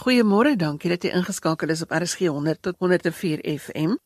Goeiemôre, 0.00 0.54
dankie 0.56 0.88
dat 0.88 1.02
jy 1.04 1.10
ingeskakel 1.12 1.68
is 1.74 1.82
op 1.84 1.90
RSG 1.92 2.30
100 2.32 2.62
tot 2.64 2.76
104 2.80 3.42
FM. 3.44 3.98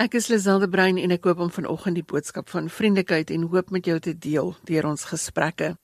Ek 0.00 0.14
is 0.16 0.30
Liselde 0.32 0.70
Brein 0.72 0.96
en 0.96 1.12
ek 1.12 1.26
hoop 1.28 1.42
om 1.44 1.50
vanoggend 1.52 1.98
die 1.98 2.04
boodskap 2.12 2.48
van 2.48 2.70
vriendelikheid 2.72 3.28
en 3.34 3.44
hoop 3.52 3.68
met 3.68 3.84
jou 3.84 3.98
te 4.00 4.14
deel 4.16 4.54
deur 4.64 4.88
ons 4.88 5.04
gesprekke. 5.10 5.74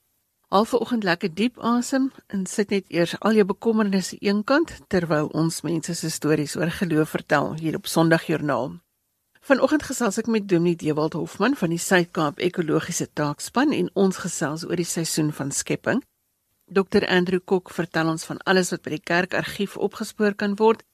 Al 0.49 0.65
vanoggend 0.65 1.05
lekker 1.05 1.35
diep 1.37 1.61
asem 1.61 2.09
en 2.33 2.47
sit 2.49 2.73
net 2.73 2.89
eers 2.89 3.13
al 3.21 3.37
jou 3.37 3.45
bekommernisse 3.53 4.17
eenkant 4.25 4.73
terwyl 4.89 5.29
ons 5.37 5.61
mense 5.69 5.93
se 5.93 6.09
stories 6.09 6.57
oor 6.57 6.73
geloof 6.81 7.13
vertel 7.19 7.53
hier 7.61 7.77
op 7.77 7.85
Sondagjoernaal. 7.85 8.79
Vanoggend 9.45 9.85
gesels 9.85 10.23
ek 10.25 10.33
met 10.33 10.49
Dominee 10.49 10.81
Dewald 10.81 11.21
Hofman 11.21 11.53
van 11.53 11.77
die 11.77 11.85
Suid-Kaap 11.85 12.41
Ekologiese 12.41 13.13
Taakspan 13.13 13.77
en 13.77 13.93
ons 13.93 14.25
gesels 14.25 14.65
oor 14.65 14.81
die 14.81 14.89
seisoen 14.89 15.35
van 15.37 15.53
skepping. 15.53 16.01
Dr 16.71 17.03
Andrew 17.09 17.41
Kok 17.45 17.73
vertel 17.75 18.07
ons 18.07 18.23
van 18.29 18.39
alles 18.47 18.69
wat 18.71 18.85
by 18.87 18.93
die 18.95 19.03
kerkargief 19.03 19.75
opgespoor 19.75 20.37
kan 20.39 20.53
word 20.61 20.85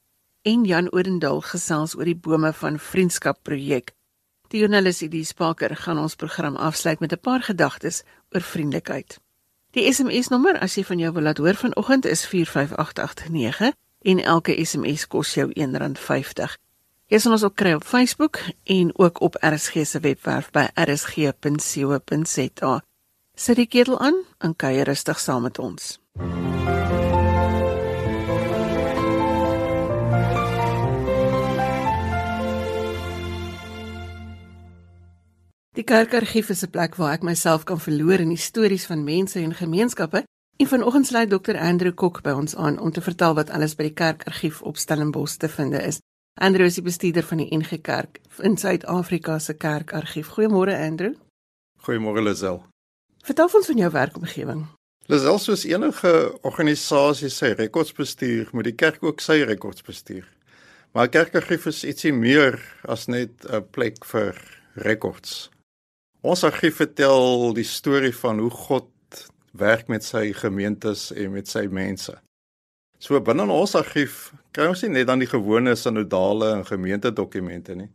en 0.48 0.64
Jan 0.64 0.88
Odendaal 0.88 1.42
gesels 1.44 1.92
oor 1.98 2.08
die 2.08 2.16
bome 2.16 2.54
van 2.56 2.78
vriendskap 2.80 3.42
projek. 3.44 3.92
Die 4.48 4.62
joernalis 4.62 5.02
Edie 5.04 5.26
Spaker 5.28 5.74
gaan 5.76 6.00
ons 6.00 6.16
program 6.16 6.56
afsluit 6.56 7.00
met 7.00 7.12
'n 7.12 7.20
paar 7.20 7.42
gedagtes 7.42 8.04
oor 8.32 8.40
vriendelikheid. 8.40 9.20
Die 9.76 9.92
SMS 9.92 10.28
nommer 10.28 10.58
as 10.58 10.76
jy 10.76 10.84
van 10.84 10.98
jou 10.98 11.12
wil 11.12 11.22
laat 11.22 11.38
hoor 11.38 11.54
vanoggend 11.54 12.04
is 12.04 12.26
45889 12.26 13.74
en 14.00 14.22
elke 14.22 14.64
SMS 14.64 15.06
kos 15.06 15.34
jou 15.34 15.52
R1.50. 15.52 16.56
Jy 17.06 17.18
sal 17.18 17.32
ons 17.32 17.44
ook 17.44 17.54
kry 17.54 17.72
op 17.72 17.84
Facebook 17.84 18.40
en 18.64 18.98
ook 18.98 19.20
op 19.20 19.36
RSG 19.40 19.86
se 19.86 20.00
webwerf 20.00 20.50
by 20.50 20.66
rsg.co.za. 20.74 22.80
Sit 23.36 23.58
die 23.60 23.66
ketel 23.68 23.98
aan 24.00 24.16
en 24.40 24.56
kuier 24.56 24.88
rustig 24.88 25.18
saam 25.20 25.42
met 25.44 25.58
ons. 25.60 25.98
Die 35.76 35.84
kerkargief 35.84 36.48
is 36.48 36.64
'n 36.64 36.70
plek 36.70 36.96
waar 36.96 37.12
ek 37.12 37.22
myself 37.22 37.64
kan 37.64 37.80
verloor 37.80 38.20
in 38.20 38.28
die 38.28 38.40
stories 38.40 38.86
van 38.86 39.04
mense 39.04 39.38
en 39.38 39.54
gemeenskappe. 39.54 40.24
En 40.56 40.66
vanoggend 40.66 41.06
sluit 41.06 41.30
Dr 41.30 41.56
Andrew 41.58 41.94
Kok 41.94 42.22
by 42.22 42.30
ons 42.30 42.56
aan 42.56 42.78
om 42.78 42.92
te 42.92 43.00
vertel 43.00 43.34
wat 43.34 43.50
alles 43.50 43.74
by 43.74 43.82
die 43.82 43.94
kerkargief 43.94 44.62
op 44.62 44.76
Stellenbosch 44.76 45.36
te 45.36 45.48
vind 45.48 45.72
is. 45.74 46.00
Andrew 46.34 46.64
is 46.64 46.74
die 46.74 46.82
bestuurder 46.82 47.22
van 47.22 47.36
die 47.36 47.56
NG 47.56 47.80
Kerk 47.80 48.20
in 48.38 48.56
Suid-Afrika 48.56 49.38
se 49.38 49.54
kerkargief. 49.54 50.28
Goeiemôre 50.28 50.76
Andrew. 50.76 51.14
Goeiemôre 51.76 52.22
Lisel. 52.22 52.75
Vertel 53.26 53.50
ons 53.58 53.66
van 53.66 53.80
jou 53.80 53.90
werkomgewing. 53.90 54.60
Lisel 55.10 55.38
soos 55.42 55.64
enige 55.66 56.10
organisasie 56.46 57.30
sy 57.34 57.56
rekords 57.58 57.90
bestuur, 57.94 58.46
moet 58.54 58.68
die 58.68 58.76
kerk 58.78 59.02
ook 59.02 59.22
sy 59.22 59.40
rekords 59.48 59.82
bestuur. 59.86 60.28
Maar 60.94 61.10
kerkargief 61.10 61.66
is 61.66 61.82
ietsie 61.82 62.12
meer 62.14 62.60
as 62.86 63.08
net 63.10 63.44
'n 63.50 63.66
plek 63.74 64.04
vir 64.04 64.38
rekords. 64.74 65.50
Ons 66.22 66.44
argief 66.44 66.76
vertel 66.76 67.52
die 67.54 67.66
storie 67.66 68.14
van 68.14 68.38
hoe 68.38 68.50
God 68.50 68.90
werk 69.52 69.88
met 69.88 70.04
sy 70.04 70.32
gemeentes 70.32 71.10
en 71.12 71.32
met 71.32 71.48
sy 71.48 71.66
mense. 71.66 72.14
So 72.98 73.20
binne 73.20 73.50
ons 73.50 73.74
argief 73.74 74.32
kry 74.52 74.68
ons 74.68 74.82
nie 74.82 74.90
net 74.90 75.06
dan 75.06 75.18
die 75.18 75.32
gewone 75.34 75.74
sinodale 75.76 76.52
en 76.52 76.64
gemeentedokumente 76.64 77.74
nie. 77.74 77.90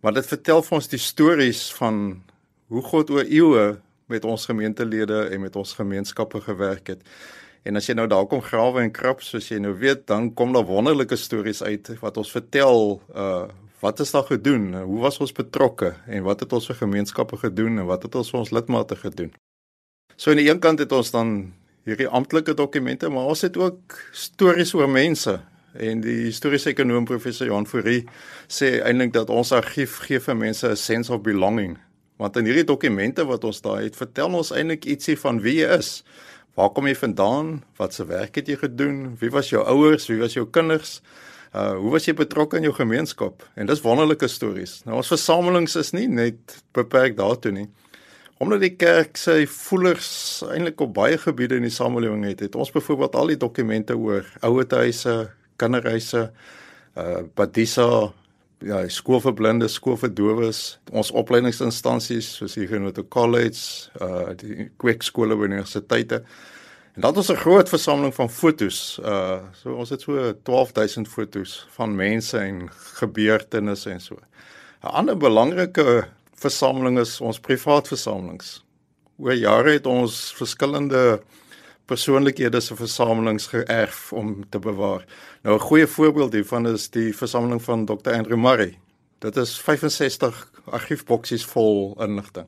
Maar 0.00 0.12
dit 0.12 0.26
vertel 0.26 0.62
vir 0.62 0.76
ons 0.76 0.88
die 0.88 0.98
stories 0.98 1.72
van 1.72 2.22
hoe 2.68 2.82
God 2.82 3.10
oor 3.10 3.24
eeue 3.24 3.80
met 4.12 4.26
ons 4.28 4.44
gemeentelede 4.50 5.24
en 5.32 5.40
met 5.40 5.56
ons 5.56 5.74
gemeenskappe 5.78 6.40
gewerk 6.44 6.92
het. 6.92 7.02
En 7.62 7.78
as 7.78 7.86
jy 7.86 7.94
nou 7.94 8.08
daar 8.10 8.26
kom 8.30 8.42
grawe 8.42 8.82
en 8.82 8.92
krap 8.94 9.22
soos 9.22 9.48
jy 9.52 9.60
nou 9.62 9.74
weet, 9.78 10.06
dan 10.10 10.32
kom 10.34 10.54
daar 10.54 10.66
wonderlike 10.66 11.16
stories 11.16 11.62
uit 11.62 11.92
wat 12.02 12.20
ons 12.22 12.32
vertel 12.34 13.00
uh 13.14 13.48
wat 13.82 13.98
is 13.98 14.12
daar 14.14 14.22
gedoen? 14.22 14.74
Hoe 14.86 15.00
was 15.02 15.16
ons 15.18 15.32
betrokke 15.34 15.88
en 16.06 16.22
wat 16.22 16.44
het 16.44 16.52
ons 16.54 16.68
vir 16.70 16.76
gemeenskappe 16.84 17.34
gedoen 17.40 17.80
en 17.82 17.88
wat 17.88 18.04
het 18.06 18.14
ons 18.14 18.28
vir 18.30 18.38
ons 18.38 18.52
lidmate 18.54 18.94
gedoen? 18.94 19.32
So 20.14 20.30
aan 20.30 20.38
die 20.38 20.46
een 20.46 20.60
kant 20.62 20.78
het 20.78 20.92
ons 20.94 21.10
dan 21.10 21.32
hierdie 21.82 22.06
amptelike 22.06 22.54
dokumente, 22.54 23.10
maar 23.10 23.32
ons 23.32 23.42
het 23.42 23.58
ook 23.58 23.98
stories 24.14 24.74
oor 24.78 24.86
mense. 24.86 25.34
En 25.74 26.02
die 26.04 26.28
historiese 26.28 26.70
ekonom 26.70 27.08
professor 27.10 27.48
Johan 27.48 27.66
Fourie 27.66 28.04
sê 28.46 28.76
eintlik 28.86 29.16
dat 29.16 29.34
ons 29.34 29.50
argief 29.56 29.98
gee 30.06 30.20
vir 30.20 30.36
mense 30.36 30.68
'n 30.68 30.76
sense 30.76 31.12
of 31.12 31.22
belonging. 31.26 31.78
Want 32.22 32.38
in 32.38 32.46
hierdie 32.46 32.68
dokumente 32.68 33.24
wat 33.26 33.42
ons 33.48 33.58
daar 33.64 33.80
het, 33.82 33.98
vertel 33.98 34.36
ons 34.38 34.52
eintlik 34.54 34.86
ietsie 34.86 35.16
van 35.18 35.40
wie 35.42 35.56
jy 35.58 35.72
is. 35.74 35.90
Waar 36.54 36.70
kom 36.76 36.86
jy 36.86 36.94
vandaan? 36.94 37.56
Wat 37.80 37.96
se 37.96 38.06
werk 38.06 38.36
het 38.38 38.50
jy 38.50 38.60
gedoen? 38.60 39.16
Wie 39.18 39.30
was 39.34 39.50
jou 39.50 39.62
ouers? 39.66 40.06
Wie 40.10 40.20
was 40.20 40.36
jou 40.36 40.46
kinders? 40.46 41.00
Uh 41.52 41.74
hoe 41.76 41.90
was 41.92 42.06
jy 42.06 42.14
betrokke 42.16 42.60
in 42.60 42.68
jou 42.68 42.72
gemeenskap? 42.76 43.42
En 43.58 43.68
dis 43.68 43.82
wonderlike 43.84 44.28
stories. 44.30 44.78
Nou 44.86 45.00
ons 45.00 45.10
versamelings 45.12 45.74
is 45.80 45.92
nie 45.96 46.06
net 46.08 46.56
beperk 46.76 47.18
daartoe 47.18 47.52
nie. 47.56 47.66
Omdat 48.42 48.62
die 48.62 48.72
kerk 48.78 49.18
sy 49.20 49.42
voelers 49.50 50.12
eintlik 50.46 50.80
op 50.80 50.94
baie 50.96 51.18
gebiede 51.20 51.58
in 51.60 51.66
die 51.66 51.74
samelewing 51.74 52.24
het, 52.30 52.46
het 52.46 52.56
ons 52.56 52.72
byvoorbeeld 52.72 53.18
al 53.18 53.34
die 53.34 53.40
dokumente 53.40 53.98
oor 53.98 54.24
ouerhuise, 54.46 55.18
kinderhuise, 55.60 56.28
uh 56.96 57.20
Padisa, 57.34 58.12
ja, 58.64 58.88
skool 58.88 59.20
vir 59.24 59.34
blindes, 59.38 59.76
skool 59.78 59.96
vir 60.00 60.12
dowes, 60.16 60.62
ons 60.92 61.12
opleidingsinstansies 61.18 62.28
soos 62.38 62.56
die 62.58 62.68
Genote 62.70 63.04
College, 63.04 63.90
uh 64.00 64.32
die 64.38 64.70
kweekskole 64.82 65.36
by 65.36 65.48
universiteite. 65.50 66.22
En 66.94 67.04
dan 67.04 67.10
het 67.10 67.22
ons 67.22 67.30
'n 67.30 67.42
groot 67.44 67.68
versameling 67.68 68.14
van 68.14 68.30
fotos. 68.30 69.00
Uh 69.02 69.40
so 69.52 69.74
ons 69.74 69.90
het 69.90 70.00
so 70.00 70.32
12000 70.42 71.08
fotos 71.08 71.66
van 71.76 71.96
mense 71.96 72.38
en 72.38 72.68
gebeurtenisse 73.00 73.90
en 73.90 74.00
so. 74.00 74.14
'n 74.82 74.86
Ander 74.86 75.16
belangrike 75.16 76.08
versameling 76.34 76.98
is 76.98 77.20
ons 77.20 77.40
privaat 77.40 77.88
versamelings. 77.88 78.64
Oor 79.18 79.34
jare 79.34 79.72
het 79.72 79.86
ons 79.86 80.32
verskillende 80.36 81.22
persoonlikhede 81.92 82.60
se 82.60 82.76
versamelings 82.76 83.50
geërf 83.52 84.12
om 84.16 84.36
te 84.50 84.58
bewaar. 84.58 85.04
Nou 85.42 85.56
'n 85.56 85.66
goeie 85.68 85.86
voorbeeld 85.86 86.32
hiervan 86.32 86.66
is 86.66 86.88
die 86.90 87.12
versameling 87.16 87.62
van 87.62 87.84
Dr. 87.84 88.10
Andrew 88.10 88.38
Murray. 88.38 88.78
Dit 89.18 89.36
is 89.36 89.60
65 89.60 90.50
argiefboksies 90.64 91.44
vol 91.44 91.96
inligting. 92.00 92.46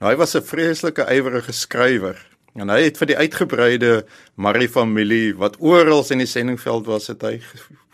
Nou 0.00 0.12
hy 0.12 0.16
was 0.16 0.34
'n 0.34 0.42
vreeslike 0.42 1.04
ywerige 1.10 1.52
skrywer 1.52 2.26
en 2.54 2.68
hy 2.68 2.82
het 2.82 2.98
vir 2.98 3.06
die 3.06 3.16
uitgebreide 3.16 4.06
Murray 4.34 4.68
familie 4.68 5.36
wat 5.36 5.56
oral 5.60 6.04
in 6.10 6.18
die 6.18 6.26
sendingveld 6.26 6.86
was, 6.86 7.06
het 7.06 7.22
hy 7.22 7.40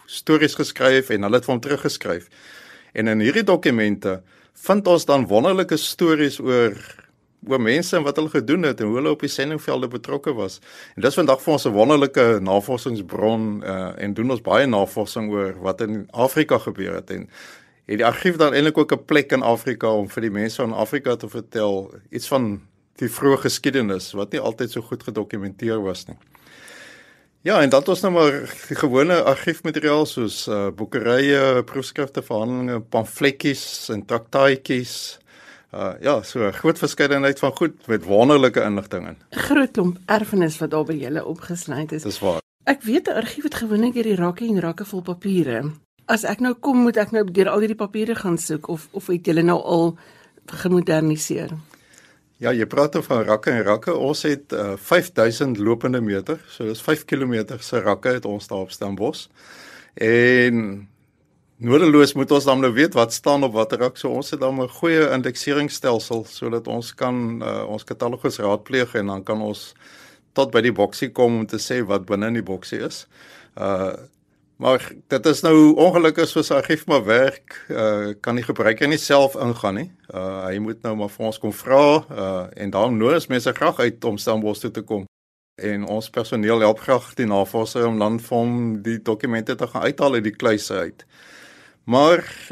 stories 0.07 0.55
geskryf 0.55 1.11
en 1.11 1.23
hulle 1.23 1.37
het 1.37 1.45
vir 1.45 1.53
hom 1.53 1.61
teruggeskryf. 1.61 2.29
En 2.93 3.09
in 3.09 3.21
hierdie 3.21 3.45
dokumente 3.45 4.23
vind 4.55 4.87
ons 4.87 5.05
dan 5.05 5.27
wonderlike 5.27 5.77
stories 5.77 6.41
oor 6.41 7.04
oor 7.49 7.61
mense 7.61 7.97
en 7.97 8.03
wat 8.03 8.17
hulle 8.17 8.33
gedoen 8.33 8.63
het 8.63 8.81
en 8.81 8.87
hoe 8.87 8.97
hulle 8.97 9.15
op 9.15 9.21
die 9.21 9.33
sendingvelde 9.33 9.89
betrokke 9.89 10.35
was. 10.35 10.61
En 10.97 11.03
dis 11.03 11.15
vandag 11.15 11.43
vir 11.43 11.53
ons 11.53 11.67
'n 11.67 11.73
wonderlike 11.73 12.39
navorsingsbron 12.41 13.63
uh, 13.65 13.93
en 13.97 14.15
doen 14.15 14.31
ons 14.31 14.41
baie 14.41 14.67
navorsing 14.67 15.31
oor 15.31 15.55
wat 15.61 15.81
in 15.81 16.09
Afrika 16.11 16.59
gebeur 16.59 16.95
het 16.95 17.11
en 17.11 17.29
het 17.87 17.99
die 18.01 18.07
argief 18.07 18.37
dan 18.37 18.55
eintlik 18.55 18.79
ook 18.79 18.93
'n 18.93 19.05
plek 19.05 19.33
in 19.33 19.43
Afrika 19.43 19.89
om 19.89 20.09
vir 20.09 20.21
die 20.21 20.31
mense 20.31 20.63
in 20.63 20.73
Afrika 20.73 21.17
te 21.17 21.29
vertel 21.29 21.95
iets 22.11 22.29
van 22.29 22.61
die 22.97 23.09
vroeë 23.09 23.39
geskiedenis 23.39 24.13
wat 24.13 24.33
nie 24.33 24.41
altyd 24.41 24.71
so 24.71 24.81
goed 24.81 25.03
gedokumenteer 25.03 25.83
was 25.83 26.07
nie. 26.07 26.17
Ja, 27.45 27.61
en 27.61 27.69
dan 27.69 27.81
het 27.81 27.89
ons 27.89 28.01
nou 28.01 28.13
maar 28.13 28.39
die 28.69 28.77
gewone 28.77 29.23
argiefmateriaal 29.23 30.07
soos 30.07 30.47
uh 30.49 30.71
boekerye, 30.73 31.63
proefskrifte, 31.69 32.23
verhandelinge, 32.23 32.81
pamfletjies 32.81 33.91
en 33.93 34.05
traktaatjies. 34.07 35.19
Uh 35.75 35.95
ja, 36.01 36.23
so 36.23 36.51
groot 36.55 36.79
verskeidenheid 36.79 37.39
van 37.43 37.53
goed 37.57 37.87
met 37.91 38.05
wonderlike 38.07 38.63
inligting 38.63 39.09
in. 39.09 39.17
Groot 39.31 39.73
klomp 39.75 39.99
erfenis 40.07 40.59
wat 40.63 40.71
daar 40.71 40.85
by 40.87 40.95
julle 40.95 41.25
opgesluit 41.27 41.93
is. 41.93 42.07
Dis 42.07 42.21
waar. 42.23 42.43
Ek 42.71 42.83
weet 42.83 43.09
'n 43.11 43.19
argief 43.19 43.43
het 43.43 43.55
gewoonlik 43.55 43.95
hierdie 43.95 44.15
rakke 44.15 44.47
en 44.47 44.61
rakke 44.61 44.85
vol 44.85 45.03
papiere. 45.03 45.73
As 46.07 46.25
ek 46.25 46.41
nou 46.41 46.55
kom, 46.55 46.79
moet 46.79 46.97
ek 46.97 47.11
nou 47.11 47.25
deur 47.25 47.49
al 47.49 47.59
hierdie 47.59 47.77
papiere 47.77 48.15
gaan 48.15 48.39
soek 48.39 48.69
of 48.69 48.89
of 48.93 49.07
het 49.07 49.27
julle 49.27 49.43
nou 49.43 49.59
al 49.63 49.99
gemoderniseer? 50.47 51.51
Ja, 52.37 52.53
jy 52.53 52.67
praat 52.67 52.97
van 53.07 53.23
rakke 53.25 53.51
en 53.51 53.63
rakke. 53.63 53.95
Ons 53.95 54.23
het 54.23 54.53
uh, 54.53 54.77
5000 54.77 55.59
lopende 55.59 56.01
meter. 56.01 56.41
So 56.49 56.65
dis 56.65 56.83
5 56.83 57.05
km 57.05 57.59
se 57.59 57.81
rakke 57.81 58.09
het 58.09 58.25
ons 58.25 58.47
daar 58.47 58.59
op 58.59 58.71
Stellenbosch. 58.71 59.29
En 59.95 60.89
nodeloos 61.57 62.15
moet 62.15 62.31
ons 62.31 62.45
dan 62.45 62.61
nou 62.61 62.73
weet 62.73 62.95
wat 62.95 63.13
staan 63.13 63.45
op 63.45 63.53
watter 63.53 63.79
rak. 63.79 63.97
So 63.97 64.09
ons 64.09 64.31
het 64.31 64.41
dan 64.41 64.61
'n 64.61 64.69
goeie 64.69 65.11
indekseringsstelsel 65.11 66.25
sodat 66.25 66.69
ons 66.69 66.95
kan 66.95 67.43
uh, 67.43 67.65
ons 67.69 67.85
katalogus 67.85 68.39
raadpleeg 68.39 68.95
en 68.95 69.07
dan 69.07 69.23
kan 69.23 69.41
ons 69.41 69.75
tot 70.33 70.51
by 70.51 70.61
die 70.61 70.73
boksie 70.73 71.13
kom 71.13 71.39
om 71.39 71.47
te 71.47 71.59
sê 71.59 71.85
wat 71.87 72.07
binne 72.07 72.27
in 72.27 72.35
die 72.35 72.43
boksie 72.43 72.81
is. 72.81 73.07
Uh 73.59 73.95
Maar 74.57 74.93
dit 75.09 75.27
is 75.27 75.41
nou 75.43 75.75
ongelukkig 75.75 76.29
soos 76.29 76.51
argief 76.55 76.87
maar 76.87 77.05
werk, 77.05 77.57
uh 77.69 78.13
kan 78.21 78.39
die 78.39 78.45
gebruiker 78.47 78.89
nie 78.89 78.99
self 79.03 79.35
ingaan 79.35 79.75
nie. 79.75 79.91
Uh 80.15 80.45
hy 80.47 80.59
moet 80.63 80.83
nou 80.83 80.95
maar 80.97 81.11
vir 81.11 81.27
ons 81.27 81.39
kom 81.43 81.53
vra 81.53 82.07
uh 82.07 82.47
en 82.55 82.71
dan 82.71 82.97
nodig 82.97 83.27
mense 83.29 83.53
graag 83.53 83.79
uit 83.79 84.05
om 84.05 84.19
Stellenbosch 84.19 84.63
toe 84.63 84.71
te 84.71 84.83
kom. 84.83 85.07
En 85.59 85.87
ons 85.87 86.11
personeel 86.11 86.61
help 86.61 86.79
graag 86.79 87.15
die 87.19 87.27
navorser 87.27 87.87
om 87.87 87.99
dan 87.99 88.21
hom 88.29 88.83
die 88.83 89.03
dokumente 89.03 89.55
te 89.55 89.67
gaan 89.67 89.83
uithaal 89.83 90.15
uit 90.15 90.25
die 90.25 90.37
kluise 90.37 90.75
uit. 90.75 91.05
Maar 91.85 92.49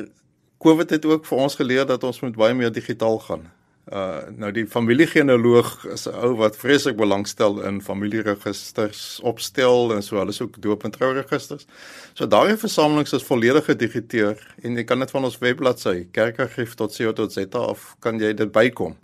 COVID 0.58 0.90
het 0.90 1.04
ook 1.04 1.26
vir 1.26 1.38
ons 1.38 1.54
geleer 1.54 1.86
dat 1.86 2.04
ons 2.04 2.20
moet 2.20 2.36
baie 2.36 2.54
meer 2.54 2.72
digitaal 2.72 3.18
gaan. 3.18 3.50
Uh 3.90 4.20
nou 4.38 4.52
die 4.54 4.62
familiegenealoog 4.70 5.86
is 5.90 6.06
'n 6.06 6.14
ou 6.14 6.36
wat 6.38 6.56
vreeslik 6.56 6.96
belangstel 6.96 7.62
in 7.66 7.82
familieregisters 7.82 9.20
opstel 9.22 9.94
en 9.94 10.02
so 10.02 10.18
alles 10.18 10.40
ook 10.40 10.60
doop 10.62 10.84
en 10.84 10.90
trouregisters. 10.90 11.66
So 12.12 12.26
daardie 12.26 12.56
versamelings 12.56 13.12
is 13.12 13.22
volledig 13.22 13.64
gedigiteer 13.64 14.54
en 14.62 14.76
jy 14.76 14.84
kan 14.84 14.98
dit 14.98 15.10
van 15.10 15.24
ons 15.24 15.38
webbladsy 15.38 16.06
kerkargief.co.za 16.10 17.58
of 17.58 17.96
kan 17.98 18.18
jy 18.18 18.34
dit 18.34 18.52
bykom. 18.52 18.96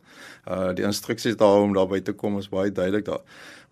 Uh 0.47 0.73
die 0.75 0.85
instruksies 0.85 1.37
daar 1.37 1.61
om 1.63 1.75
daarby 1.75 2.01
te 2.01 2.13
kom 2.13 2.39
is 2.39 2.49
baie 2.49 2.73
duidelik 2.73 3.05
daar. 3.05 3.21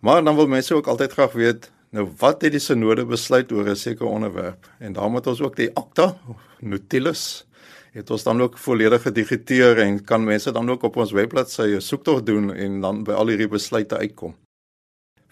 Maar 0.01 0.25
dan 0.25 0.37
wil 0.37 0.47
mense 0.47 0.75
ook 0.75 0.87
altyd 0.87 1.13
graag 1.13 1.33
weet 1.33 1.71
nou 1.91 2.09
wat 2.19 2.43
het 2.43 2.53
die 2.53 2.63
sinode 2.63 3.05
besluit 3.07 3.53
oor 3.53 3.69
'n 3.69 3.77
sekere 3.77 4.09
onderwerp 4.09 4.71
en 4.79 4.93
daarom 4.93 5.15
het 5.15 5.27
ons 5.27 5.41
ook 5.41 5.57
die 5.57 5.71
akta 5.75 6.17
notulus 6.61 7.47
het 7.97 8.11
ons 8.11 8.23
dan 8.23 8.41
ook 8.41 8.59
volledig 8.59 9.03
gedigiteer 9.03 9.79
en 9.79 10.05
kan 10.05 10.25
mense 10.25 10.53
dan 10.53 10.71
ook 10.71 10.83
op 10.83 10.97
ons 10.97 11.13
webbladsy 11.13 11.63
'n 11.77 11.81
soektog 11.81 12.23
doen 12.23 12.55
en 12.55 12.81
dan 12.81 13.05
by 13.05 13.13
al 13.13 13.29
hierdie 13.29 13.49
besluite 13.49 13.97
uitkom. 13.97 14.35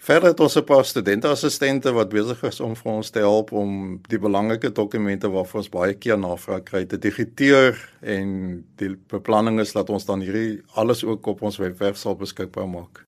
Verder 0.05 0.29
het 0.29 0.39
ons 0.39 0.55
'n 0.57 0.63
paar 0.63 0.85
studente-assistente 0.85 1.91
wat 1.91 2.09
besig 2.09 2.43
is 2.43 2.59
om 2.59 2.75
vir 2.75 2.91
ons 2.91 3.09
te 3.09 3.19
help 3.19 3.51
om 3.51 3.99
die 4.07 4.19
belangrike 4.19 4.71
dokumente 4.71 5.29
waarvoor 5.29 5.59
ons 5.59 5.69
baie 5.69 5.93
keer 5.93 6.17
navraag 6.17 6.63
kry 6.63 6.85
te 6.85 6.97
digiteer 6.97 7.93
en 8.01 8.65
die 8.75 8.95
beplanning 9.07 9.59
is 9.59 9.71
dat 9.71 9.89
ons 9.89 10.05
dan 10.05 10.21
hierdie 10.21 10.61
alles 10.73 11.03
ook 11.03 11.25
op 11.25 11.41
ons 11.41 11.57
webwerf 11.57 11.97
sal 11.97 12.15
beskikbaar 12.15 12.69
maak. 12.69 13.03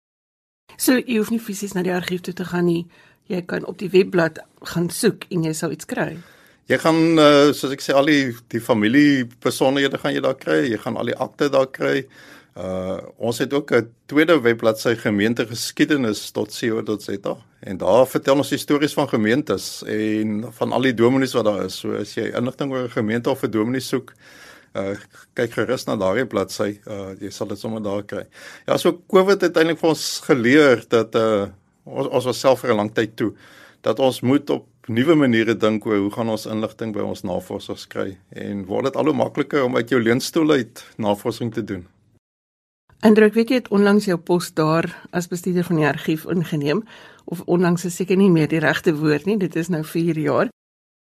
So 0.77 0.93
jy 0.93 1.17
hoef 1.17 1.29
nie 1.29 1.39
fisies 1.39 1.73
na 1.73 1.81
die 1.81 1.93
argief 1.93 2.21
toe 2.21 2.33
te 2.33 2.45
gaan 2.45 2.65
nie. 2.65 2.87
Jy 3.27 3.41
kan 3.45 3.65
op 3.65 3.77
die 3.77 3.89
webblad 3.89 4.39
gaan 4.61 4.89
soek 4.89 5.25
en 5.29 5.43
jy 5.43 5.53
sal 5.53 5.71
iets 5.71 5.85
kry. 5.85 6.17
Jy 6.67 6.77
gaan 6.83 6.99
uh, 7.15 7.55
soos 7.55 7.71
ek 7.71 7.83
sê 7.83 7.93
al 7.95 8.09
die 8.11 8.35
die 8.51 8.63
familie 8.63 9.27
besonderhede 9.43 9.99
gaan 10.01 10.15
jy 10.15 10.23
daar 10.23 10.39
kry. 10.39 10.65
Jy 10.67 10.79
gaan 10.83 10.97
al 10.99 11.11
die 11.11 11.15
akte 11.15 11.49
daar 11.51 11.69
kry. 11.71 12.03
Uh 12.57 12.97
ons 13.17 13.37
het 13.37 13.53
ook 13.53 13.71
'n 13.71 13.93
tweede 14.05 14.41
webbladsy 14.41 14.95
gemeentegeskiedenis.co.za 14.95 17.37
en 17.59 17.77
daar 17.77 18.07
vertel 18.07 18.37
ons 18.37 18.61
stories 18.61 18.93
van 18.93 19.09
gemeentes 19.09 19.83
en 19.85 20.45
van 20.51 20.71
al 20.71 20.81
die 20.81 20.93
dominees 20.93 21.33
wat 21.33 21.45
daar 21.45 21.65
is. 21.65 21.79
So 21.79 21.95
as 21.95 22.13
jy 22.15 22.31
inligting 22.33 22.71
oor 22.71 22.83
'n 22.83 22.89
gemeente 22.89 23.29
of 23.29 23.43
'n 23.43 23.51
dominee 23.51 23.81
soek, 23.81 24.13
uh 24.75 24.95
kyk 25.33 25.53
gerus 25.53 25.85
na 25.85 25.95
daardie 25.95 26.25
bladsy. 26.25 26.79
Uh 26.87 27.09
jy 27.19 27.29
sal 27.29 27.47
dit 27.47 27.59
sommer 27.59 27.83
daar 27.83 28.03
kry. 28.03 28.25
Ja, 28.67 28.77
so 28.77 29.01
COVID 29.07 29.41
het 29.41 29.57
eintlik 29.57 29.79
vir 29.79 29.89
ons 29.89 30.19
geleer 30.23 30.85
dat 30.89 31.15
uh 31.15 31.45
ons 31.87 32.07
ons 32.07 32.27
was 32.29 32.39
self 32.39 32.61
vir 32.61 32.73
'n 32.73 32.77
lang 32.77 32.93
tyd 32.93 33.15
toe 33.15 33.33
dat 33.81 33.99
ons 33.99 34.21
moet 34.21 34.49
op 34.49 34.65
nuwe 34.87 35.15
maniere 35.15 35.55
dink 35.55 35.85
oor 35.85 35.97
hoe 35.97 36.11
gaan 36.11 36.29
ons 36.29 36.45
inligting 36.45 36.93
by 36.93 37.03
ons 37.03 37.23
navorsers 37.23 37.87
kry 37.87 38.17
en 38.29 38.65
word 38.65 38.89
dit 38.89 38.95
al 38.95 39.05
hoe 39.05 39.13
makliker 39.13 39.63
om 39.63 39.75
uit 39.75 39.89
jou 39.89 40.01
leunstoel 40.01 40.51
uit 40.51 40.83
navorsing 40.97 41.53
te 41.53 41.63
doen. 41.63 41.87
Andrew, 43.05 43.29
weet 43.29 43.49
jy 43.49 43.59
het 43.61 43.69
onlangs 43.69 44.07
jou 44.09 44.17
pos 44.17 44.49
daar 44.57 44.87
as 45.11 45.29
bestuurder 45.29 45.63
van 45.67 45.81
die 45.81 45.87
argief 45.87 46.25
ingeneem 46.25 46.81
of 47.25 47.43
onlangs 47.45 47.85
is 47.85 47.95
seker 47.95 48.17
nie 48.17 48.31
meer 48.33 48.49
die 48.49 48.63
regte 48.63 48.95
woord 48.97 49.27
nie, 49.29 49.37
dit 49.37 49.55
is 49.55 49.69
nou 49.69 49.83
4 49.85 50.17
jaar. 50.17 50.49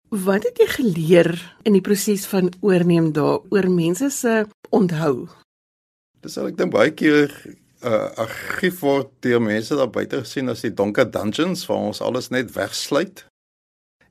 Wat 0.09 0.43
het 0.43 0.57
jy 0.57 0.67
geleer 0.73 1.29
in 1.63 1.77
die 1.77 1.85
proses 1.85 2.25
van 2.27 2.49
oorneem 2.65 3.11
daar 3.13 3.45
oor 3.53 3.69
mense 3.69 4.09
se 4.09 4.45
onthou? 4.75 5.29
Dis 6.25 6.37
al 6.37 6.49
ek 6.49 6.57
dink 6.57 6.73
baie 6.73 6.91
keer 6.91 7.31
uh, 7.83 8.09
argief 8.15 8.81
word 8.81 9.11
deur 9.25 9.41
mense 9.41 9.75
daar 9.75 9.91
buite 9.91 10.23
gesien 10.25 10.49
as 10.49 10.61
die 10.65 10.73
donker 10.73 11.09
dungeons 11.11 11.65
waar 11.69 11.89
ons 11.91 12.01
alles 12.01 12.29
net 12.29 12.53
wegsluit 12.55 13.25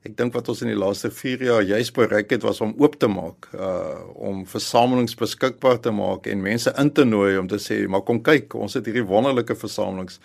Ek 0.07 0.13
dink 0.15 0.31
wat 0.31 0.47
ons 0.47 0.61
in 0.63 0.69
die 0.71 0.79
laaste 0.79 1.09
4 1.11 1.41
jaar 1.43 1.63
juis 1.67 1.89
bereik 1.91 2.29
het 2.31 2.45
was 2.47 2.61
om 2.63 2.71
oop 2.79 2.93
te 3.01 3.09
maak, 3.11 3.49
uh 3.51 3.97
om 4.29 4.45
versamelings 4.47 5.17
beskikbaar 5.19 5.81
te 5.83 5.91
maak 5.91 6.27
en 6.31 6.39
mense 6.43 6.71
in 6.79 6.91
te 6.95 7.03
nooi 7.03 7.35
om 7.37 7.49
te 7.51 7.59
sê, 7.59 7.85
"Maar 7.87 8.05
kom 8.07 8.21
kyk, 8.23 8.55
ons 8.55 8.73
het 8.73 8.85
hierdie 8.85 9.03
wonderlike 9.03 9.55
versamelings." 9.55 10.19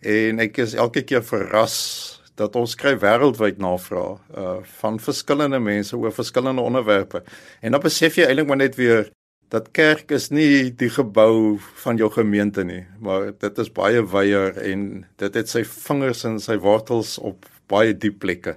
En 0.00 0.38
ek 0.40 0.58
is 0.58 0.74
elke 0.74 1.02
keer 1.02 1.22
verras 1.22 2.20
dat 2.36 2.56
ons 2.56 2.74
kry 2.74 2.94
wêreldwyd 2.94 3.58
navraag 3.58 4.20
uh 4.36 4.62
van 4.80 4.98
verskillende 4.98 5.58
mense 5.58 5.96
oor 5.96 6.12
verskillende 6.12 6.62
onderwerpe. 6.62 7.22
En 7.62 7.72
dan 7.72 7.80
besef 7.80 8.16
jy 8.16 8.24
eintlik 8.26 8.46
maar 8.46 8.62
net 8.62 8.76
weer 8.76 9.10
dat 9.54 9.70
kerk 9.76 10.10
is 10.10 10.30
nie 10.34 10.70
die 10.74 10.90
gebou 10.90 11.58
van 11.82 11.98
jou 12.00 12.10
gemeente 12.10 12.64
nie, 12.66 12.84
maar 12.98 13.30
dit 13.32 13.58
is 13.62 13.72
baie 13.72 14.02
wyeer 14.02 14.56
en 14.58 15.04
dit 15.22 15.34
het 15.34 15.50
sy 15.50 15.62
vingers 15.64 16.24
en 16.26 16.40
sy 16.42 16.58
wortels 16.62 17.16
op 17.18 17.46
baie 17.70 17.94
diep 17.94 18.18
plekke. 18.22 18.56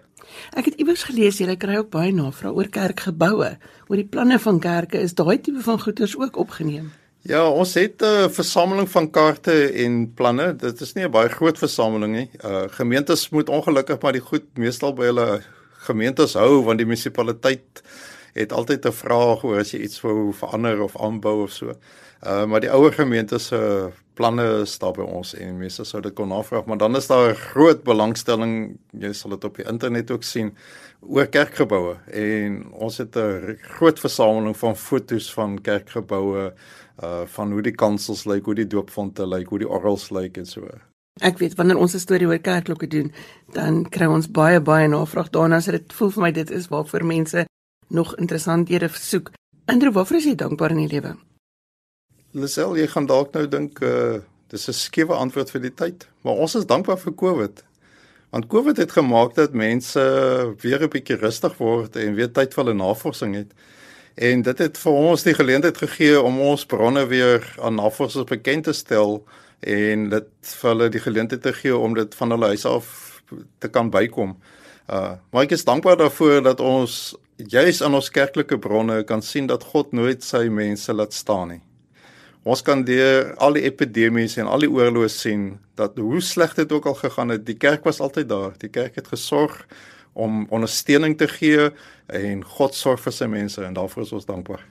Ek 0.58 0.70
het 0.70 0.80
iewers 0.82 1.04
gelees 1.10 1.40
jy 1.42 1.56
kry 1.58 1.80
ook 1.82 1.92
baie 1.94 2.14
navrae 2.14 2.54
oor 2.54 2.70
kerkgeboue, 2.74 3.52
oor 3.90 3.98
die 3.98 4.08
planne 4.08 4.40
van 4.40 4.60
kerke 4.62 5.02
is 5.02 5.18
daai 5.18 5.38
tipe 5.38 5.62
van 5.66 5.80
goederes 5.82 6.18
ook 6.18 6.38
opgeneem. 6.38 6.92
Ja, 7.28 7.50
ons 7.50 7.74
het 7.74 8.02
'n 8.02 8.30
versameling 8.30 8.90
van 8.90 9.12
kaarte 9.12 9.74
en 9.84 10.14
planne. 10.14 10.56
Dit 10.56 10.82
is 10.82 10.94
nie 10.94 11.04
'n 11.04 11.12
baie 11.12 11.30
groot 11.30 11.58
versameling 11.58 12.14
nie. 12.16 12.30
Uh 12.44 12.68
gemeentes 12.70 13.30
moet 13.30 13.50
ongelukkig 13.50 14.02
maar 14.02 14.14
die 14.14 14.22
goed 14.22 14.46
meestal 14.58 14.94
by 14.94 15.04
hulle 15.04 15.42
gemeentes 15.86 16.34
hou 16.34 16.64
want 16.64 16.78
die 16.78 16.86
munisipaliteit 16.86 17.84
het 18.34 18.52
altyd 18.52 18.86
'n 18.86 18.92
vraag 18.92 19.44
oor 19.44 19.60
as 19.60 19.72
jy 19.72 19.80
iets 19.80 20.02
wou 20.02 20.34
verander 20.34 20.82
of 20.82 20.98
aanbou 20.98 21.44
of 21.44 21.52
so. 21.52 21.74
Uh 22.22 22.46
maar 22.46 22.60
die 22.60 22.72
ouer 22.72 22.94
gemeente 22.94 23.40
se 23.40 23.90
planne 24.20 24.66
staan 24.66 24.94
by 24.98 25.06
ons 25.08 25.32
en 25.40 25.58
mense 25.58 25.84
sou 25.88 26.02
dit 26.04 26.14
kon 26.16 26.28
navraag, 26.28 26.66
maar 26.68 26.78
dan 26.78 26.96
is 26.96 27.08
daar 27.08 27.32
'n 27.32 27.36
groot 27.36 27.84
belangstelling, 27.84 28.78
jy 28.92 29.14
sal 29.14 29.32
dit 29.32 29.44
op 29.44 29.56
die 29.56 29.66
internet 29.66 30.12
ook 30.12 30.24
sien 30.24 30.56
oor 31.00 31.28
kerkgeboue 31.28 31.96
en 32.12 32.72
ons 32.72 32.98
het 32.98 33.16
'n 33.16 33.58
groot 33.62 34.00
versameling 34.00 34.58
van 34.58 34.76
fotos 34.76 35.34
van 35.34 35.62
kerkgeboue 35.62 36.54
uh 37.04 37.22
van 37.26 37.52
hoe 37.52 37.62
die 37.62 37.76
kansels 37.76 38.26
lyk, 38.26 38.46
hoe 38.46 38.56
die 38.56 38.68
doopfonte 38.68 39.28
lyk, 39.28 39.48
hoe 39.48 39.60
die 39.60 39.70
orgels 39.70 40.10
lyk 40.10 40.38
en 40.38 40.46
so. 40.46 40.68
Ek 41.22 41.38
weet 41.38 41.56
wanneer 41.56 41.78
ons 41.78 41.94
'n 41.94 42.00
storie 42.00 42.28
oor 42.28 42.40
kerkklokke 42.40 42.88
doen, 42.88 43.12
dan 43.54 43.90
kry 43.90 44.06
ons 44.06 44.28
baie 44.28 44.60
baie 44.60 44.88
navraag 44.88 45.30
daarna, 45.30 45.60
so 45.60 45.72
dit 45.72 45.94
voel 45.94 46.10
vir 46.10 46.24
my 46.24 46.32
dit 46.32 46.52
is 46.52 46.68
waarvoor 46.68 47.06
mense 47.06 47.46
nog 47.90 48.16
interessanthede 48.16 48.90
soek. 48.94 49.32
Andrew, 49.66 49.94
waarvoor 49.94 50.18
is 50.18 50.30
jy 50.30 50.36
dankbaar 50.36 50.72
in 50.72 50.84
die 50.86 50.92
lewe? 50.94 51.16
Lisel, 52.32 52.76
jy 52.78 52.88
gaan 52.88 53.08
dalk 53.10 53.34
nou 53.34 53.48
dink 53.50 53.82
uh 53.82 54.20
dis 54.50 54.68
'n 54.68 54.74
skewe 54.74 55.14
antwoord 55.14 55.52
vir 55.52 55.62
die 55.62 55.74
tyd, 55.74 56.08
maar 56.26 56.34
ons 56.34 56.56
is 56.56 56.66
dankbaar 56.66 56.98
vir 56.98 57.14
COVID. 57.14 57.64
Want 58.30 58.48
COVID 58.48 58.78
het 58.78 58.92
gemaak 58.92 59.36
dat 59.36 59.54
mense 59.54 60.02
weer 60.62 60.82
'n 60.82 60.90
bietjie 60.90 61.18
rustig 61.18 61.58
word 61.58 61.96
en 61.96 62.16
weer 62.16 62.32
tyd 62.32 62.54
vir 62.54 62.64
hulle 62.64 62.76
navorsing 62.76 63.36
het. 63.36 63.54
En 64.16 64.42
dit 64.42 64.58
het 64.58 64.78
vir 64.78 64.92
ons 64.92 65.24
die 65.24 65.34
geleentheid 65.34 65.78
gegee 65.78 66.22
om 66.22 66.40
ons 66.40 66.66
bronne 66.66 67.06
weer 67.08 67.56
aan 67.62 67.76
navorsers 67.76 68.26
bekend 68.26 68.64
te 68.64 68.74
stel 68.74 69.24
en 69.60 70.10
dit 70.10 70.28
vir 70.42 70.70
hulle 70.70 70.90
die 70.90 71.00
geleentheid 71.00 71.42
te 71.42 71.54
gee 71.54 71.78
om 71.78 71.94
dit 71.94 72.16
van 72.16 72.30
hulle 72.32 72.46
huis 72.46 72.66
af 72.66 73.22
te 73.58 73.68
kan 73.68 73.90
bykom. 73.90 74.38
Uh 74.90 75.14
maar 75.32 75.44
ek 75.44 75.52
is 75.52 75.66
dankbaar 75.66 75.98
daarvoor 75.98 76.44
dat 76.44 76.60
ons 76.60 77.16
juis 77.48 77.82
aan 77.82 77.96
ons 77.96 78.12
kerklike 78.12 78.58
bronne 78.60 79.04
kan 79.08 79.22
sien 79.24 79.48
dat 79.48 79.64
God 79.72 79.94
nooit 79.96 80.24
sy 80.24 80.48
mense 80.52 80.94
laat 80.94 81.14
staan 81.14 81.54
nie. 81.54 81.62
Ons 82.44 82.62
kan 82.64 82.84
deur 82.88 83.34
al 83.38 83.56
die 83.56 83.66
epidemies 83.68 84.38
en 84.40 84.48
al 84.48 84.64
die 84.64 84.72
oorloë 84.72 85.10
sien 85.12 85.46
dat 85.80 85.98
hoe 86.00 86.22
sleg 86.24 86.56
dit 86.56 86.72
ook 86.72 86.88
al 86.88 86.98
gegaan 87.00 87.36
het, 87.36 87.46
die 87.46 87.58
kerk 87.58 87.84
was 87.88 88.00
altyd 88.00 88.30
daar. 88.30 88.54
Die 88.60 88.72
kerk 88.72 88.96
het 88.96 89.08
gesorg 89.08 89.66
om 90.14 90.46
ondersteuning 90.50 91.18
te 91.18 91.28
gee 91.28 91.70
en 92.08 92.44
God 92.44 92.76
sorg 92.76 93.04
vir 93.04 93.16
sy 93.16 93.28
mense 93.32 93.64
en 93.64 93.76
daarvoor 93.76 94.08
is 94.08 94.16
ons 94.16 94.28
dankbaar. 94.28 94.64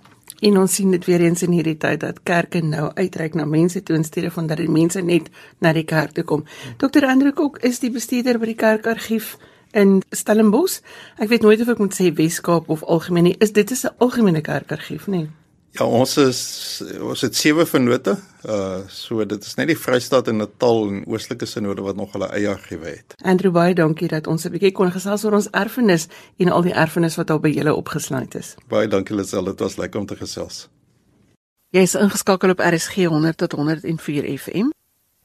En 0.44 0.58
ons 0.58 0.74
sien 0.74 0.90
dit 0.90 1.04
weer 1.04 1.24
eens 1.24 1.42
in 1.42 1.54
hierdie 1.56 1.76
tyd 1.80 2.00
dat 2.00 2.22
kerke 2.22 2.60
nou 2.62 2.90
uitreik 2.94 3.34
na 3.34 3.44
mense 3.44 3.82
toe 3.82 3.96
in 3.96 4.04
steede 4.04 4.30
van 4.30 4.46
dat 4.46 4.60
die 4.60 4.70
mense 4.70 5.00
net 5.02 5.30
na 5.58 5.72
die 5.72 5.86
kerk 5.88 6.14
toe 6.14 6.24
kom. 6.24 6.44
Dr. 6.78 7.04
Andrew 7.08 7.34
Kok 7.34 7.58
is 7.66 7.80
die 7.82 7.90
bestuurder 7.90 8.38
by 8.38 8.52
die 8.52 8.58
kerkargief 8.58 9.36
in 9.78 9.98
Stellenbosch. 10.10 10.80
Ek 11.22 11.30
weet 11.32 11.46
nooit 11.46 11.60
of 11.62 11.70
ek 11.74 11.82
moet 11.82 11.94
sê 11.96 12.10
Weskaap 12.14 12.68
of 12.68 12.82
algemeen 12.82 13.30
nie. 13.30 13.36
Is 13.44 13.52
dit 13.52 13.70
is 13.70 13.84
'n 13.86 13.94
algemene 13.98 14.40
kerkargief, 14.40 15.06
nie? 15.06 15.28
Ja, 15.76 15.84
ons 15.84 16.16
is 16.16 16.82
ons 17.00 17.20
het 17.20 17.36
sewe 17.36 17.66
vennote. 17.66 18.16
Uh 18.42 18.80
so 18.88 19.24
dit 19.24 19.44
is 19.44 19.54
net 19.54 19.68
die 19.68 19.76
Vrystaat 19.78 20.28
en 20.28 20.40
Natal 20.40 20.88
en 20.88 21.04
Oostelike 21.06 21.46
Sinode 21.46 21.84
wat 21.84 21.96
nog 21.96 22.12
hulle 22.16 22.30
eie 22.34 22.48
argiewe 22.48 22.86
het. 22.86 23.14
Andrew 23.22 23.52
baie 23.52 23.74
dankie 23.74 24.08
dat 24.08 24.26
ons 24.26 24.44
'n 24.44 24.50
bietjie 24.50 24.72
kon 24.72 24.90
gesels 24.90 25.24
oor 25.24 25.34
ons 25.34 25.50
erfenis 25.50 26.08
en 26.38 26.48
al 26.48 26.62
die 26.62 26.72
erfenis 26.72 27.16
wat 27.16 27.30
al 27.30 27.38
by 27.38 27.48
julle 27.48 27.74
opgesluit 27.74 28.34
is. 28.34 28.54
Baie 28.68 28.88
dankie 28.88 29.16
Lisel, 29.16 29.44
dit 29.44 29.60
was 29.60 29.76
lekker 29.76 30.00
om 30.00 30.06
te 30.06 30.16
gesels. 30.16 30.68
Jy 31.70 31.80
is 31.80 31.94
ingeskakel 31.94 32.50
op 32.50 32.60
RSG 32.60 33.04
100 33.04 33.36
tot 33.36 33.52
104 33.52 34.38
FM. 34.38 34.70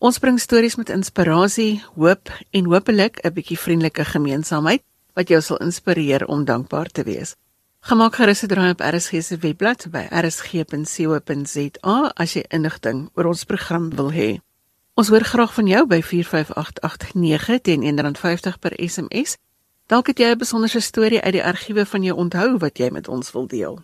Ons 0.04 0.18
bring 0.20 0.36
stories 0.36 0.76
met 0.76 0.90
inspirasie, 0.92 1.80
hoop 1.96 2.28
en 2.52 2.66
hopelik 2.68 3.24
'n 3.24 3.34
bietjie 3.34 3.58
vriendelike 3.58 4.04
gemeenskapheid 4.04 4.84
wat 5.16 5.30
jou 5.30 5.42
sal 5.42 5.58
inspireer 5.58 6.28
om 6.28 6.46
dankbaar 6.46 6.92
te 6.92 7.04
wees. 7.04 7.36
Gemaak 7.80 8.16
gerus 8.16 8.44
'n 8.44 8.48
draai 8.48 8.72
op 8.72 8.82
RSG 8.82 9.24
se 9.24 9.38
webblad 9.38 9.88
by 9.92 10.08
rsg.co.za 10.12 12.12
as 12.16 12.34
jy 12.34 12.44
inligting 12.50 13.10
oor 13.14 13.26
ons 13.26 13.44
program 13.44 13.96
wil 13.96 14.12
hê. 14.12 14.40
Ons 14.94 15.08
hoor 15.08 15.24
graag 15.24 15.54
van 15.54 15.68
jou 15.68 15.88
by 15.88 16.02
45889 16.02 17.62
teen 17.62 17.82
R1.50 17.82 18.60
per 18.60 18.74
SMS. 18.76 19.38
Dalk 19.88 20.08
het 20.08 20.20
jy 20.20 20.32
'n 20.32 20.38
besonderse 20.38 20.80
storie 20.80 21.22
uit 21.22 21.34
die 21.34 21.44
argiewe 21.44 21.86
van 21.86 22.04
jou 22.04 22.18
onthou 22.18 22.58
wat 22.58 22.78
jy 22.78 22.90
met 22.90 23.08
ons 23.08 23.32
wil 23.32 23.48
deel. 23.48 23.84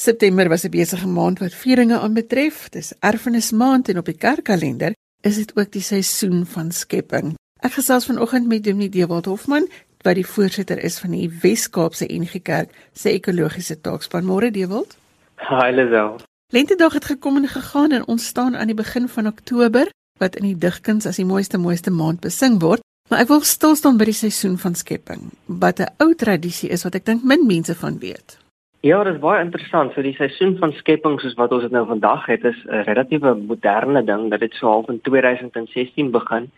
September 0.00 0.48
was 0.48 0.64
'n 0.64 0.70
besige 0.70 1.06
maand 1.06 1.38
wat 1.38 1.54
vieringe 1.54 1.98
aanbetref. 1.98 2.68
Dis 2.68 2.92
erfenismaand 2.98 3.88
en 3.88 3.98
op 3.98 4.04
die 4.04 4.16
kerkkalender 4.16 4.94
is 5.20 5.36
dit 5.36 5.56
ook 5.56 5.72
die 5.72 5.82
seisoen 5.82 6.46
van 6.46 6.72
skepping. 6.72 7.34
Ek 7.58 7.72
gesels 7.72 8.06
vanoggend 8.06 8.46
met 8.46 8.64
Dominee 8.64 8.88
Dewald 8.88 9.24
Hofman, 9.24 9.68
wat 10.02 10.14
die 10.14 10.26
voorsitter 10.26 10.82
is 10.82 10.98
van 10.98 11.10
die 11.10 11.30
Wes-Kaapse 11.40 12.04
NG 12.08 12.42
Kerk 12.42 12.70
se 12.92 13.10
ekologiese 13.10 13.80
taakspan. 13.80 14.24
Môre 14.24 14.50
Dewald. 14.50 14.96
Hi 15.36 15.70
Lisel. 15.70 16.20
Lentedag 16.48 16.92
het 16.92 17.04
gekom 17.04 17.36
en 17.36 17.48
gegaan 17.48 17.90
en 17.90 18.06
ons 18.06 18.26
staan 18.26 18.56
aan 18.56 18.66
die 18.66 18.80
begin 18.82 19.08
van 19.08 19.26
Oktober 19.26 19.90
wat 20.18 20.36
in 20.36 20.42
die 20.42 20.58
digkuns 20.58 21.06
as 21.06 21.16
die 21.16 21.24
mooiste 21.24 21.58
mooiste 21.58 21.90
maand 21.90 22.20
besing 22.20 22.60
word. 22.60 22.80
Maar 23.08 23.18
ek 23.18 23.28
wil 23.28 23.40
stil 23.40 23.76
staan 23.76 23.96
by 23.96 24.04
die 24.04 24.16
seisoen 24.16 24.58
van 24.58 24.74
skepping, 24.74 25.30
wat 25.44 25.78
'n 25.80 25.92
ou 25.98 26.14
tradisie 26.14 26.70
is 26.70 26.82
wat 26.82 26.94
ek 26.94 27.04
dink 27.04 27.22
min 27.22 27.46
mense 27.46 27.74
van 27.74 27.98
weet. 27.98 28.39
Ja, 28.80 29.02
dit 29.04 29.12
is 29.12 29.20
baie 29.20 29.42
interessant. 29.44 29.92
So 29.92 30.00
die 30.00 30.14
seisoen 30.16 30.54
van 30.56 30.70
skepping 30.72 31.18
soos 31.20 31.34
wat 31.36 31.52
ons 31.52 31.66
dit 31.66 31.72
nou 31.74 31.82
vandag 31.84 32.22
het, 32.30 32.44
is 32.48 32.60
'n 32.64 32.84
relatiewe 32.86 33.34
moderne 33.34 34.00
ding 34.04 34.30
dat 34.30 34.40
dit 34.40 34.54
so 34.54 34.66
half 34.66 34.88
in 34.88 35.00
2016 35.00 36.10
begin. 36.10 36.50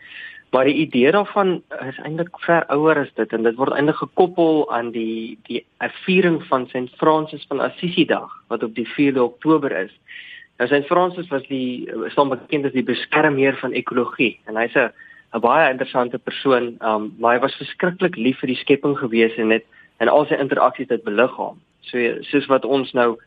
Maar 0.51 0.63
die 0.63 0.85
idee 0.85 1.11
daarvan 1.11 1.61
is 1.89 1.99
eintlik 1.99 2.39
ver 2.39 2.63
ouer 2.67 2.97
as 2.97 3.13
dit 3.15 3.33
en 3.33 3.43
dit 3.43 3.55
word 3.55 3.73
eintlik 3.73 3.95
gekoppel 3.95 4.71
aan 4.71 4.91
die 4.91 5.37
die 5.47 5.65
viering 6.05 6.43
van 6.43 6.67
St. 6.67 6.95
Francis 6.95 7.45
van 7.47 7.59
Assisi 7.59 8.05
Dag 8.05 8.31
wat 8.47 8.63
op 8.63 8.75
die 8.75 8.87
4de 8.87 9.21
Oktober 9.21 9.71
is. 9.71 9.91
Nou 10.57 10.69
St. 10.69 10.85
Francis 10.85 11.27
was 11.27 11.47
die 11.47 11.91
staan 12.07 12.29
bekend 12.29 12.65
as 12.65 12.71
die 12.71 12.83
beskermheer 12.83 13.55
van 13.55 13.71
ekologie 13.71 14.39
en 14.45 14.55
hy's 14.55 14.75
'n 14.75 14.91
'n 15.33 15.39
baie 15.39 15.71
interessante 15.71 16.17
persoon, 16.17 16.77
um, 16.79 17.13
maar 17.19 17.33
hy 17.33 17.39
was 17.39 17.55
verskriklik 17.55 18.15
lief 18.15 18.39
vir 18.39 18.47
die 18.47 18.61
skepping 18.63 18.97
gewees 18.97 19.35
en 19.35 19.49
het 19.49 19.65
en 19.97 20.07
al 20.07 20.25
sy 20.25 20.35
interaksies 20.35 20.87
dit 20.87 21.03
beliggaam. 21.03 21.59
So 21.89 22.21
soos 22.29 22.47
wat 22.51 22.65
ons 22.65 22.93
nou 22.93 23.17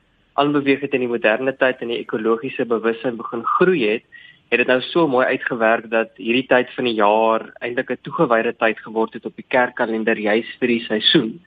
aanbeweeg 0.41 0.81
het 0.85 0.95
in 0.97 1.05
die 1.07 1.11
moderne 1.11 1.55
tyd 1.57 1.81
en 1.81 1.93
die 1.93 2.03
ekologiese 2.03 2.67
bewussyn 2.69 3.17
begin 3.17 3.45
groei 3.57 3.83
het, 3.89 4.05
het 4.51 4.63
dit 4.63 4.71
nou 4.71 4.81
so 4.85 5.09
mooi 5.11 5.27
uitgewerk 5.27 5.89
dat 5.91 6.13
hierdie 6.21 6.47
tyd 6.47 6.71
van 6.77 6.87
die 6.87 6.97
jaar 7.01 7.49
eintlik 7.61 7.91
'n 7.91 8.03
toegewyde 8.03 8.53
tyd 8.53 8.79
geword 8.79 9.15
het 9.15 9.27
op 9.27 9.37
die 9.37 9.47
kerkkalender 9.49 10.19
juis 10.19 10.51
vir 10.61 10.69
die 10.69 10.85
seisoen. 10.85 11.41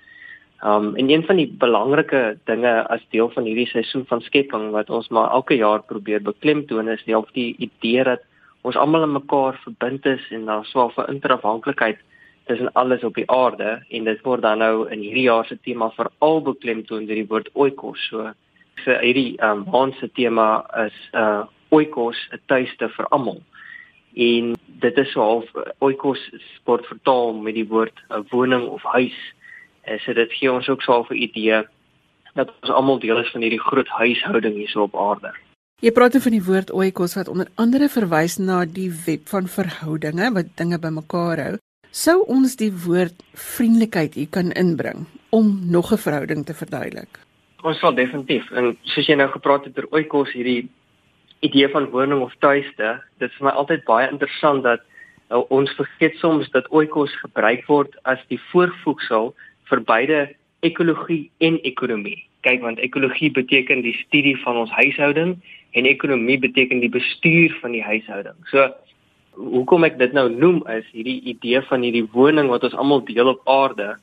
Um 0.64 0.96
en 0.96 1.10
een 1.10 1.24
van 1.24 1.36
die 1.36 1.48
belangrike 1.48 2.38
dinge 2.46 2.88
as 2.90 3.06
deel 3.12 3.30
van 3.30 3.44
hierdie 3.44 3.68
seisoen 3.68 4.06
van 4.06 4.22
skepping 4.22 4.72
wat 4.72 4.90
ons 4.90 5.08
maar 5.08 5.32
elke 5.32 5.56
jaar 5.56 5.84
probeer 5.84 6.22
beklemtoon 6.22 6.90
is 6.90 7.04
die 7.06 7.18
of 7.18 7.32
die 7.32 7.56
idee 7.58 8.04
dat 8.04 8.22
ons 8.62 8.76
almal 8.76 9.02
aan 9.02 9.16
mekaar 9.16 9.60
verbind 9.64 10.06
is 10.06 10.26
en 10.32 10.46
daar 10.46 10.66
swaar 10.66 10.92
vir 10.92 11.10
interafhanklikheid 11.10 11.98
tussen 12.50 12.72
alles 12.74 13.04
op 13.04 13.14
die 13.14 13.30
aarde 13.30 13.78
en 13.90 14.08
dit 14.10 14.22
word 14.26 14.42
dan 14.42 14.58
nou 14.64 14.88
in 14.90 15.04
hierdie 15.06 15.28
jaar 15.28 15.46
se 15.46 15.58
tema 15.62 15.92
veral 15.94 16.40
beklemtoon 16.48 17.06
deur 17.06 17.20
die 17.22 17.30
woord 17.30 17.50
oikos. 17.54 18.02
So 18.10 18.32
so 18.84 18.96
hierdie 19.04 19.38
um 19.46 19.68
ons 19.78 19.98
se 20.02 20.10
tema 20.18 20.66
is 20.86 20.98
uh 21.14 21.46
oikos 21.70 22.18
'n 22.34 22.42
tuiste 22.50 22.90
vir 22.96 23.08
almal. 23.14 23.42
En 24.16 24.56
dit 24.86 24.98
is 24.98 25.12
so 25.12 25.22
half 25.22 25.46
oikos 25.80 26.24
word 26.66 26.90
vertaal 26.90 27.34
met 27.34 27.54
die 27.54 27.68
woord 27.68 28.02
'n 28.10 28.26
woning 28.32 28.66
of 28.68 28.84
huis. 28.98 29.20
En 29.86 30.00
so 30.00 30.14
dit 30.14 30.34
gee 30.34 30.52
ons 30.52 30.70
ook 30.70 30.82
so 30.82 31.06
'n 31.10 31.22
idee 31.30 31.62
dat 32.34 32.50
ons 32.62 32.72
almal 32.72 33.00
deel 33.00 33.20
is 33.20 33.32
van 33.32 33.42
hierdie 33.42 33.62
groot 33.70 33.88
huishouding 33.88 34.56
hier 34.56 34.82
op 34.82 34.96
aarde. 34.96 35.34
Jy 35.80 35.92
praat 35.92 36.18
van 36.22 36.32
die 36.32 36.44
woord 36.44 36.72
oikos 36.72 37.14
wat 37.16 37.28
onder 37.28 37.48
andere 37.56 37.90
verwys 37.90 38.38
na 38.38 38.66
die 38.66 38.92
web 39.06 39.28
van 39.28 39.48
verhoudinge 39.48 40.34
wat 40.34 40.58
dinge 40.58 40.80
bymekaar 40.80 41.38
hou. 41.38 41.58
Sou 41.90 42.20
ons 42.30 42.54
die 42.54 42.70
woord 42.86 43.24
vriendelikheid 43.34 44.14
hier 44.14 44.28
kan 44.30 44.52
inbring 44.54 45.08
om 45.34 45.48
nog 45.66 45.92
'n 45.92 45.98
verhouding 45.98 46.46
te 46.46 46.54
verduidelik? 46.54 47.18
Ons 47.64 47.80
sal 47.80 47.94
definitief. 47.94 48.52
En 48.52 48.78
soos 48.84 49.08
jy 49.08 49.16
nou 49.16 49.30
gepraat 49.30 49.66
het 49.66 49.78
oor 49.78 49.88
oikos 49.92 50.32
hierdie 50.32 50.70
idee 51.40 51.68
van 51.70 51.90
woning 51.90 52.22
of 52.22 52.36
tuiste, 52.40 53.02
dit 53.18 53.30
is 53.30 53.38
vir 53.38 53.46
my 53.46 53.52
altyd 53.52 53.84
baie 53.86 54.10
interessant 54.10 54.64
dat 54.64 54.82
uh, 55.32 55.42
ons 55.50 55.72
vergeet 55.72 56.16
soms 56.16 56.50
dat 56.50 56.70
oikos 56.70 57.16
gebruik 57.22 57.66
word 57.66 57.96
as 58.04 58.20
die 58.28 58.42
voorvoegsel 58.52 59.34
vir 59.70 59.82
beide 59.82 60.36
ekologie 60.60 61.32
en 61.40 61.60
ekonomie. 61.64 62.24
Kyk, 62.42 62.62
want 62.62 62.80
ekologie 62.80 63.32
beteken 63.32 63.82
die 63.82 63.98
studie 64.06 64.38
van 64.38 64.56
ons 64.56 64.70
huishouding 64.70 65.42
en 65.72 65.86
ekonomie 65.86 66.40
beteken 66.40 66.80
die 66.80 66.90
bestuur 66.90 67.58
van 67.62 67.72
die 67.72 67.84
huishouding. 67.84 68.38
So 68.46 68.74
hoekom 69.40 69.88
ek 69.88 69.98
dit 70.00 70.14
nou 70.14 70.28
noem 70.30 70.60
is 70.74 70.88
hierdie 70.92 71.20
idee 71.32 71.62
van 71.70 71.84
hierdie 71.86 72.08
woning 72.14 72.50
wat 72.52 72.66
ons 72.68 72.76
almal 72.76 73.04
deel 73.08 73.32
op 73.32 73.42
aarde. 73.50 73.94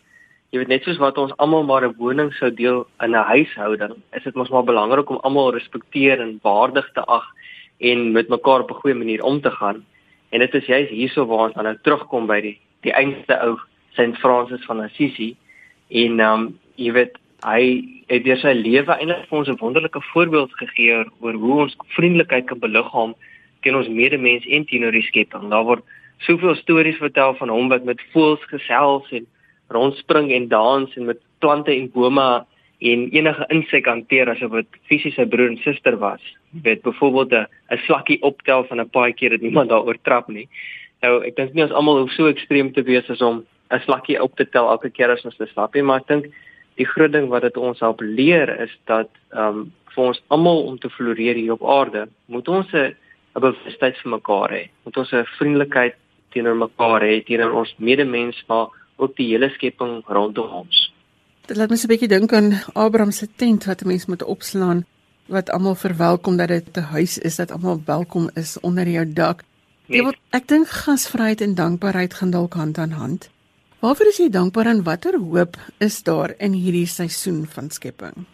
Jy 0.54 0.62
weet 0.62 0.72
net 0.72 0.86
soos 0.86 1.00
wat 1.02 1.18
ons 1.20 1.34
almal 1.42 1.66
maar 1.68 1.84
'n 1.84 1.96
woning 1.98 2.32
sou 2.32 2.50
deel 2.50 2.86
in 3.02 3.12
'n 3.12 3.28
huishouding, 3.32 3.94
is 4.16 4.24
dit 4.24 4.34
mos 4.34 4.50
maar 4.50 4.64
belangrik 4.64 5.10
om 5.10 5.20
almal 5.22 5.52
respekteer 5.52 6.20
en 6.20 6.40
waardig 6.42 6.88
te 6.94 7.04
ag 7.04 7.24
en 7.80 8.12
met 8.12 8.28
mekaar 8.28 8.60
op 8.60 8.70
'n 8.70 8.80
goeie 8.80 8.94
manier 8.94 9.22
om 9.22 9.40
te 9.40 9.50
gaan. 9.50 9.84
En 10.30 10.40
dit 10.40 10.54
is 10.54 10.66
juist 10.66 10.90
hierso 10.90 11.26
waar 11.26 11.46
ons 11.46 11.54
dan 11.54 11.64
nou 11.64 11.76
terugkom 11.82 12.26
by 12.26 12.40
die 12.40 12.58
die 12.82 12.92
einste 12.92 13.40
ou 13.40 13.58
St. 13.92 14.16
Francis 14.20 14.64
van 14.64 14.80
Assisi 14.80 15.36
en 15.88 16.20
ehm 16.20 16.40
um, 16.40 16.58
jy 16.76 16.92
weet 16.92 17.18
hy 17.44 17.84
het 18.06 18.24
deur 18.24 18.38
sy 18.38 18.52
lewe 18.52 18.92
eintlik 18.92 19.28
vir 19.28 19.38
ons 19.38 19.48
'n 19.48 19.58
wonderlike 19.60 20.00
voorbeeld 20.12 20.52
gegee 20.52 21.04
oor 21.20 21.32
hoe 21.34 21.60
ons 21.60 21.76
vriendelikheid 21.96 22.46
kan 22.46 22.58
beliggaam 22.58 23.14
teen 23.66 23.78
ons 23.78 23.90
medemens 23.90 24.46
en 24.46 24.66
teenoor 24.70 24.94
die 24.94 25.06
skepping. 25.08 25.50
Daar 25.50 25.66
word 25.66 25.84
soveel 26.24 26.54
stories 26.62 27.00
vertel 27.02 27.34
van 27.40 27.52
hom 27.52 27.70
wat 27.72 27.84
met 27.84 28.02
voëls 28.14 28.44
gesels 28.52 29.08
en 29.16 29.26
rondspring 29.74 30.30
en 30.32 30.46
dans 30.48 30.94
en 30.96 31.08
met 31.10 31.18
plante 31.42 31.74
en 31.74 31.90
bome 31.92 32.28
en 32.86 33.04
enige 33.10 33.46
insek 33.54 33.88
hanteer 33.88 34.30
asof 34.30 34.54
dit 34.60 34.80
fisies 34.88 35.16
sy 35.16 35.26
broer 35.32 35.50
en 35.50 35.60
suster 35.64 35.96
was. 36.00 36.22
Jy 36.54 36.62
weet 36.62 36.82
byvoorbeeld 36.84 37.32
'n 37.32 37.46
'n 37.74 37.84
slakkie 37.86 38.22
optel 38.22 38.64
van 38.64 38.80
'n 38.80 38.90
paadjie 38.90 39.30
dat 39.30 39.40
niemand 39.40 39.70
daaroor 39.70 39.98
trap 40.02 40.28
nie. 40.28 40.48
Nou 41.02 41.24
ek 41.24 41.36
dink 41.36 41.54
nie 41.54 41.62
ons 41.62 41.72
almal 41.72 41.98
hoef 41.98 42.12
so 42.12 42.28
ekstreem 42.28 42.72
te 42.72 42.82
wees 42.82 43.10
as 43.10 43.20
om 43.20 43.44
'n 43.70 43.80
slakkie 43.80 44.22
op 44.22 44.36
te 44.36 44.44
tel 44.44 44.70
elke 44.70 44.90
keer 44.90 45.10
as 45.10 45.24
ons 45.24 45.50
stap 45.50 45.74
nie, 45.74 45.82
maar 45.82 46.00
ek 46.00 46.06
dink 46.06 46.26
die 46.76 46.86
groot 46.86 47.12
ding 47.12 47.28
wat 47.28 47.42
dit 47.42 47.56
ons 47.56 47.80
help 47.80 48.00
leer 48.00 48.60
is 48.60 48.70
dat 48.86 49.08
ehm 49.32 49.58
um, 49.58 49.72
vir 49.96 50.04
ons 50.04 50.22
almal 50.28 50.66
om 50.68 50.78
te 50.78 50.90
floreer 50.90 51.34
hier 51.34 51.52
op 51.52 51.64
aarde, 51.64 52.08
moet 52.26 52.48
ons 52.48 52.72
'n 52.72 52.94
'n 53.36 53.40
bewustheid 53.40 53.96
vir 54.02 54.10
mekaar 54.10 54.50
hê. 54.50 54.62
Moet 54.84 54.96
ons 54.96 55.12
'n 55.12 55.24
vriendelikheid 55.38 55.94
teenoor 56.32 56.56
mekaar 56.56 57.02
hê, 57.02 57.24
teenoor 57.24 57.52
ons 57.52 57.74
medemens, 57.78 58.44
maar 58.48 58.68
ook 58.96 59.16
die 59.16 59.28
hele 59.32 59.50
skepping 59.50 60.02
rondom 60.06 60.50
ons. 60.64 60.92
Dit 61.46 61.56
laat 61.56 61.70
my 61.70 61.76
so 61.76 61.86
'n 61.86 61.92
bietjie 61.94 62.08
dink 62.08 62.32
aan 62.32 62.52
Abraham 62.74 63.12
se 63.12 63.26
tent 63.36 63.64
wat 63.66 63.82
'n 63.82 63.88
mens 63.88 64.06
moet 64.06 64.22
opslaan 64.22 64.84
wat 65.26 65.50
almal 65.50 65.74
verwelkom 65.74 66.36
dat 66.36 66.48
dit 66.48 66.76
'n 66.76 66.80
huis 66.80 67.18
is 67.18 67.36
dat 67.36 67.50
almal 67.50 67.80
welkom 67.84 68.30
is 68.34 68.60
onder 68.60 68.88
jou 68.88 69.12
dak. 69.12 69.44
Nee. 69.86 70.02
Wil, 70.02 70.14
ek 70.30 70.48
dink 70.48 70.66
gasvryheid 70.66 71.40
en 71.40 71.54
dankbaarheid 71.54 72.14
gaan 72.14 72.30
dalk 72.30 72.54
hand 72.54 72.78
aan 72.78 72.90
hand. 72.90 73.30
Waarvoor 73.78 74.06
is 74.06 74.16
jy 74.16 74.28
dankbaar 74.28 74.66
en 74.66 74.82
watter 74.82 75.18
hoop 75.18 75.56
is 75.78 76.02
daar 76.02 76.34
in 76.38 76.52
hierdie 76.52 76.86
seisoen 76.86 77.46
van 77.46 77.70
skepping? 77.70 78.26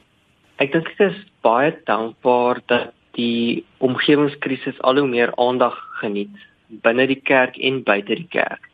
Ek 0.57 0.73
dink 0.73 0.87
ek 0.87 1.01
is 1.01 1.19
baie 1.43 1.75
dankbaar 1.85 2.61
dat 2.67 2.93
die 3.19 3.65
omgewingskrisis 3.79 4.81
al 4.81 4.99
hoe 4.99 5.09
meer 5.09 5.33
aandag 5.37 5.77
geniet 6.01 6.37
binne 6.81 7.07
die 7.07 7.21
kerk 7.21 7.59
en 7.59 7.83
buite 7.85 8.17
die 8.17 8.29
kerk. 8.31 8.69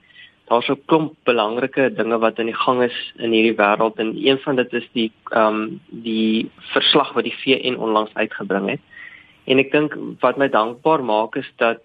Daar's 0.49 0.68
'n 0.71 0.80
klomp 0.87 1.14
belangrike 1.25 1.95
dinge 1.95 2.18
wat 2.18 2.38
aan 2.38 2.47
die 2.47 2.62
gang 2.64 2.83
is 2.83 3.12
in 3.18 3.33
hierdie 3.33 3.57
wêreld 3.57 3.99
en 3.99 4.14
een 4.16 4.38
van 4.38 4.57
dit 4.57 4.73
is 4.73 4.88
die 4.92 5.12
ehm 5.30 5.54
um, 5.54 5.80
die 5.88 6.50
verslag 6.73 7.12
wat 7.12 7.25
die 7.25 7.38
VN 7.42 7.76
onlangs 7.76 8.14
uitgebring 8.14 8.68
het. 8.71 8.80
En 9.45 9.59
ek 9.59 9.73
dink 9.73 9.97
wat 10.21 10.37
my 10.37 10.49
dankbaar 10.49 11.04
maak 11.04 11.37
is 11.37 11.50
dat 11.57 11.83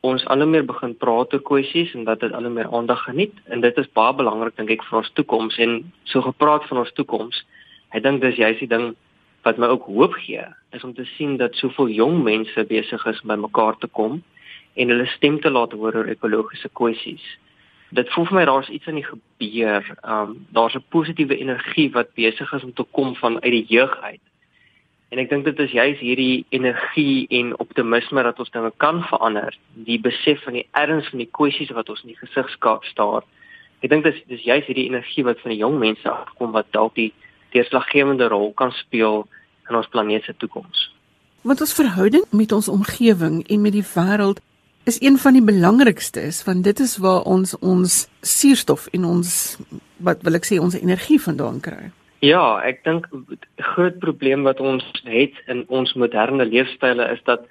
ons 0.00 0.24
al 0.26 0.38
hoe 0.38 0.46
meer 0.46 0.64
begin 0.64 0.96
praat 0.96 1.32
oor 1.34 1.42
kwessies 1.42 1.94
en 1.94 2.04
dat 2.04 2.20
dit 2.20 2.32
al 2.32 2.42
hoe 2.46 2.52
meer 2.54 2.70
aandag 2.72 3.02
geniet 3.04 3.34
en 3.44 3.60
dit 3.60 3.78
is 3.78 3.92
baie 3.92 4.14
belangrik 4.14 4.56
dink 4.56 4.70
ek 4.70 4.84
vir 4.84 4.98
ons 4.98 5.10
toekoms 5.12 5.58
en 5.58 5.92
so 6.04 6.22
gepraat 6.22 6.66
van 6.68 6.78
ons 6.78 6.92
toekoms. 6.92 7.44
Ek 7.90 8.02
dink 8.02 8.20
dis 8.20 8.36
juist 8.36 8.58
die 8.58 8.68
ding 8.68 8.94
wat 9.48 9.58
my 9.60 9.70
ook 9.72 9.88
hoop 9.88 10.12
gee 10.20 10.44
is 10.76 10.84
om 10.84 10.94
te 10.94 11.04
sien 11.16 11.36
dat 11.40 11.56
soveel 11.56 11.88
jong 11.88 12.22
mense 12.22 12.64
besig 12.68 13.04
is 13.06 13.20
om 13.24 13.32
by 13.32 13.40
mekaar 13.48 13.76
te 13.80 13.88
kom 13.98 14.20
en 14.76 14.92
hulle 14.92 15.06
stem 15.16 15.40
te 15.40 15.50
laat 15.50 15.72
hoor 15.72 15.96
oor 15.96 16.10
ekologiese 16.12 16.68
kwessies. 16.80 17.24
Dit 17.96 18.10
voel 18.12 18.26
vir 18.28 18.36
my 18.36 18.44
daar's 18.44 18.68
iets 18.68 18.88
aan 18.88 19.00
die 19.00 19.06
gebeur. 19.06 19.86
Um 20.04 20.34
daar's 20.52 20.76
'n 20.76 20.84
positiewe 20.92 21.38
energie 21.38 21.90
wat 21.92 22.14
besig 22.14 22.52
is 22.52 22.64
om 22.64 22.72
te 22.72 22.84
kom 22.90 23.14
van 23.16 23.40
uit 23.42 23.52
die 23.52 23.66
jeug 23.68 23.96
uit. 24.00 24.20
En 25.08 25.18
ek 25.18 25.30
dink 25.30 25.44
dit 25.44 25.58
is 25.58 25.70
juis 25.70 25.98
hierdie 25.98 26.44
energie 26.48 27.26
en 27.28 27.58
optimisme 27.58 28.22
dat 28.22 28.38
ons 28.38 28.50
dinge 28.50 28.72
kan 28.76 29.02
verander, 29.02 29.56
die 29.72 30.00
besef 30.00 30.42
van 30.42 30.52
die 30.52 30.66
erns 30.72 31.08
van 31.08 31.18
die 31.18 31.30
kwessies 31.32 31.70
wat 31.70 31.88
ons 31.88 32.02
in 32.02 32.12
die 32.12 32.20
gesig 32.20 32.50
staar. 32.82 33.24
Ek 33.80 33.90
dink 33.90 34.04
dis 34.04 34.20
dis 34.26 34.42
juis 34.42 34.66
hierdie 34.66 34.88
energie 34.88 35.24
wat 35.24 35.40
van 35.40 35.50
die 35.50 35.60
jong 35.60 35.78
mense 35.78 36.10
afkom 36.10 36.52
wat 36.52 36.66
dalk 36.76 36.94
die 36.94 37.12
deurslaggewende 37.54 38.28
rol 38.28 38.52
kan 38.52 38.72
speel 38.72 39.24
in 39.68 39.76
ons 39.76 39.88
planeet 39.92 40.24
se 40.24 40.34
toekoms. 40.36 40.88
Want 41.46 41.60
ons 41.60 41.74
verhouding 41.74 42.24
met 42.30 42.52
ons 42.52 42.68
omgewing 42.68 43.42
en 43.46 43.60
met 43.60 43.72
die 43.72 43.86
wêreld 43.94 44.40
is 44.88 45.00
een 45.04 45.18
van 45.18 45.36
die 45.36 45.44
belangrikstes 45.44 46.42
want 46.44 46.64
dit 46.64 46.80
is 46.80 46.96
waar 47.04 47.22
ons 47.28 47.54
ons 47.58 48.00
suurstof 48.20 48.88
en 48.96 49.04
ons 49.04 49.30
wat 50.08 50.22
wil 50.26 50.38
ek 50.38 50.48
sê 50.48 50.58
ons 50.62 50.76
energie 50.78 51.20
vandaan 51.20 51.60
kry. 51.60 51.90
Ja, 52.24 52.58
ek 52.66 52.82
dink 52.86 53.06
groot 53.74 53.98
probleem 54.02 54.42
wat 54.48 54.60
ons 54.60 54.84
het 55.06 55.36
in 55.46 55.64
ons 55.68 55.92
moderne 55.94 56.46
leefstyle 56.48 57.04
is 57.12 57.20
dat 57.28 57.44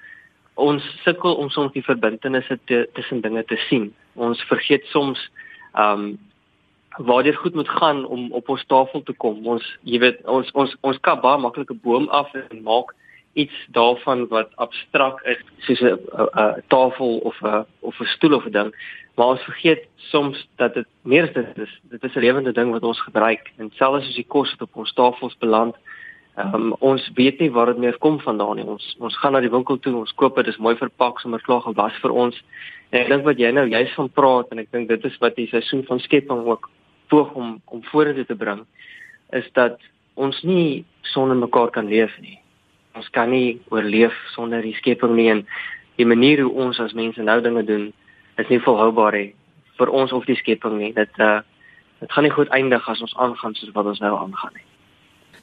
ons 0.58 0.84
sukkel 1.04 1.38
om 1.40 1.48
soms 1.54 1.72
die 1.72 1.84
verbintenisse 1.86 2.58
tussen 2.66 3.22
dinge 3.22 3.44
te 3.48 3.56
sien. 3.68 3.92
Ons 4.14 4.42
vergeet 4.50 4.84
soms 4.94 5.22
ehm 5.74 6.08
um, 6.08 6.16
waar 6.98 7.22
dit 7.22 7.36
goed 7.36 7.54
moet 7.54 7.68
gaan 7.68 8.06
om 8.06 8.32
op 8.32 8.48
ons 8.48 8.64
tafel 8.66 9.02
te 9.02 9.12
kom. 9.12 9.46
Ons 9.46 9.66
jy 9.82 9.98
weet 10.02 10.24
ons 10.26 10.50
ons 10.52 10.76
ons 10.80 11.00
kap 11.00 11.22
baie 11.22 11.38
maklik 11.38 11.70
'n 11.70 11.80
boom 11.82 12.08
af 12.08 12.34
en 12.34 12.62
maak 12.62 12.94
iets 13.32 13.54
daarvan 13.70 14.26
wat 14.28 14.50
abstrakt 14.56 15.26
is 15.26 15.38
soos 15.58 15.80
'n 15.80 16.62
tafel 16.68 17.18
of 17.18 17.36
'n 17.42 17.64
of 17.80 18.00
'n 18.00 18.04
stoel 18.04 18.34
of 18.34 18.46
'n 18.46 18.52
ding. 18.52 18.74
Maar 19.14 19.26
ons 19.26 19.42
vergeet 19.42 19.86
soms 19.96 20.48
dat 20.56 20.74
dit 20.74 20.86
meer 21.02 21.22
as 21.22 21.32
dit 21.32 21.58
is 21.58 21.80
dit 21.82 22.04
is 22.04 22.14
'n 22.14 22.20
lewende 22.20 22.52
ding 22.52 22.70
wat 22.70 22.82
ons 22.82 23.00
gebruik. 23.00 23.52
En 23.56 23.70
selfs 23.74 24.08
as 24.08 24.14
die 24.14 24.26
kos 24.28 24.50
wat 24.50 24.68
op 24.68 24.76
ons 24.76 24.92
tafels 24.92 25.38
beland 25.38 25.76
um, 26.38 26.72
ons 26.78 27.10
weet 27.14 27.38
nie 27.38 27.50
waar 27.50 27.66
dit 27.66 27.78
meer 27.78 27.98
kom 27.98 28.20
vandaan 28.20 28.56
nie. 28.56 28.64
Ons 28.64 28.96
ons 28.98 29.16
gaan 29.16 29.32
na 29.32 29.40
die 29.40 29.50
winkel 29.50 29.78
toe 29.78 29.94
ons 29.96 30.14
koop 30.14 30.36
dit 30.36 30.46
is 30.46 30.56
mooi 30.62 30.76
verpak 30.76 31.20
sommer 31.20 31.40
klaar 31.40 31.60
gewas 31.60 31.94
vir 32.02 32.10
ons. 32.10 32.42
En 32.90 33.00
ek 33.00 33.08
dink 33.08 33.24
wat 33.24 33.38
jy 33.38 33.50
nou 33.52 33.66
juist 33.68 33.94
van 33.94 34.10
praat 34.10 34.52
en 34.52 34.58
ek 34.58 34.70
dink 34.72 34.88
dit 34.88 35.04
is 35.04 35.18
wat 35.18 35.36
die 35.36 35.48
seisoen 35.50 35.84
van 35.84 36.00
skepping 36.00 36.46
ook 36.46 36.70
poog 37.12 37.32
om 37.34 37.56
om 37.64 37.82
vorentoe 37.92 38.26
te 38.26 38.36
bring 38.36 38.64
is 39.36 39.48
dat 39.58 39.80
ons 40.14 40.42
nie 40.42 40.84
sonder 41.14 41.36
mekaar 41.36 41.70
kan 41.74 41.88
leef 41.90 42.14
nie 42.20 42.38
ons 42.98 43.10
kan 43.14 43.30
nie 43.30 43.58
oorleef 43.70 44.14
sonder 44.34 44.62
die 44.62 44.76
skepping 44.80 45.14
nie 45.16 45.28
en 45.34 45.44
die 45.98 46.06
manier 46.06 46.44
hoe 46.44 46.66
ons 46.66 46.80
as 46.80 46.96
mense 46.98 47.22
nou 47.22 47.40
dinge 47.44 47.64
doen 47.66 47.92
is 48.38 48.48
nie 48.52 48.62
volhoubaar 48.64 49.18
nie 49.18 49.34
vir 49.78 49.94
ons 50.00 50.12
of 50.12 50.26
die 50.30 50.38
skepping 50.40 50.78
nie 50.78 50.92
dit 50.96 51.22
uh 51.30 51.38
dit 51.98 52.12
gaan 52.14 52.22
nie 52.22 52.30
goed 52.30 52.50
eindig 52.54 52.84
as 52.88 53.00
ons 53.02 53.14
aangaan 53.18 53.56
soos 53.58 53.74
wat 53.74 53.88
ons 53.90 54.00
nou 54.04 54.12
aangaan 54.14 54.52
nie 54.54 54.66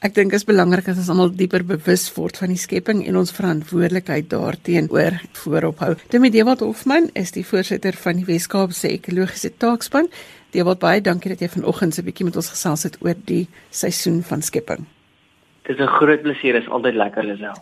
Ek 0.04 0.12
dink 0.12 0.28
dit 0.30 0.36
is 0.36 0.44
belangrik 0.44 0.84
dat 0.84 0.98
ons 1.00 1.08
almal 1.08 1.30
dieper 1.32 1.62
bewus 1.64 2.02
word 2.12 2.36
van 2.36 2.50
die 2.52 2.60
skepping 2.60 2.98
en 3.08 3.16
ons 3.16 3.32
verantwoordelikheid 3.32 4.28
daarteenoor 4.28 5.16
voorop 5.40 5.80
hou. 5.80 5.94
Dit 6.12 6.26
Dewald 6.34 6.60
Hofman 6.60 7.08
is 7.16 7.32
die 7.32 7.44
voorsitter 7.48 7.96
van 7.96 8.20
die 8.20 8.26
Wes-Kaapse 8.28 8.90
Ekologiese 8.92 9.54
Taakspan. 9.56 10.10
Dewald, 10.50 10.78
baie 10.78 11.00
dankie 11.00 11.30
dat 11.34 11.40
jy 11.40 11.48
vanoggend 11.48 11.94
so 11.94 12.02
'n 12.02 12.04
bietjie 12.04 12.24
met 12.24 12.36
ons 12.36 12.50
gesels 12.50 12.82
het 12.82 12.96
oor 13.00 13.14
die 13.24 13.48
seisoen 13.70 14.22
van 14.22 14.42
skepping. 14.42 14.86
Dis 15.64 15.78
'n 15.78 15.86
groot 15.86 16.22
plesier, 16.22 16.54
is 16.54 16.68
altyd 16.68 16.94
lekker 16.94 17.24
Lisel. 17.24 17.56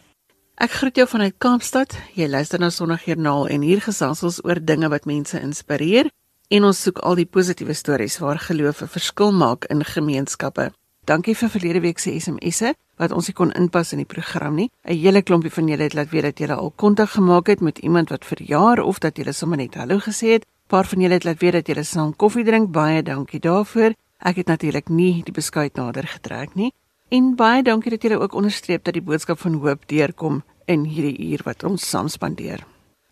Ek 0.55 0.71
groet 0.71 0.97
jou 0.97 1.09
vanuit 1.09 1.35
Kaapstad. 1.39 1.97
Jy 2.15 2.29
luister 2.29 2.61
na 2.61 2.71
Sondagjoernaal 2.71 3.49
en 3.49 3.61
hier 3.61 3.81
gesels 3.81 4.23
ons 4.23 4.45
oor 4.45 4.61
dinge 4.65 4.89
wat 4.89 5.05
mense 5.05 5.41
inspireer 5.41 6.11
en 6.49 6.65
ons 6.65 6.83
soek 6.83 6.99
al 6.99 7.15
die 7.15 7.27
positiewe 7.27 7.75
stories 7.75 8.19
waar 8.19 8.39
geloof 8.39 8.83
'n 8.83 8.87
verskil 8.89 9.33
maak 9.33 9.65
in 9.65 9.85
gemeenskappe. 9.85 10.71
Dankie 11.05 11.35
vir 11.35 11.49
verlede 11.49 11.81
week 11.81 11.99
se 11.99 12.21
SMS'e 12.21 12.75
wat 12.97 13.13
ons 13.13 13.27
nie 13.27 13.35
kon 13.35 13.53
inpas 13.53 13.93
in 13.93 13.99
die 13.99 14.13
program 14.15 14.55
nie. 14.55 14.71
'n 14.85 14.97
Hele 14.97 15.23
klompie 15.23 15.51
van 15.51 15.69
julle 15.69 15.83
het 15.83 15.95
laat 15.95 16.11
weet 16.11 16.23
dat 16.23 16.39
julle 16.39 16.55
al 16.55 16.71
kontak 16.71 17.09
gemaak 17.11 17.47
het 17.47 17.61
met 17.61 17.79
iemand 17.79 18.09
wat 18.09 18.25
verjaar 18.25 18.79
of 18.79 18.99
dat 18.99 19.17
julle 19.17 19.33
sommer 19.33 19.59
net 19.59 19.75
hallo 19.75 19.99
gesê 19.99 20.29
het. 20.39 20.47
Paar 20.67 20.87
van 20.89 21.01
julle 21.01 21.15
het 21.15 21.25
laat 21.25 21.41
weet 21.41 21.53
dat 21.53 21.67
julle 21.67 21.85
saam 21.85 22.17
koffie 22.17 22.45
drink. 22.45 22.71
Baie 22.73 23.03
dankie 23.03 23.41
daarvoor. 23.41 23.93
Ek 24.19 24.37
het 24.37 24.47
natuurlik 24.47 24.89
nie 24.89 25.23
die 25.23 25.35
beskuit 25.35 25.77
nader 25.77 26.07
getrek 26.09 26.55
nie. 26.55 26.73
En 27.13 27.35
baie 27.37 27.63
dankie 27.63 27.91
dat 27.91 28.03
julle 28.03 28.21
ook 28.21 28.35
onderstreep 28.35 28.85
dat 28.85 28.95
die 28.97 29.05
boodskap 29.05 29.39
van 29.39 29.61
hoop 29.61 29.89
deurkom 29.89 30.43
in 30.65 30.85
hierdie 30.85 31.31
uur 31.31 31.41
wat 31.45 31.65
ons 31.65 31.89
saam 31.89 32.09
spandeer. 32.09 32.65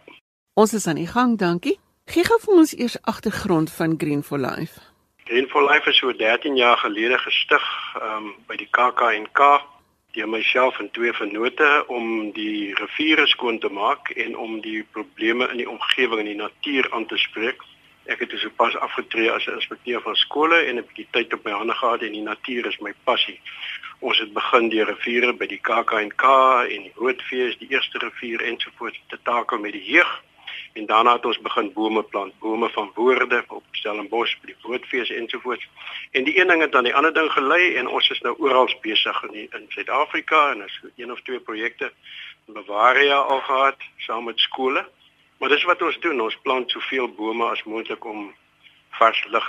Ons 0.57 0.73
is 0.73 0.87
aan 0.89 0.97
die 0.97 1.05
gang, 1.05 1.35
dankie. 1.37 1.75
Gee 2.09 2.25
gou 2.25 2.39
vir 2.47 2.53
ons 2.63 2.73
eers 2.73 2.95
agtergrond 3.11 3.69
van 3.75 3.93
Green 4.01 4.23
for 4.25 4.41
Life. 4.41 4.81
Green 5.29 5.45
for 5.53 5.61
Life 5.69 5.93
is 5.93 6.01
so 6.01 6.09
13 6.09 6.57
jaar 6.57 6.81
gelede 6.81 7.21
gestig 7.21 7.67
um, 8.01 8.31
by 8.49 8.57
die 8.57 8.71
KAKNK 8.73 9.43
deur 10.17 10.31
myself 10.33 10.81
en 10.81 10.89
twee 10.97 11.13
vennote 11.13 11.69
om 11.93 12.33
die 12.33 12.73
riviere 12.81 13.29
skoon 13.29 13.61
te 13.61 13.69
maak 13.69 14.09
en 14.17 14.33
om 14.33 14.57
die 14.65 14.81
probleme 14.97 15.51
in 15.53 15.61
die 15.61 15.69
omgewing 15.69 16.25
en 16.25 16.31
die 16.31 16.41
natuur 16.41 16.89
aan 16.89 17.05
te 17.05 17.21
spreek. 17.21 17.61
Ek 18.05 18.19
het 18.19 18.29
dus 18.29 18.45
pas 18.55 18.75
afgetree 18.75 19.31
as 19.31 19.45
'n 19.47 19.59
inspekteur 19.59 20.01
van 20.01 20.15
skole 20.15 20.55
en 20.55 20.75
'n 20.77 20.85
bietjie 20.87 21.07
tyd 21.11 21.33
op 21.33 21.43
my 21.43 21.51
hande 21.51 21.73
gehad 21.73 22.01
en 22.01 22.11
die 22.11 22.21
natuur 22.21 22.65
is 22.65 22.77
my 22.77 22.93
passie. 23.03 23.39
Ons 23.99 24.19
het 24.19 24.33
begin 24.33 24.69
deur 24.69 24.85
riviere 24.85 25.33
by 25.33 25.45
die 25.45 25.61
KAKNK 25.61 26.23
en 26.69 26.81
die 26.83 26.91
Roodfees, 26.95 27.57
die 27.57 27.69
eerste 27.69 27.97
rivier 27.97 28.41
ensovoorts 28.41 29.01
te 29.07 29.19
takel 29.23 29.57
met 29.57 29.71
die 29.71 29.83
jeug. 29.83 30.23
En 30.73 30.85
daarna 30.85 31.13
het 31.13 31.25
ons 31.25 31.41
begin 31.41 31.73
bome 31.73 32.03
plant, 32.03 32.39
bome 32.39 32.69
van 32.69 32.91
woorde 32.95 33.43
op 33.47 33.63
Stellenbosch 33.71 34.35
by 34.41 34.45
die 34.45 34.55
Roodfees 34.61 35.09
ensovoorts. 35.09 35.67
En 36.11 36.23
die 36.23 36.39
een 36.39 36.47
ding 36.47 36.61
het 36.61 36.75
aan 36.75 36.83
die 36.83 36.95
ander 36.95 37.13
ding 37.13 37.31
gelei 37.31 37.75
en 37.75 37.87
ons 37.87 38.09
is 38.09 38.19
nou 38.19 38.35
oral 38.37 38.69
besig 38.81 39.23
in 39.23 39.47
in 39.51 39.65
Suid-Afrika 39.69 40.51
en 40.51 40.65
is 40.65 40.81
een 40.95 41.11
of 41.11 41.21
twee 41.21 41.39
projekte 41.39 41.91
in 42.47 42.53
Bavaria 42.53 43.15
al 43.15 43.39
gehad 43.39 43.77
saam 43.97 44.23
met 44.23 44.39
skole. 44.39 44.85
Maar 45.43 45.51
dis 45.51 45.63
wat 45.63 45.81
ons 45.81 45.97
doen, 45.99 46.21
ons 46.23 46.35
plant 46.39 46.71
soveel 46.71 47.09
bome 47.17 47.43
as 47.51 47.61
moontlik 47.67 48.05
om 48.07 48.29
vars 48.95 49.17
lig 49.27 49.47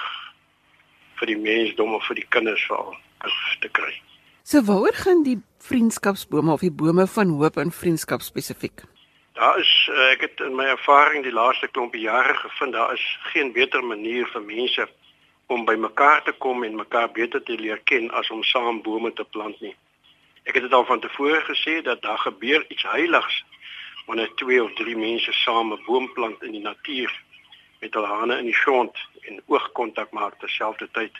vir 1.20 1.30
die 1.30 1.36
mensdom 1.38 1.94
of 1.94 2.02
vir 2.10 2.18
die 2.18 2.24
kinders 2.34 2.64
veral 2.66 2.96
te 3.62 3.70
kry. 3.78 3.92
So 4.42 4.64
waaroor 4.66 4.98
gaan 5.04 5.22
die 5.22 5.36
vriendskapsbome 5.62 6.50
of 6.56 6.66
die 6.66 6.72
bome 6.82 7.06
van 7.12 7.30
hoop 7.38 7.62
en 7.62 7.70
vriendskap 7.70 8.26
spesifiek? 8.26 8.82
Daar 9.38 9.62
is 9.62 9.70
eh, 9.94 10.10
ek 10.16 10.26
het 10.26 10.44
in 10.48 10.58
my 10.58 10.66
ervaring 10.72 11.22
die 11.22 11.36
laaste 11.38 11.70
klompie 11.70 12.02
jare 12.08 12.34
gevind 12.42 12.74
daar 12.74 12.98
is 12.98 13.06
geen 13.30 13.54
beter 13.54 13.86
manier 13.86 14.26
vir 14.34 14.42
mense 14.50 14.90
om 15.46 15.62
by 15.62 15.78
mekaar 15.78 16.26
te 16.26 16.34
kom 16.42 16.66
en 16.66 16.82
mekaar 16.82 17.14
beter 17.14 17.46
te 17.46 17.54
leer 17.54 17.78
ken 17.86 18.10
as 18.10 18.34
om 18.34 18.42
saam 18.42 18.82
bome 18.82 19.14
te 19.14 19.30
plant 19.30 19.62
nie. 19.62 19.76
Ek 20.42 20.58
het 20.58 20.66
dit 20.66 20.74
al 20.74 20.90
van 20.90 21.06
tevore 21.06 21.38
gesê 21.46 21.84
dat 21.86 22.02
daar 22.02 22.18
gebeur 22.26 22.66
iets 22.66 22.82
heiligs 22.82 23.44
wanneer 24.06 24.34
twee 24.34 24.62
of 24.62 24.72
drie 24.72 24.96
mense 24.96 25.32
saam 25.32 25.72
'n 25.72 25.82
boom 25.86 26.12
plant 26.12 26.42
in 26.42 26.52
die 26.52 26.60
natuur 26.60 27.22
met 27.80 27.94
hulle 27.94 28.06
hande 28.06 28.38
in 28.38 28.44
die 28.44 28.60
grond 28.64 28.96
en 29.20 29.42
oogkontak 29.46 30.10
maak 30.10 30.38
terselfdertyd. 30.38 31.12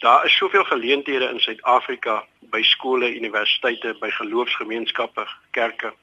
Daar 0.00 0.24
is 0.24 0.36
soveel 0.36 0.64
geleenthede 0.64 1.28
in 1.28 1.40
Suid-Afrika 1.40 2.24
by 2.40 2.62
skole, 2.62 3.14
universiteite, 3.14 3.96
by 4.00 4.10
geloofsgemeenskappe, 4.10 5.26
kerke 5.50 5.94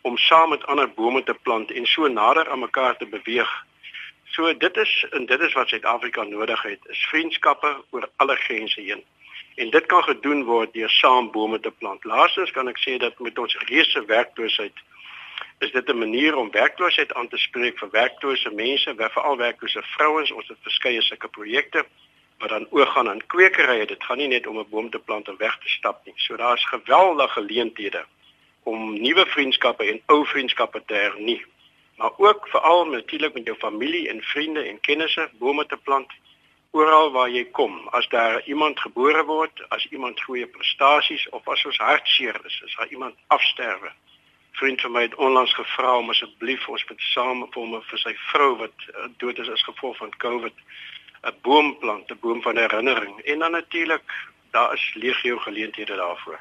om 0.00 0.16
saam 0.16 0.48
met 0.48 0.66
ander 0.66 0.88
bome 0.88 1.22
te 1.22 1.34
plant 1.34 1.70
en 1.70 1.86
so 1.86 2.08
nader 2.08 2.50
aan 2.50 2.58
mekaar 2.58 2.96
te 2.96 3.06
beweeg. 3.06 3.50
So 4.24 4.56
dit 4.56 4.76
is 4.76 5.06
en 5.10 5.26
dit 5.26 5.40
is 5.40 5.52
wat 5.52 5.68
Suid-Afrika 5.68 6.22
nodig 6.22 6.62
het, 6.62 6.86
is 6.86 7.06
vriendskappe 7.12 7.84
oor 7.90 8.08
alle 8.16 8.36
grense 8.36 8.80
heen. 8.80 9.02
En 9.56 9.70
dit 9.70 9.86
kan 9.86 10.02
gedoen 10.02 10.44
word 10.44 10.72
deur 10.72 10.90
saam 10.90 11.30
bome 11.30 11.60
te 11.60 11.70
plant. 11.70 12.04
Laastens 12.04 12.50
kan 12.50 12.68
ek 12.68 12.78
sê 12.80 12.96
dat 12.96 13.18
met 13.18 13.38
ons 13.38 13.56
reuse 13.68 14.04
werkloosheid 14.04 14.84
is 15.60 15.72
dit 15.72 15.88
'n 15.88 15.98
manier 15.98 16.36
om 16.36 16.50
werkloosheid 16.50 17.14
aan 17.14 17.28
te 17.28 17.36
spreek 17.36 17.78
vir 17.78 17.90
werklose 17.90 18.50
mense, 18.50 18.94
veral 18.96 19.36
werklose 19.36 19.82
vrouens. 19.82 20.30
Ons 20.30 20.48
het 20.48 20.56
verskeie 20.62 21.02
sulke 21.02 21.28
projekte 21.28 21.84
wat 22.38 22.48
dan 22.48 22.66
oog 22.70 22.92
gaan 22.92 23.08
aan 23.08 23.26
kwekerye. 23.26 23.86
Dit 23.86 24.04
gaan 24.04 24.16
nie 24.16 24.28
net 24.28 24.46
om 24.46 24.58
'n 24.58 24.68
boom 24.70 24.90
te 24.90 24.98
plant 24.98 25.28
en 25.28 25.36
weg 25.36 25.58
te 25.58 25.68
stap 25.68 26.04
nie. 26.04 26.14
So 26.16 26.36
daar's 26.36 26.66
geweldige 26.66 27.32
geleenthede 27.32 28.04
om 28.62 29.00
nuwe 29.00 29.26
vriendskappe 29.26 29.84
en 29.84 30.00
ou 30.06 30.26
vriendskappe 30.26 30.82
te 30.86 30.94
hernie. 30.94 31.44
Maar 31.96 32.12
ook 32.16 32.48
veral 32.48 32.84
natuurlik 32.84 33.34
met 33.34 33.44
jou 33.44 33.56
familie 33.56 34.08
en 34.08 34.22
vriende 34.22 34.62
en 34.62 34.80
kennisse 34.80 35.28
bome 35.38 35.66
te 35.66 35.76
plant 35.76 36.12
oral 36.70 37.10
waar 37.10 37.30
jy 37.30 37.44
kom. 37.44 37.88
As 37.88 38.08
daar 38.08 38.42
iemand 38.46 38.80
gebore 38.80 39.24
word, 39.24 39.64
as 39.68 39.86
iemand 39.90 40.22
goeie 40.22 40.46
prestasies 40.46 41.28
of 41.28 41.48
as 41.48 41.64
ons 41.64 41.76
hartseer 41.76 42.40
is, 42.44 42.62
as 42.64 42.74
daar 42.76 42.88
iemand 42.88 43.14
afsterwe. 43.26 43.92
Vriend 44.52 44.80
van 44.80 44.92
my 44.92 45.02
het 45.02 45.14
onlangs 45.14 45.54
gevra 45.54 45.96
om 45.96 46.10
asseblief 46.10 46.68
ons 46.68 46.84
met 46.88 47.00
same 47.00 47.46
vir 47.50 47.62
hom 47.62 47.82
vir 47.82 47.98
sy 47.98 48.14
vrou 48.32 48.56
wat 48.56 48.86
eh, 48.88 49.08
dood 49.22 49.38
is 49.38 49.48
as 49.48 49.62
gevolg 49.62 49.96
van 49.96 50.10
COVID 50.16 50.56
'n 51.22 51.34
boom 51.42 51.78
plant, 51.78 52.10
'n 52.10 52.18
boom 52.20 52.42
van 52.42 52.56
herinnering 52.56 53.20
en 53.20 53.38
dan 53.38 53.50
natuurlik 53.50 54.02
daar 54.50 54.72
is 54.72 54.94
legio 54.94 55.38
geleenthede 55.38 55.96
daarvoor. 55.96 56.40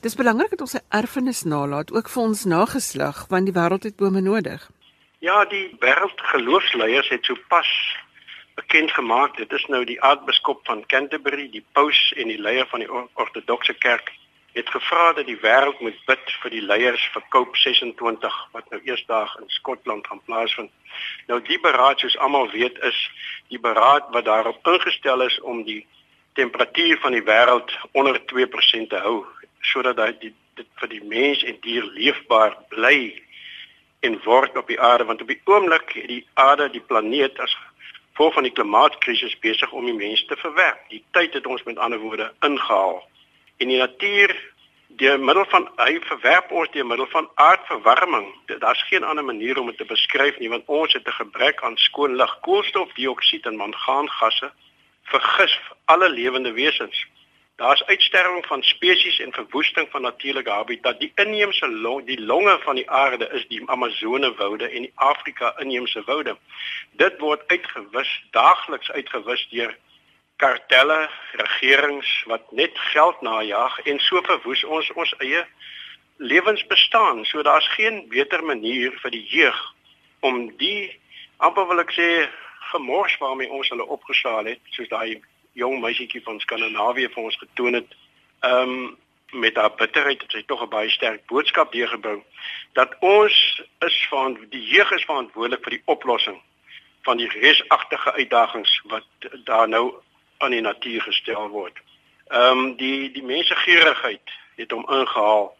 Dis 0.00 0.14
belangrik 0.14 0.50
dat 0.50 0.60
ons 0.60 0.74
'n 0.74 0.86
erfenis 0.88 1.42
nalat 1.42 1.92
ook 1.92 2.08
vir 2.08 2.22
ons 2.22 2.44
nageslag 2.44 3.26
want 3.28 3.44
die 3.46 3.54
wêreld 3.54 3.82
het 3.82 3.96
bome 3.96 4.20
nodig. 4.20 4.70
Ja, 5.18 5.44
die 5.44 5.76
wêreldgeloofsleiers 5.78 7.08
het 7.08 7.24
sopas 7.24 7.96
bekend 8.54 8.90
gemaak 8.90 9.36
dit 9.36 9.52
is 9.52 9.66
nou 9.66 9.84
die 9.84 10.02
aartsbiskop 10.02 10.60
van 10.66 10.86
Canterbury, 10.86 11.50
die 11.50 11.64
paus 11.72 12.12
en 12.16 12.28
die 12.28 12.40
leier 12.40 12.66
van 12.66 12.80
die 12.80 12.90
ortodokse 13.14 13.74
kerk 13.74 14.12
het 14.52 14.68
gevra 14.70 15.12
dat 15.12 15.26
die 15.26 15.38
wêreld 15.40 15.80
moet 15.80 15.98
bid 16.06 16.34
vir 16.42 16.50
die 16.50 16.62
leiers 16.62 17.04
vir 17.14 17.24
COP26 17.34 18.38
wat 18.52 18.68
nou 18.70 18.80
eersdag 18.84 19.36
in 19.40 19.48
Skotland 19.48 20.06
gaan 20.06 20.20
plaasvind. 20.26 20.70
Nou 21.26 21.40
die 21.46 21.60
beraad 21.60 22.00
soos 22.00 22.18
almal 22.18 22.50
weet 22.50 22.78
is 22.88 22.98
die 23.48 23.60
beraad 23.60 24.10
wat 24.12 24.24
daarop 24.28 24.66
ingestel 24.74 25.24
is 25.28 25.40
om 25.40 25.64
die 25.64 25.86
temperatuur 26.36 27.00
van 27.00 27.16
die 27.16 27.24
wêreld 27.24 27.72
onder 27.92 28.20
2% 28.34 28.88
te 28.88 29.02
hou 29.06 29.24
sodat 29.72 29.96
dit 30.20 30.34
dit 30.54 30.68
vir 30.80 30.88
die 30.88 31.04
mens 31.08 31.42
en 31.48 31.56
dier 31.64 31.84
leefbaar 31.96 32.56
bly 32.68 33.22
en 34.04 34.18
word 34.24 34.56
op 34.60 34.68
die 34.68 34.80
aarde 34.80 35.06
want 35.08 35.22
op 35.24 35.30
die 35.32 35.40
oomblik 35.48 35.94
die 36.08 36.24
aarde 36.34 36.68
die 36.74 36.84
planeet 36.88 37.38
as 37.40 37.54
gevolg 38.12 38.34
van 38.34 38.44
die 38.46 38.52
klimaatkrisis 38.52 39.38
besig 39.40 39.72
om 39.72 39.86
die 39.88 39.96
mens 39.96 40.24
te 40.28 40.36
verwerp. 40.36 40.82
Die 40.88 41.00
tyd 41.16 41.32
het 41.34 41.46
ons 41.46 41.62
met 41.64 41.78
ander 41.78 41.98
woorde 41.98 42.32
ingehaal. 42.44 43.00
En 43.62 43.68
die 43.68 43.78
natuur 43.78 44.32
deur 44.88 45.20
middel 45.20 45.44
van 45.48 45.68
hy 45.76 45.92
verwerp 46.02 46.50
ons 46.50 46.70
deur 46.74 46.86
middel 46.86 47.06
van 47.12 47.28
aardverwarming. 47.34 48.24
Daar's 48.58 48.82
geen 48.88 49.04
ander 49.06 49.24
manier 49.24 49.58
om 49.60 49.68
dit 49.70 49.76
te 49.78 49.84
beskryf 49.86 50.38
nie 50.42 50.48
want 50.50 50.66
ons 50.66 50.92
het 50.92 51.06
'n 51.06 51.18
gebrek 51.18 51.62
aan 51.62 51.76
skoon 51.76 52.16
lug, 52.16 52.32
koolstofdioksied 52.40 53.46
en 53.46 53.56
mangaangasse 53.56 54.50
vergis 55.02 55.54
alle 55.84 56.08
lewende 56.08 56.52
wesens. 56.52 57.06
Daar's 57.56 57.84
uitsterwing 57.84 58.46
van 58.46 58.62
spesies 58.62 59.20
en 59.20 59.32
verwoesting 59.32 59.88
van 59.90 60.02
natuurlike 60.02 60.50
habitat. 60.50 61.00
Die 61.00 61.12
inheemse 61.14 61.68
long, 61.68 62.06
die 62.06 62.20
longe 62.20 62.58
van 62.64 62.74
die 62.74 62.90
aarde 62.90 63.28
is 63.28 63.46
die 63.48 63.62
Amazone 63.66 64.34
woude 64.34 64.68
en 64.68 64.82
die 64.82 64.92
Afrika 64.94 65.54
inheemse 65.58 66.02
woude. 66.04 66.36
Dit 66.90 67.18
word 67.18 67.42
uitgewis, 67.46 68.24
daagliks 68.30 68.90
uitgewis 68.90 69.48
deur 69.50 69.76
kartelle, 70.42 71.08
regerings 71.38 72.10
wat 72.30 72.50
net 72.52 72.78
geld 72.92 73.20
najag 73.22 73.78
en 73.86 74.00
so 74.02 74.22
verwoes 74.26 74.64
ons 74.64 74.90
ons 74.98 75.14
eie 75.22 75.44
lewensbestaan. 76.22 77.24
So 77.30 77.42
daar's 77.42 77.68
geen 77.76 78.04
beter 78.08 78.42
manier 78.44 78.94
vir 79.02 79.14
die 79.14 79.26
jeug 79.30 79.60
om 80.20 80.48
die 80.58 80.90
amper 81.38 81.66
wil 81.70 81.82
ek 81.82 81.94
sê 81.94 82.08
gemors 82.72 83.14
waarmee 83.22 83.50
ons 83.50 83.70
hulle 83.74 83.86
opgesaal 83.86 84.50
het, 84.50 84.60
soos 84.74 84.90
daai 84.90 85.20
jong 85.58 85.80
meisietjie 85.82 86.22
van 86.26 86.40
Skandinawië 86.40 87.10
vir 87.14 87.24
ons 87.28 87.38
getoon 87.44 87.80
het. 87.82 87.96
Ehm 88.42 88.76
um, 88.76 88.98
met 89.32 89.56
haar 89.56 89.72
bitterheid 89.74 90.20
het 90.20 90.30
sy 90.30 90.42
tog 90.46 90.62
'n 90.62 90.68
baie 90.68 90.90
sterk 90.90 91.26
boodskap 91.26 91.72
deurgebring 91.72 92.22
dat 92.72 92.96
ons 93.00 93.62
is 93.80 94.06
van 94.10 94.36
die 94.50 94.64
jeug 94.74 94.90
is 94.92 95.04
verantwoordelik 95.04 95.62
vir 95.64 95.70
die 95.76 95.82
oplossing 95.84 96.36
van 97.02 97.16
die 97.16 97.28
resagtige 97.28 98.12
uitdagings 98.12 98.80
wat 98.84 99.06
daar 99.44 99.68
nou 99.68 99.94
aan 100.42 100.54
die 100.56 100.60
natuur 100.60 101.00
gestel 101.00 101.48
word. 101.48 101.78
Ehm 102.28 102.58
um, 102.58 102.76
die 102.76 103.10
die 103.12 103.24
mense 103.24 103.56
gierigheid 103.64 104.36
het 104.56 104.70
hom 104.70 104.86
ingehaal 104.88 105.50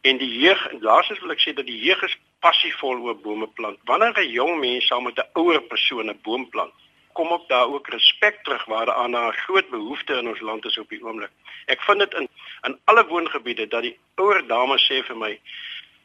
en 0.00 0.18
die 0.18 0.32
jeug 0.38 0.62
laasens 0.80 1.20
wil 1.20 1.34
ek 1.34 1.42
sê 1.42 1.52
dat 1.56 1.66
die 1.66 1.80
jeug 1.80 2.02
is 2.02 2.16
passievol 2.44 3.00
oor 3.04 3.16
bome 3.16 3.48
plant. 3.58 3.78
Wanneer 3.90 4.18
'n 4.20 4.30
jong 4.30 4.58
mens 4.60 4.86
saam 4.86 5.04
met 5.04 5.18
'n 5.18 5.30
ouer 5.40 5.60
persoon 5.72 6.10
'n 6.10 6.20
boom 6.22 6.48
plant, 6.48 6.74
kom 7.12 7.28
op 7.32 7.48
daar 7.48 7.68
ook 7.74 7.88
respek 7.88 8.42
terug 8.44 8.64
waar 8.64 8.86
daar 8.86 9.08
'n 9.08 9.32
groot 9.44 9.68
behoefte 9.70 10.14
in 10.14 10.28
ons 10.28 10.40
land 10.40 10.64
is 10.64 10.78
op 10.78 10.88
die 10.88 11.04
oomblik. 11.04 11.30
Ek 11.66 11.82
vind 11.82 11.98
dit 11.98 12.14
in 12.14 12.28
in 12.62 12.78
alle 12.84 13.06
woongebiede 13.06 13.66
dat 13.68 13.82
die 13.82 13.98
ouer 14.14 14.46
dames 14.46 14.90
sê 14.90 15.02
vir 15.02 15.16
my 15.16 15.40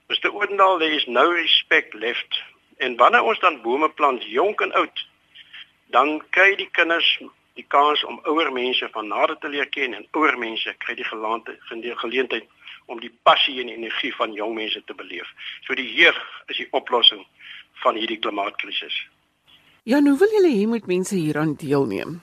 Mr. 0.10 0.30
Oudendal 0.34 0.80
there 0.80 0.96
is 0.96 1.06
no 1.06 1.32
respect 1.32 1.94
left. 1.94 2.42
En 2.78 2.96
wanneer 2.96 3.24
ons 3.24 3.40
dan 3.40 3.62
bome 3.62 3.90
plant, 3.90 4.24
jonk 4.24 4.62
en 4.62 4.72
oud, 4.74 5.08
dan 5.94 6.24
kry 6.30 6.56
die 6.56 6.70
kinders 6.72 7.20
die 7.60 7.68
kans 7.68 8.04
om 8.08 8.22
ouer 8.32 8.52
mense 8.56 8.88
van 8.96 9.12
nader 9.12 9.38
te 9.40 9.52
leer 9.52 9.70
ken 9.74 9.94
en 9.98 10.08
ouer 10.18 10.38
mense 10.40 10.74
kry 10.86 10.96
die 10.96 11.08
geleentheid 11.08 12.48
om 12.90 13.00
die 13.04 13.12
passie 13.24 13.60
en 13.62 13.70
energie 13.70 14.14
van 14.16 14.34
jong 14.34 14.56
mense 14.58 14.82
te 14.86 14.96
beleef. 14.98 15.28
So 15.68 15.78
die 15.78 15.88
jeug 15.94 16.18
is 16.48 16.58
die 16.58 16.68
oplossing 16.72 17.22
van 17.84 18.00
hierdie 18.00 18.20
klimaatkrisis. 18.20 18.96
Ja, 19.84 20.00
nou 20.00 20.16
wil 20.18 20.34
julle 20.34 20.52
hê 20.54 20.66
moet 20.68 20.90
mense 20.90 21.16
hieraan 21.16 21.56
deelneem. 21.60 22.20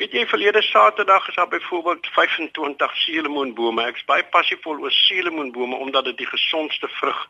Weet 0.00 0.16
jy 0.16 0.24
verlede 0.26 0.62
Saterdag 0.64 1.28
is 1.28 1.36
daar 1.36 1.48
byvoorbeeld 1.48 2.06
25 2.16 2.96
suurlemoenbome. 2.96 3.84
Ek's 3.92 4.04
baie 4.08 4.24
passievol 4.32 4.80
oor 4.80 4.94
suurlemoenbome 4.96 5.76
omdat 5.76 6.08
dit 6.08 6.22
die 6.24 6.30
gesondste 6.30 6.88
vrug 6.96 7.26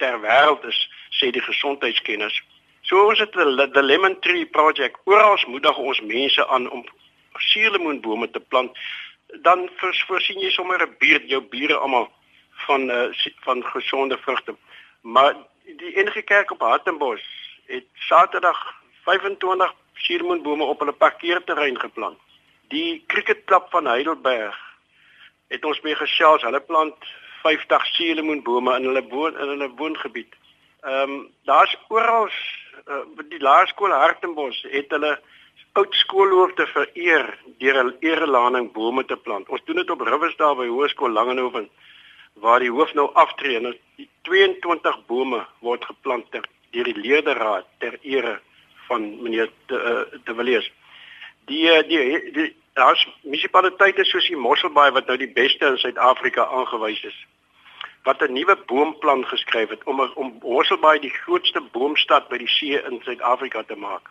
ter 0.00 0.16
wêreld 0.20 0.64
is, 0.68 0.78
sê 1.12 1.28
die 1.32 1.44
gesondheidskenners. 1.44 2.40
So 2.86 3.08
ons 3.10 3.18
het 3.18 3.34
die 3.34 3.82
Lemon 3.82 4.14
Tree 4.22 4.46
Project. 4.46 5.00
Oral 5.10 5.38
moedig 5.50 5.78
ons 5.78 6.00
mense 6.06 6.44
aan 6.54 6.68
om 6.70 6.84
suurlemoenbome 7.34 8.30
te 8.30 8.40
plant. 8.40 8.78
Dan 9.42 9.64
voorsien 10.06 10.38
jy 10.38 10.50
sommer 10.50 10.78
'n 10.82 10.94
buurt, 10.98 11.26
jou 11.28 11.40
bure 11.40 11.76
almal 11.76 12.06
van 12.66 12.90
uh, 12.90 13.10
van 13.42 13.64
gesonde 13.64 14.18
vrugte. 14.18 14.54
Maar 15.00 15.34
die 15.64 15.96
enige 15.96 16.22
kerk 16.22 16.50
op 16.50 16.60
Hartenbos 16.60 17.22
het 17.66 17.86
Saterdag 17.94 18.58
25 19.02 19.74
suurlemoenbome 19.94 20.64
op 20.64 20.78
hulle 20.78 20.92
parkeerterrein 20.92 21.80
geplant. 21.80 22.18
Die 22.68 23.04
cricketklub 23.06 23.66
van 23.70 23.86
Heidelberg 23.86 24.58
het 25.48 25.64
ons 25.64 25.80
mee 25.80 25.94
gesels. 25.94 26.42
Hulle 26.42 26.60
plant 26.60 26.94
50 27.42 27.86
suurlemoenbome 27.86 28.76
in 28.76 28.84
hulle 28.84 29.08
woon 29.08 29.38
in 29.38 29.48
hulle 29.48 29.70
woongebied. 29.74 30.34
Ehm 30.86 31.10
um, 31.10 31.30
daar's 31.44 31.76
oral 31.88 32.28
uh, 32.86 33.24
die 33.28 33.40
laerskool 33.40 33.90
Hartenbos 33.90 34.60
het 34.70 34.92
hulle 34.94 35.16
oud 35.72 35.94
skoolhoofde 35.94 36.66
vereer 36.66 37.26
deur 37.58 37.78
'n 37.84 37.96
erelading 38.00 38.72
bome 38.72 39.04
te 39.04 39.16
plant. 39.16 39.48
Ons 39.48 39.64
doen 39.64 39.76
dit 39.76 39.90
op 39.90 40.00
Riversdal 40.00 40.54
by 40.56 40.66
Hoërskool 40.66 41.10
Langehoven 41.10 41.68
waar 42.34 42.60
die 42.60 42.70
hoof 42.70 42.94
nou 42.94 43.08
aftree 43.12 43.56
en 43.56 43.76
die 43.96 44.08
22 44.22 45.06
bome 45.06 45.46
word 45.58 45.84
geplant 45.84 46.30
ter 46.30 46.46
deur 46.70 46.84
die 46.84 47.00
leerderaad 47.08 47.66
ter 47.78 47.98
ere 48.02 48.40
van 48.88 49.22
meneer 49.22 49.50
de, 49.66 49.74
uh, 49.74 50.18
de 50.24 50.34
Villiers. 50.34 50.72
Die 51.50 51.70
eh, 51.70 51.88
die 51.88 52.32
die 52.32 52.56
daar's 52.72 53.08
munisipaliteite 53.22 54.04
soos 54.04 54.28
die 54.28 54.44
Mosselbaai 54.48 54.90
wat 54.90 55.06
nou 55.06 55.16
die 55.16 55.32
beste 55.32 55.66
in 55.66 55.78
Suid-Afrika 55.78 56.46
aangewys 56.46 57.02
is 57.02 57.26
wat 58.06 58.22
'n 58.22 58.32
nuwe 58.32 58.56
boomplan 58.66 59.26
geskryf 59.26 59.68
het 59.68 59.84
om 59.84 60.00
om 60.00 60.38
Horselbaai 60.42 60.98
die 60.98 61.16
grootste 61.22 61.60
boomstad 61.60 62.28
by 62.28 62.38
die 62.38 62.48
see 62.48 62.78
in 62.88 63.00
Suid-Afrika 63.02 63.62
te 63.62 63.76
maak. 63.76 64.10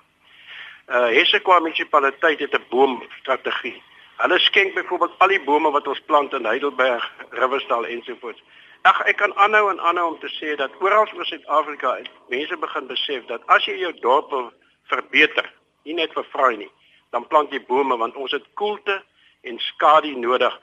Uh 0.88 1.10
Hessequa 1.18 1.60
munisipaliteit 1.60 2.40
het 2.40 2.54
'n 2.54 2.66
boomstrategie. 2.70 3.82
Hulle 4.16 4.40
skenk 4.40 4.74
byvoorbeeld 4.74 5.16
al 5.18 5.28
die 5.28 5.44
bome 5.44 5.72
wat 5.72 5.88
ons 5.88 6.00
plant 6.00 6.34
in 6.34 6.46
Heidelberg, 6.46 7.12
Riversdal 7.30 7.86
ensovoorts. 7.86 8.44
Ag 8.82 9.02
ek 9.02 9.18
kan 9.18 9.36
aanhou 9.36 9.70
en 9.72 9.80
aanhou 9.80 10.08
om 10.14 10.20
te 10.20 10.30
sê 10.30 10.56
dat 10.56 10.72
oral 10.80 11.08
oor 11.16 11.26
Suid-Afrika 11.26 11.98
mense 12.28 12.58
begin 12.58 12.88
besef 12.88 13.26
dat 13.26 13.42
as 13.46 13.66
jy 13.66 13.78
jou 13.78 13.94
dorp 14.00 14.30
wil 14.30 14.52
verbeter, 14.84 15.54
nie 15.84 15.94
net 15.94 16.14
vir 16.14 16.26
vrou 16.30 16.56
nie, 16.56 16.72
dan 17.10 17.28
plant 17.28 17.52
jy 17.52 17.66
bome 17.66 17.98
want 17.98 18.16
ons 18.16 18.32
het 18.32 18.46
koelte 18.54 19.04
en 19.42 19.60
skadu 19.60 20.16
nodig 20.16 20.60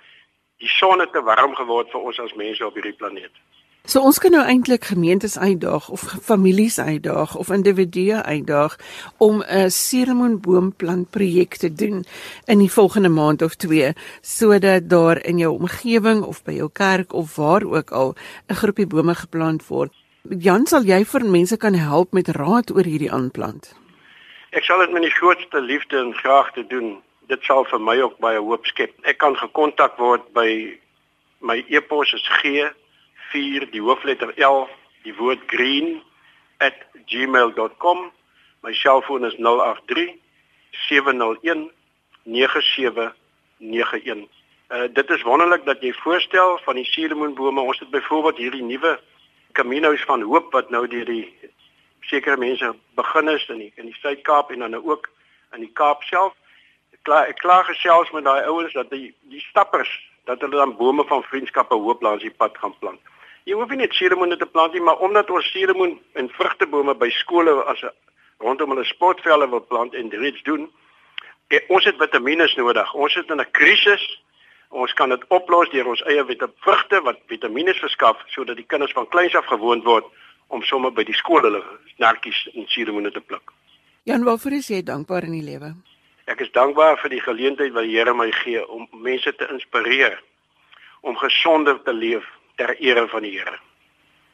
die 0.62 0.70
son 0.70 1.02
het 1.02 1.12
te 1.12 1.22
warm 1.26 1.56
geword 1.58 1.90
vir 1.90 2.06
ons 2.06 2.20
as 2.22 2.38
mense 2.38 2.62
op 2.66 2.78
hierdie 2.78 2.94
planeet. 2.98 3.34
So 3.82 3.98
ons 4.06 4.20
kan 4.22 4.30
nou 4.30 4.44
eintlik 4.46 4.84
gemeentes 4.92 5.34
uitdaag 5.34 5.88
of 5.90 6.04
families 6.22 6.78
uitdaag 6.78 7.34
of 7.34 7.48
individue 7.50 8.20
uitdaag 8.22 8.76
om 9.18 9.42
'n 9.42 9.70
suurlemoenboomplant 9.70 11.10
projek 11.10 11.56
te 11.56 11.72
doen 11.74 12.04
in 12.46 12.58
die 12.58 12.70
volgende 12.70 13.08
maand 13.08 13.42
of 13.42 13.54
2 13.54 13.92
sodat 14.20 14.88
daar 14.88 15.24
in 15.24 15.38
jou 15.38 15.52
omgewing 15.58 16.22
of 16.22 16.42
by 16.44 16.52
jou 16.52 16.70
kerk 16.72 17.12
of 17.12 17.36
waar 17.36 17.64
ook 17.64 17.90
al 17.90 18.14
'n 18.48 18.54
groepie 18.54 18.86
bome 18.86 19.14
geplant 19.14 19.66
word. 19.66 19.92
Jan, 20.38 20.66
sal 20.66 20.82
jy 20.84 21.04
vir 21.04 21.24
mense 21.24 21.56
kan 21.56 21.74
help 21.74 22.12
met 22.12 22.28
raad 22.28 22.70
oor 22.70 22.84
hierdie 22.84 23.12
aanplant? 23.12 23.74
Ek 24.50 24.64
sal 24.64 24.78
dit 24.78 24.92
met 24.92 25.02
die 25.02 25.10
grootste 25.10 25.60
liefde 25.60 25.96
en 25.96 26.14
graagte 26.14 26.66
doen 26.66 27.02
dit 27.32 27.48
sal 27.48 27.64
vir 27.70 27.80
my 27.80 27.96
ook 28.04 28.18
baie 28.20 28.40
hoop 28.40 28.66
skep. 28.68 28.92
Ek 29.08 29.18
kan 29.22 29.36
gekontak 29.40 29.96
word 30.00 30.24
by 30.36 30.48
my 31.40 31.64
e-pos 31.72 32.12
is 32.16 32.24
g4 32.42 33.70
die 33.72 33.82
hoofletter 33.82 34.30
L 34.36 34.68
die 35.06 35.14
woord 35.18 35.40
green 35.50 36.02
@gmail.com. 37.12 37.98
My 38.62 38.72
selfoon 38.72 39.24
is 39.26 39.34
083 39.38 40.14
701 40.88 41.70
9791. 42.24 44.28
Uh, 44.72 44.88
dit 44.92 45.10
is 45.10 45.22
wonderlik 45.22 45.64
dat 45.64 45.82
jy 45.82 45.92
voorstel 45.92 46.58
van 46.64 46.74
die 46.78 46.84
suurlemoenbome. 46.84 47.60
Ons 47.60 47.78
het 47.78 47.90
byvoorbeeld 47.90 48.36
hierdie 48.36 48.62
nuwe 48.62 49.00
Caminos 49.52 50.02
van 50.08 50.22
Hoop 50.22 50.52
wat 50.52 50.70
nou 50.70 50.88
deur 50.88 51.04
die 51.04 51.38
sekere 52.00 52.36
mense 52.36 52.74
begin 52.94 53.28
is 53.28 53.48
in 53.48 53.58
die 53.58 53.72
in 53.76 53.84
die 53.90 53.98
Suid-Kaap 54.00 54.50
en 54.50 54.58
dan 54.64 54.70
nou 54.70 54.82
ook 54.94 55.10
in 55.52 55.60
die 55.60 55.72
Kaap 55.72 56.02
self 56.08 56.32
klaar 57.02 57.32
klaar 57.34 57.64
gesels 57.64 58.10
met 58.10 58.24
daai 58.24 58.44
ouens 58.46 58.72
dat 58.72 58.90
die 58.90 59.14
die 59.30 59.40
stappers 59.40 59.90
dat 60.24 60.40
hulle 60.40 60.56
dan 60.56 60.76
bome 60.76 61.04
van 61.04 61.22
vriendskappe 61.22 61.74
hoop 61.74 62.02
langs 62.02 62.22
die 62.22 62.34
pad 62.42 62.58
gaan 62.58 62.74
plant. 62.78 63.00
Jy 63.44 63.56
hoef 63.58 63.72
nie 63.74 63.80
net 63.82 63.94
suurlemoene 63.98 64.36
te 64.38 64.46
plant 64.46 64.72
nie, 64.72 64.82
maar 64.82 65.02
omdat 65.02 65.30
ons 65.30 65.50
suurlemoen 65.50 65.96
en 66.18 66.28
vrugtebome 66.36 66.94
by 66.94 67.10
skole 67.10 67.54
as 67.72 67.82
'n 67.82 67.90
rondom 68.38 68.70
hulle 68.70 68.84
sportvelde 68.84 69.48
wil 69.48 69.64
plant 69.66 69.94
en 69.94 70.10
reeds 70.10 70.42
doen, 70.42 70.70
eh, 71.48 71.60
ons 71.68 71.84
het 71.84 71.96
vitamiene 71.98 72.48
nodig. 72.56 72.94
Ons 72.94 73.12
sit 73.12 73.30
in 73.30 73.40
'n 73.40 73.50
krisis. 73.50 74.22
Ons 74.70 74.92
kan 74.92 75.08
dit 75.08 75.24
oplos 75.28 75.70
deur 75.70 75.86
ons 75.86 76.02
eie 76.02 76.24
vrugte 76.60 77.02
wat 77.02 77.18
vitamiene 77.26 77.74
verskaf 77.74 78.16
sodat 78.26 78.56
die 78.56 78.66
kinders 78.66 78.92
van 78.92 79.08
kleins 79.08 79.34
af 79.34 79.46
gewoond 79.46 79.84
word 79.84 80.04
om 80.48 80.62
sommer 80.62 80.92
by 80.92 81.04
die 81.04 81.14
skool 81.14 81.42
hulle 81.42 81.62
nartjies 81.98 82.48
en 82.54 82.66
suurlemoene 82.66 83.10
te 83.10 83.20
pluk. 83.20 83.52
Jan, 84.04 84.24
waarvoor 84.24 84.52
is 84.52 84.68
jy 84.68 84.82
dankbaar 84.82 85.24
in 85.24 85.32
die 85.32 85.42
lewe? 85.42 85.74
Ek 86.30 86.40
is 86.44 86.52
dankbaar 86.54 87.00
vir 87.02 87.10
die 87.10 87.22
geleentheid 87.22 87.72
wat 87.74 87.88
die 87.88 87.96
Here 87.96 88.14
my 88.14 88.30
gee 88.44 88.62
om 88.62 88.86
mense 89.02 89.32
te 89.34 89.48
inspireer 89.50 90.20
om 91.02 91.18
gesonder 91.18 91.80
te 91.82 91.92
leef 91.92 92.26
ter 92.56 92.76
ere 92.78 93.08
van 93.10 93.26
die 93.26 93.32
Here. 93.34 93.58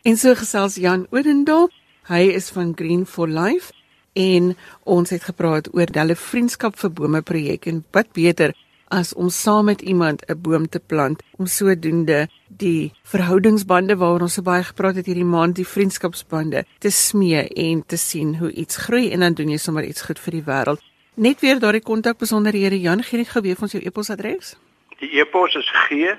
En 0.05 0.17
so 0.17 0.35
gesels 0.37 0.77
Jan 0.77 1.07
Odendaal. 1.11 1.71
Hy 2.09 2.29
is 2.33 2.51
van 2.53 2.75
Green 2.77 3.07
for 3.07 3.29
Life 3.29 3.73
en 4.13 4.55
ons 4.85 5.11
het 5.11 5.25
gepraat 5.25 5.69
oor 5.73 5.89
hulle 5.93 6.17
vriendskap 6.17 6.77
vir 6.81 6.93
bome 6.93 7.23
projek 7.23 7.69
en 7.69 7.83
wat 7.97 8.13
beter 8.17 8.53
as 8.93 9.13
om 9.15 9.29
saam 9.29 9.69
met 9.69 9.83
iemand 9.83 10.25
'n 10.29 10.41
boom 10.41 10.69
te 10.69 10.81
plant 10.81 11.23
om 11.37 11.47
sodoende 11.47 12.29
die 12.49 12.93
verhoudingsbande 13.03 13.97
waaroor 13.97 14.21
ons 14.29 14.35
so 14.35 14.43
baie 14.43 14.63
gepraat 14.63 14.97
het 14.97 15.07
hierdie 15.07 15.33
maand 15.37 15.57
die 15.57 15.67
vriendskapsbande 15.67 16.65
te 16.79 16.91
smee 16.91 17.49
en 17.49 17.87
te 17.87 17.97
sien 17.97 18.37
hoe 18.37 18.53
iets 18.53 18.77
groei 18.77 19.11
en 19.11 19.21
dan 19.21 19.35
doen 19.35 19.51
jy 19.51 19.57
sommer 19.57 19.85
iets 19.85 20.03
goed 20.03 20.19
vir 20.19 20.33
die 20.33 20.45
wêreld. 20.45 20.88
Net 21.19 21.41
weer 21.41 21.59
daardie 21.59 21.83
kontak 21.83 22.19
besonderhede 22.19 22.81
Jan 22.81 23.03
gee 23.03 23.19
net 23.19 23.29
gou 23.35 23.43
weer 23.43 23.57
ons 23.59 23.73
jou 23.75 23.83
e-posadres. 23.83 24.55
Die 25.01 25.19
e-pos 25.19 25.55
is 25.59 25.67
G, 25.67 26.15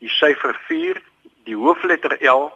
die 0.00 0.08
syfer 0.08 0.56
4, 0.68 1.02
die 1.44 1.56
hoofletter 1.56 2.16
L, 2.24 2.52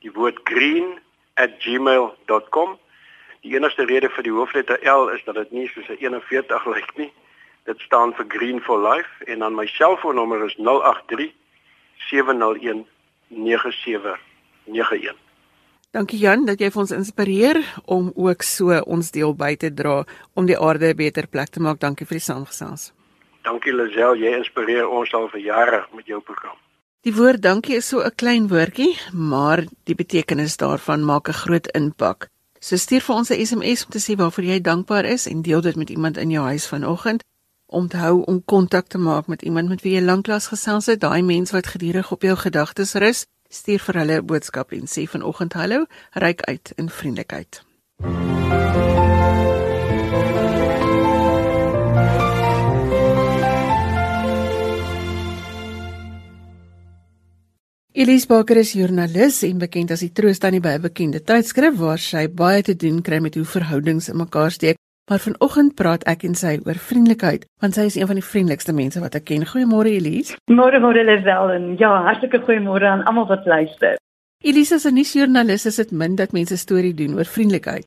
die 0.00 0.12
woord 0.16 0.40
green@gmail.com. 0.48 2.78
Die 3.44 3.54
enigste 3.60 3.84
rede 3.84 4.08
vir 4.08 4.24
die 4.24 4.32
hoofletter 4.32 4.80
L 4.88 5.12
is 5.12 5.20
dat 5.28 5.34
dit 5.34 5.50
nie 5.52 5.68
soos 5.68 5.88
'n 5.88 5.96
41 6.00 6.66
lyk 6.66 6.96
nie. 6.96 7.12
Dit 7.64 7.80
staan 7.80 8.14
vir 8.14 8.24
Green 8.28 8.60
for 8.60 8.80
Life 8.80 9.24
en 9.24 9.38
dan 9.38 9.54
my 9.54 9.66
selfoonnommer 9.66 10.44
is 10.44 10.54
083 10.56 11.32
701 12.08 12.86
9791. 13.28 15.27
Dankie 15.96 16.18
Jan 16.20 16.42
dat 16.44 16.60
jy 16.60 16.68
vir 16.68 16.82
ons 16.82 16.90
inspireer 16.92 17.58
om 17.88 18.10
ook 18.12 18.42
so 18.44 18.76
ons 18.84 19.08
deel 19.14 19.30
by 19.32 19.54
te 19.56 19.70
dra 19.72 20.02
om 20.36 20.44
die 20.44 20.56
aarde 20.56 20.90
'n 20.92 20.96
beter 20.96 21.26
plek 21.26 21.48
te 21.48 21.60
maak. 21.60 21.80
Dankie 21.80 22.06
vir 22.06 22.18
die 22.18 22.26
saamgesels. 22.26 22.92
Dankie 23.42 23.72
Lisel, 23.72 24.14
jy 24.16 24.36
inspireer 24.36 24.88
ons 24.88 25.14
al 25.14 25.28
vir 25.28 25.40
jare 25.40 25.86
met 25.94 26.06
jou 26.06 26.20
program. 26.20 26.56
Die 27.00 27.14
woord 27.14 27.40
dankie 27.40 27.76
is 27.76 27.88
so 27.88 28.00
'n 28.04 28.14
klein 28.16 28.48
woordjie, 28.48 28.98
maar 29.12 29.64
die 29.84 29.94
betekenis 29.94 30.56
daarvan 30.56 31.04
maak 31.04 31.28
'n 31.28 31.32
groot 31.32 31.66
impak. 31.72 32.28
So 32.60 32.76
stuur 32.76 33.00
vir 33.00 33.16
ons 33.16 33.30
'n 33.30 33.46
SMS 33.46 33.84
om 33.84 33.90
te 33.90 33.98
sê 33.98 34.14
waarvoor 34.16 34.44
jy 34.44 34.60
dankbaar 34.60 35.04
is 35.04 35.26
en 35.26 35.42
deel 35.42 35.60
dit 35.60 35.76
met 35.76 35.90
iemand 35.90 36.16
in 36.16 36.30
jou 36.30 36.44
huis 36.44 36.66
vanoggend. 36.66 37.24
Onthou 37.66 38.22
om 38.26 38.44
kontak 38.44 38.86
te 38.88 38.98
maak 38.98 39.26
met 39.26 39.42
iemand 39.42 39.68
met 39.68 39.82
wie 39.82 39.94
jy 39.94 40.02
lanklaas 40.02 40.46
gesels 40.46 40.86
het, 40.86 41.00
daai 41.00 41.22
mens 41.22 41.50
wat 41.50 41.66
gedurig 41.66 42.12
op 42.12 42.22
jou 42.22 42.36
gedagtes 42.36 42.94
rus 42.94 43.26
stuur 43.48 43.80
vir 43.80 43.98
hulle 44.00 44.16
'n 44.20 44.26
boodskap 44.26 44.72
en 44.72 44.86
sê 44.86 45.06
vanoggend 45.06 45.52
hallo, 45.52 45.86
ryk 46.14 46.40
uit 46.42 46.72
in 46.76 46.88
vriendelikheid. 46.88 47.62
Elise 57.98 58.26
Baker 58.26 58.56
is 58.56 58.72
joernalis 58.72 59.42
en 59.42 59.58
bekend 59.58 59.90
as 59.90 60.04
die 60.04 60.12
troos 60.14 60.38
tannie 60.38 60.60
by 60.60 60.76
'n 60.76 60.82
bekende 60.82 61.18
tydskrif 61.18 61.74
waar 61.78 61.98
sy 61.98 62.28
baie 62.28 62.62
te 62.62 62.76
doen 62.76 63.02
kry 63.02 63.18
met 63.18 63.34
hoe 63.34 63.44
verhoudings 63.44 64.08
in 64.08 64.16
mekaar 64.16 64.50
steek. 64.50 64.76
Maar 65.08 65.18
vanoggend 65.18 65.74
praat 65.74 66.02
ek 66.04 66.26
en 66.28 66.34
sy 66.36 66.58
oor 66.68 66.76
vriendelikheid, 66.76 67.46
want 67.64 67.78
sy 67.78 67.86
is 67.88 67.94
een 67.96 68.08
van 68.10 68.18
die 68.20 68.24
vriendelikste 68.24 68.74
mense 68.76 69.00
wat 69.00 69.14
ek 69.16 69.24
ken. 69.30 69.46
Goeiemôre 69.48 69.94
Elise. 69.96 70.36
Môre 70.52 70.80
môre 70.84 71.00
Lisel 71.08 71.52
en 71.54 71.70
ja, 71.80 71.94
hartlike 72.04 72.42
goeiemôre 72.44 72.90
aan 72.90 73.06
almal 73.08 73.24
wat 73.30 73.48
luister. 73.48 73.96
Elise 74.44 74.76
is 74.76 74.84
'n 74.84 74.94
nuusjoernalis, 74.94 75.66
is 75.66 75.76
dit 75.76 75.90
min 75.90 76.16
dat 76.16 76.32
mense 76.32 76.56
storie 76.56 76.94
doen 76.94 77.16
oor 77.16 77.24
vriendelikheid. 77.24 77.86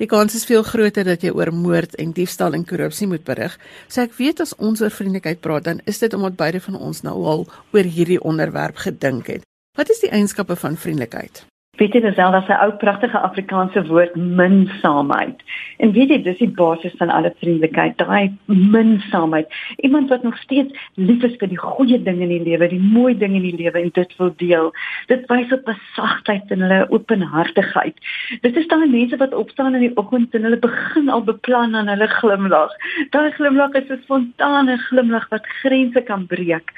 Die 0.00 0.06
kans 0.06 0.34
is 0.34 0.48
veel 0.48 0.62
groter 0.62 1.04
dat 1.04 1.22
jy 1.22 1.30
oor 1.30 1.52
moord 1.52 1.94
en 1.94 2.12
diefstal 2.12 2.54
en 2.54 2.64
korrupsie 2.64 3.06
moet 3.06 3.24
berig. 3.24 3.58
So 3.88 4.00
ek 4.00 4.16
weet 4.16 4.40
as 4.40 4.56
ons 4.56 4.80
oor 4.80 4.90
vriendelikheid 4.90 5.40
praat, 5.40 5.64
dan 5.64 5.80
is 5.84 5.98
dit 5.98 6.14
omdat 6.14 6.36
beide 6.36 6.60
van 6.60 6.74
ons 6.74 7.02
nou 7.02 7.24
al 7.24 7.46
oor 7.72 7.84
hierdie 7.84 8.20
onderwerp 8.20 8.76
gedink 8.76 9.26
het. 9.26 9.42
Wat 9.76 9.90
is 9.90 10.00
die 10.00 10.10
eienskappe 10.10 10.56
van 10.56 10.76
vriendelikheid? 10.76 11.51
Weet 11.82 11.96
jy 11.98 12.10
al 12.22 12.30
dat 12.30 12.48
'n 12.48 12.60
ou 12.62 12.72
pragtige 12.78 13.18
Afrikaanse 13.18 13.86
woord 13.86 14.14
minsaamheid. 14.14 15.38
En 15.78 15.92
weet 15.92 16.08
jy 16.08 16.22
dis 16.22 16.38
die 16.38 16.50
basis 16.54 16.92
van 16.96 17.10
alle 17.10 17.34
vriendelikheid, 17.40 17.96
daai 17.98 18.38
minsaamheid. 18.46 19.48
Iemand 19.76 20.08
wat 20.08 20.22
nog 20.22 20.36
steeds 20.38 20.78
lief 20.94 21.22
is 21.22 21.34
vir 21.40 21.48
die 21.48 21.58
goeie 21.58 22.02
dinge 22.02 22.22
in 22.22 22.28
die 22.28 22.42
lewe, 22.42 22.68
die 22.68 22.80
mooi 22.80 23.18
dinge 23.18 23.36
in 23.36 23.42
die 23.42 23.56
lewe 23.56 23.80
en 23.80 23.90
dit 23.92 24.16
wil 24.16 24.32
deel. 24.36 24.70
Dit 25.06 25.26
wys 25.26 25.52
op 25.52 25.68
'n 25.68 25.78
sagtheid 25.94 26.50
en 26.50 26.60
hulle 26.60 26.86
openhartigheid. 26.90 27.96
Dit 28.40 28.56
is 28.56 28.66
daai 28.66 28.86
mense 28.86 29.16
wat 29.16 29.34
opstaan 29.34 29.74
in 29.74 29.80
die 29.80 29.96
oggend 29.96 30.34
en 30.34 30.42
hulle 30.42 30.58
begin 30.58 31.08
al 31.08 31.24
beplan 31.24 31.74
aan 31.74 31.88
hulle 31.88 32.06
glimlag. 32.06 32.70
Daai 33.10 33.30
glimlag 33.30 33.72
is 33.74 33.90
'n 33.90 34.00
spontane 34.02 34.78
glimlag 34.78 35.28
wat 35.28 35.46
grense 35.46 36.00
kan 36.00 36.26
breek. 36.26 36.72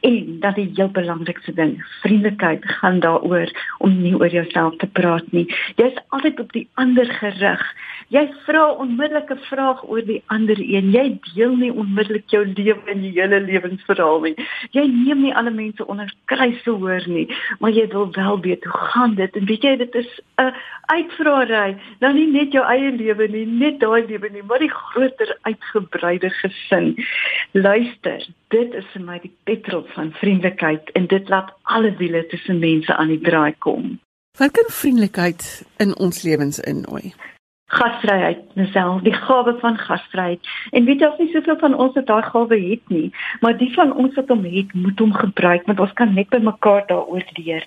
En 0.00 0.36
dat 0.40 0.54
die 0.54 0.70
heel 0.74 0.90
belangrikste 0.90 1.54
ding, 1.54 1.84
vriendelikheid 2.02 2.64
gaan 2.64 3.00
daaroor 3.00 3.50
om 3.78 4.02
nie 4.02 4.14
oor 4.14 4.47
jouself 4.48 4.76
te 4.76 4.86
praat 4.86 5.24
nie. 5.32 5.46
Jy's 5.76 5.96
altyd 6.08 6.40
op 6.40 6.52
die 6.52 6.68
ander 6.74 7.06
gerig. 7.06 7.62
Jy 8.08 8.24
vra 8.46 8.72
onmiddellik 8.80 9.30
'n 9.30 9.44
vraag 9.50 9.82
oor 9.84 10.02
die 10.02 10.22
ander 10.26 10.56
een. 10.58 10.90
Jy 10.90 11.18
deel 11.34 11.56
nie 11.56 11.72
onmiddellik 11.72 12.30
jou 12.30 12.44
lewe 12.46 12.80
en 12.86 13.02
jou 13.02 13.20
hele 13.20 13.40
lewensverhaal 13.40 14.20
nie. 14.20 14.34
Jy 14.70 14.86
neem 14.86 15.22
nie 15.22 15.34
alle 15.34 15.50
mense 15.50 15.86
onder 15.86 16.12
kruise 16.24 16.70
hoor 16.70 17.02
nie, 17.06 17.28
maar 17.60 17.70
jy 17.70 17.86
wil 17.88 18.08
wel 18.12 18.40
weet 18.40 18.64
hoe 18.64 18.72
gaan 18.72 19.14
dit? 19.14 19.36
En 19.36 19.44
weet 19.44 19.62
jy 19.62 19.76
dit 19.76 19.94
is 19.94 20.20
'n 20.38 20.54
uitvraai. 20.86 21.76
Nou 22.00 22.12
nie 22.14 22.26
net 22.26 22.52
jou 22.52 22.64
eie 22.64 22.90
lewe 22.92 23.28
nie, 23.28 23.46
net 23.46 23.80
daai 23.80 24.06
lewe 24.06 24.28
nie, 24.30 24.42
maar 24.42 24.58
die 24.58 24.72
groter 24.72 25.38
uitgebreide 25.42 26.30
gesin. 26.30 26.96
Luister, 27.52 28.26
dit 28.48 28.74
is 28.74 28.84
vir 28.92 29.02
my 29.02 29.18
die 29.18 29.32
petrol 29.44 29.84
van 29.94 30.12
vriendelikheid 30.12 30.90
en 30.90 31.06
dit 31.06 31.28
laat 31.28 31.52
alle 31.62 31.96
wiele 31.96 32.26
tussen 32.26 32.58
mense 32.58 32.94
aan 32.94 33.08
die 33.08 33.20
draai 33.20 33.54
kom. 33.58 33.98
Wat 34.38 34.50
kan 34.50 34.64
vriendelikheid 34.66 35.62
in 35.76 35.96
ons 35.96 36.22
lewens 36.22 36.58
innooi? 36.58 37.14
gasvryheid 37.68 38.40
myself 38.56 39.02
die 39.04 39.12
gawe 39.12 39.52
van 39.60 39.76
gasvryheid. 39.76 40.46
En 40.72 40.86
weet 40.88 41.02
jy 41.02 41.08
of 41.10 41.18
nie 41.20 41.28
soveel 41.34 41.58
van 41.60 41.74
ons 41.76 41.96
wat 41.98 42.06
daai 42.08 42.24
gawe 42.24 42.58
het 42.62 42.92
nie 42.92 43.10
maar 43.44 43.58
die 43.60 43.68
van 43.74 43.92
ons 43.92 44.16
wat 44.16 44.32
hom 44.32 44.46
het 44.48 44.72
moet 44.72 45.02
hom 45.02 45.12
gebruik 45.12 45.68
want 45.68 45.82
ons 45.84 45.92
kan 46.00 46.14
net 46.16 46.30
by 46.32 46.40
mekaar 46.44 46.86
daaroor 46.88 47.26
leer. 47.36 47.66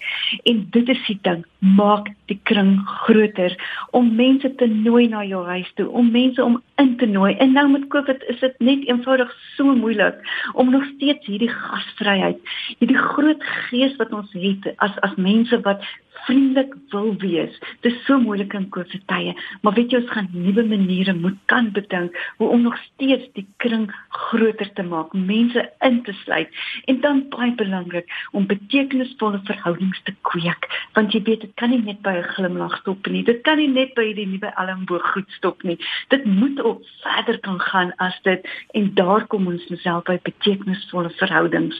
En 0.50 0.64
dit 0.74 0.90
is 0.90 1.04
die 1.06 1.18
ding 1.28 1.46
maak 1.78 2.10
die 2.32 2.40
kring 2.50 2.74
groter 3.04 3.54
om 3.98 4.10
mense 4.18 4.50
te 4.58 4.68
nooi 4.74 5.06
na 5.12 5.22
jou 5.28 5.44
huis 5.52 5.70
toe 5.78 5.90
om 5.90 6.10
mense 6.12 6.44
om 6.44 6.58
in 6.82 6.96
te 6.98 7.06
nooi. 7.06 7.36
En 7.38 7.54
nou 7.54 7.68
met 7.70 7.86
covid 7.94 8.26
is 8.34 8.42
dit 8.42 8.60
net 8.60 8.88
eenvoudig 8.90 9.30
so 9.54 9.76
moeilik 9.84 10.18
om 10.54 10.74
nog 10.74 10.88
steeds 10.96 11.30
hierdie 11.30 11.52
gasvryheid 11.54 12.42
hierdie 12.80 12.98
groot 12.98 13.46
gees 13.70 13.94
wat 14.02 14.18
ons 14.18 14.34
het 14.34 14.72
as 14.82 14.98
as 15.06 15.14
mense 15.22 15.62
wat 15.62 15.86
vriendelik 16.26 16.74
wil 16.90 17.16
wees. 17.18 17.60
Dit 17.82 17.94
is 17.94 18.06
so 18.06 18.20
moeilik 18.20 18.54
in 18.54 18.70
COVID 18.70 19.04
tye, 19.08 19.34
maar 19.62 19.74
weet 19.74 19.92
jy 19.94 20.02
ons 20.02 20.12
gaan 20.14 20.30
nuwe 20.34 20.64
maniere 20.68 21.14
moet 21.18 21.38
kan 21.52 21.72
bedink 21.76 22.18
hoe 22.38 22.50
om 22.50 22.62
nog 22.62 22.78
steeds 22.84 23.28
die 23.38 23.46
kring 23.64 23.88
groter 24.10 24.70
te 24.74 24.84
maak, 24.84 25.14
mense 25.14 25.64
in 25.88 26.02
te 26.04 26.14
sluit 26.24 26.50
en 26.92 27.02
dan 27.02 27.24
baie 27.34 27.54
belangrik 27.58 28.10
om 28.32 28.48
betekenisvolle 28.50 29.42
verhoudings 29.48 30.02
te 30.08 30.14
kweek, 30.28 30.68
want 30.98 31.16
jy 31.16 31.24
weet 31.28 31.46
dit 31.48 31.54
kan 31.60 31.74
nie 31.74 31.82
net 31.82 32.02
by 32.06 32.16
'n 32.20 32.32
glimlag 32.36 32.78
stop 32.80 33.08
nie. 33.08 33.24
Dit 33.24 33.42
kan 33.44 33.58
nie 33.58 33.68
net 33.68 33.94
by 33.96 34.14
die 34.14 34.28
nuwe 34.28 34.54
elmboog 34.56 35.12
goed 35.14 35.30
stop 35.38 35.64
nie. 35.64 35.78
Dit 36.10 36.26
moet 36.26 36.62
op 36.62 36.82
verder 37.04 37.40
kan 37.40 37.60
gaan 37.60 37.94
as 37.98 38.20
dit 38.24 38.48
en 38.74 38.94
daar 38.94 39.28
kom 39.28 39.48
ons 39.48 39.70
myself 39.70 40.04
by 40.04 40.20
betekenisvolle 40.24 41.10
verhoudings. 41.10 41.80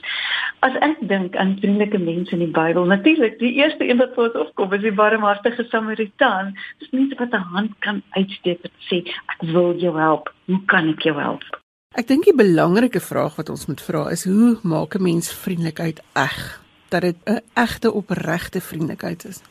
As 0.60 0.74
ek 0.80 0.96
dink 1.00 1.36
aan 1.36 1.58
vriendelike 1.60 1.98
mense 1.98 2.32
in 2.32 2.38
die 2.38 2.52
Bybel, 2.52 2.84
natuurlik 2.84 3.38
die 3.38 3.52
eerste 3.52 3.88
een 3.88 3.96
wat 3.98 4.14
ons 4.22 4.38
opkom 4.46 4.72
is 4.72 4.84
die 4.84 4.94
barmhartige 4.94 5.64
Samaritaan. 5.70 6.54
Dis 6.78 6.90
mense 6.90 7.18
wat 7.18 7.32
'n 7.32 7.48
hand 7.54 7.72
kan 7.80 8.02
uitsteek 8.10 8.60
en 8.64 8.70
sê 8.88 9.02
ek 9.06 9.40
wil 9.52 9.74
jou 9.78 9.94
help. 9.98 10.32
Hoe 10.46 10.62
kan 10.66 10.88
ek 10.88 11.02
jou 11.02 11.16
help? 11.20 11.42
Ek 11.94 12.06
dink 12.08 12.24
die 12.24 12.36
belangrike 12.36 13.00
vraag 13.00 13.36
wat 13.36 13.48
ons 13.48 13.66
moet 13.66 13.80
vra 13.80 14.08
is 14.10 14.24
hoe 14.24 14.58
maak 14.62 14.94
'n 14.94 15.02
mens 15.02 15.32
vriendelikheid 15.32 16.00
eg? 16.14 16.60
Dat 16.88 17.02
dit 17.02 17.16
'n 17.26 17.40
egte 17.54 17.92
opregte 17.92 18.60
vriendelikheid 18.60 19.24
is. 19.24 19.42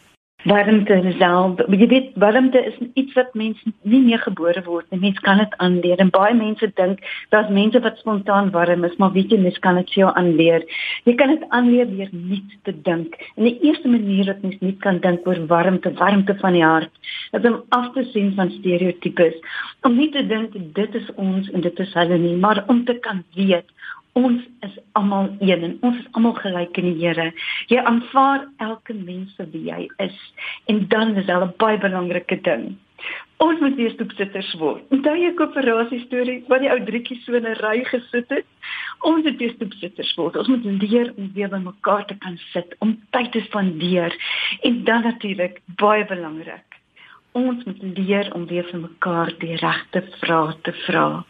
Warmte 0.44 0.96
is 1.06 1.20
al, 1.22 1.52
jy 1.70 1.88
weet, 1.92 2.08
warmte 2.18 2.58
is 2.66 2.78
iets 2.98 3.14
wat 3.14 3.36
mense 3.38 3.74
nie 3.86 4.00
meer 4.02 4.22
gebore 4.24 4.64
word 4.66 4.88
nie. 4.90 4.98
Mens 5.04 5.20
kan 5.22 5.38
dit 5.38 5.54
aanleer. 5.62 6.02
En 6.02 6.10
baie 6.10 6.34
mense 6.34 6.66
dink 6.80 7.04
daar's 7.30 7.52
mense 7.54 7.82
wat 7.86 8.00
spontaan 8.02 8.50
warm 8.56 8.88
is, 8.88 8.96
maar 8.98 9.14
weet 9.14 9.36
jy, 9.36 9.38
mens 9.44 9.60
kan 9.62 9.78
dit 9.78 9.94
vir 9.94 10.02
jou 10.02 10.10
aanleer. 10.18 10.66
Jy 11.06 11.16
kan 11.20 11.36
dit 11.36 11.46
aanleer 11.54 11.90
deur 11.92 12.10
nie 12.16 12.42
te 12.66 12.74
dink. 12.90 13.14
En 13.38 13.46
die 13.46 13.58
eerste 13.70 13.92
manier 13.94 14.32
wat 14.32 14.42
mens 14.42 14.58
nie 14.66 14.74
kan 14.82 14.98
dink 15.06 15.30
oor 15.30 15.46
warmte, 15.52 15.94
warmte 16.02 16.38
van 16.42 16.58
die 16.58 16.66
hart, 16.66 17.14
is 17.38 17.46
om 17.46 17.62
af 17.78 17.92
te 17.94 18.08
sien 18.10 18.34
van 18.40 18.50
stereotypes. 18.58 19.38
Om 19.86 20.02
nie 20.02 20.10
te 20.10 20.26
dink 20.26 20.58
dit 20.58 20.98
is 20.98 21.14
ons 21.22 21.54
en 21.54 21.62
dit 21.62 21.86
is 21.86 21.98
hulle 22.02 22.18
nie, 22.18 22.38
maar 22.42 22.64
om 22.68 22.82
te 22.90 22.98
kan 23.06 23.22
weet 23.38 23.70
Ons 24.14 24.44
is 24.60 24.78
almal 25.00 25.30
een 25.40 25.64
en 25.64 25.78
ons 25.88 25.98
is 25.98 26.08
almal 26.12 26.34
gelyk 26.36 26.78
in 26.78 26.90
die 26.90 27.00
Here. 27.00 27.32
Jy 27.72 27.80
aanvaar 27.80 28.48
elke 28.58 28.94
mens 28.94 29.32
vir 29.38 29.48
wie 29.54 29.72
hy 29.72 29.88
is. 30.04 30.18
En 30.68 30.88
dan 30.88 31.16
is 31.16 31.28
'n 31.32 31.54
baie 31.58 31.78
belangrike 31.78 32.42
ding. 32.42 32.76
Ons 33.38 33.60
moet 33.60 33.76
weer 33.76 33.90
stoepsitters 33.90 34.54
word. 34.60 34.84
Onthou 34.94 35.16
jy 35.18 35.32
koöperasie 35.34 36.02
storie 36.04 36.44
waar 36.48 36.60
die 36.60 36.70
ou 36.70 36.80
drietjie 36.86 37.18
so 37.24 37.34
in 37.34 37.48
'n 37.48 37.56
ry 37.64 37.84
gesit 37.86 38.30
het? 38.30 38.46
Ons 39.00 39.24
moet 39.24 39.38
weer 39.38 39.54
stoepsitters 39.56 40.14
word. 40.16 40.36
Ons 40.36 40.48
moet 40.48 40.64
leer 40.82 41.14
om 41.16 41.32
weer 41.34 41.50
by 41.50 41.58
mekaar 41.58 42.06
te 42.06 42.18
kan 42.18 42.38
sit, 42.52 42.76
om 42.80 43.00
tyd 43.10 43.32
te 43.32 43.40
spandeer. 43.40 44.14
En 44.62 44.84
dan 44.84 45.02
natuurlik 45.02 45.62
baie 45.66 46.06
belangrik. 46.06 46.68
Ons 47.32 47.64
moet 47.64 47.82
leer 47.82 48.34
om 48.34 48.46
weer 48.46 48.64
vir 48.64 48.80
mekaar 48.80 49.34
die 49.40 49.56
regte 49.56 50.04
vrae 50.20 50.56
te 50.62 50.74
vra 50.86 51.26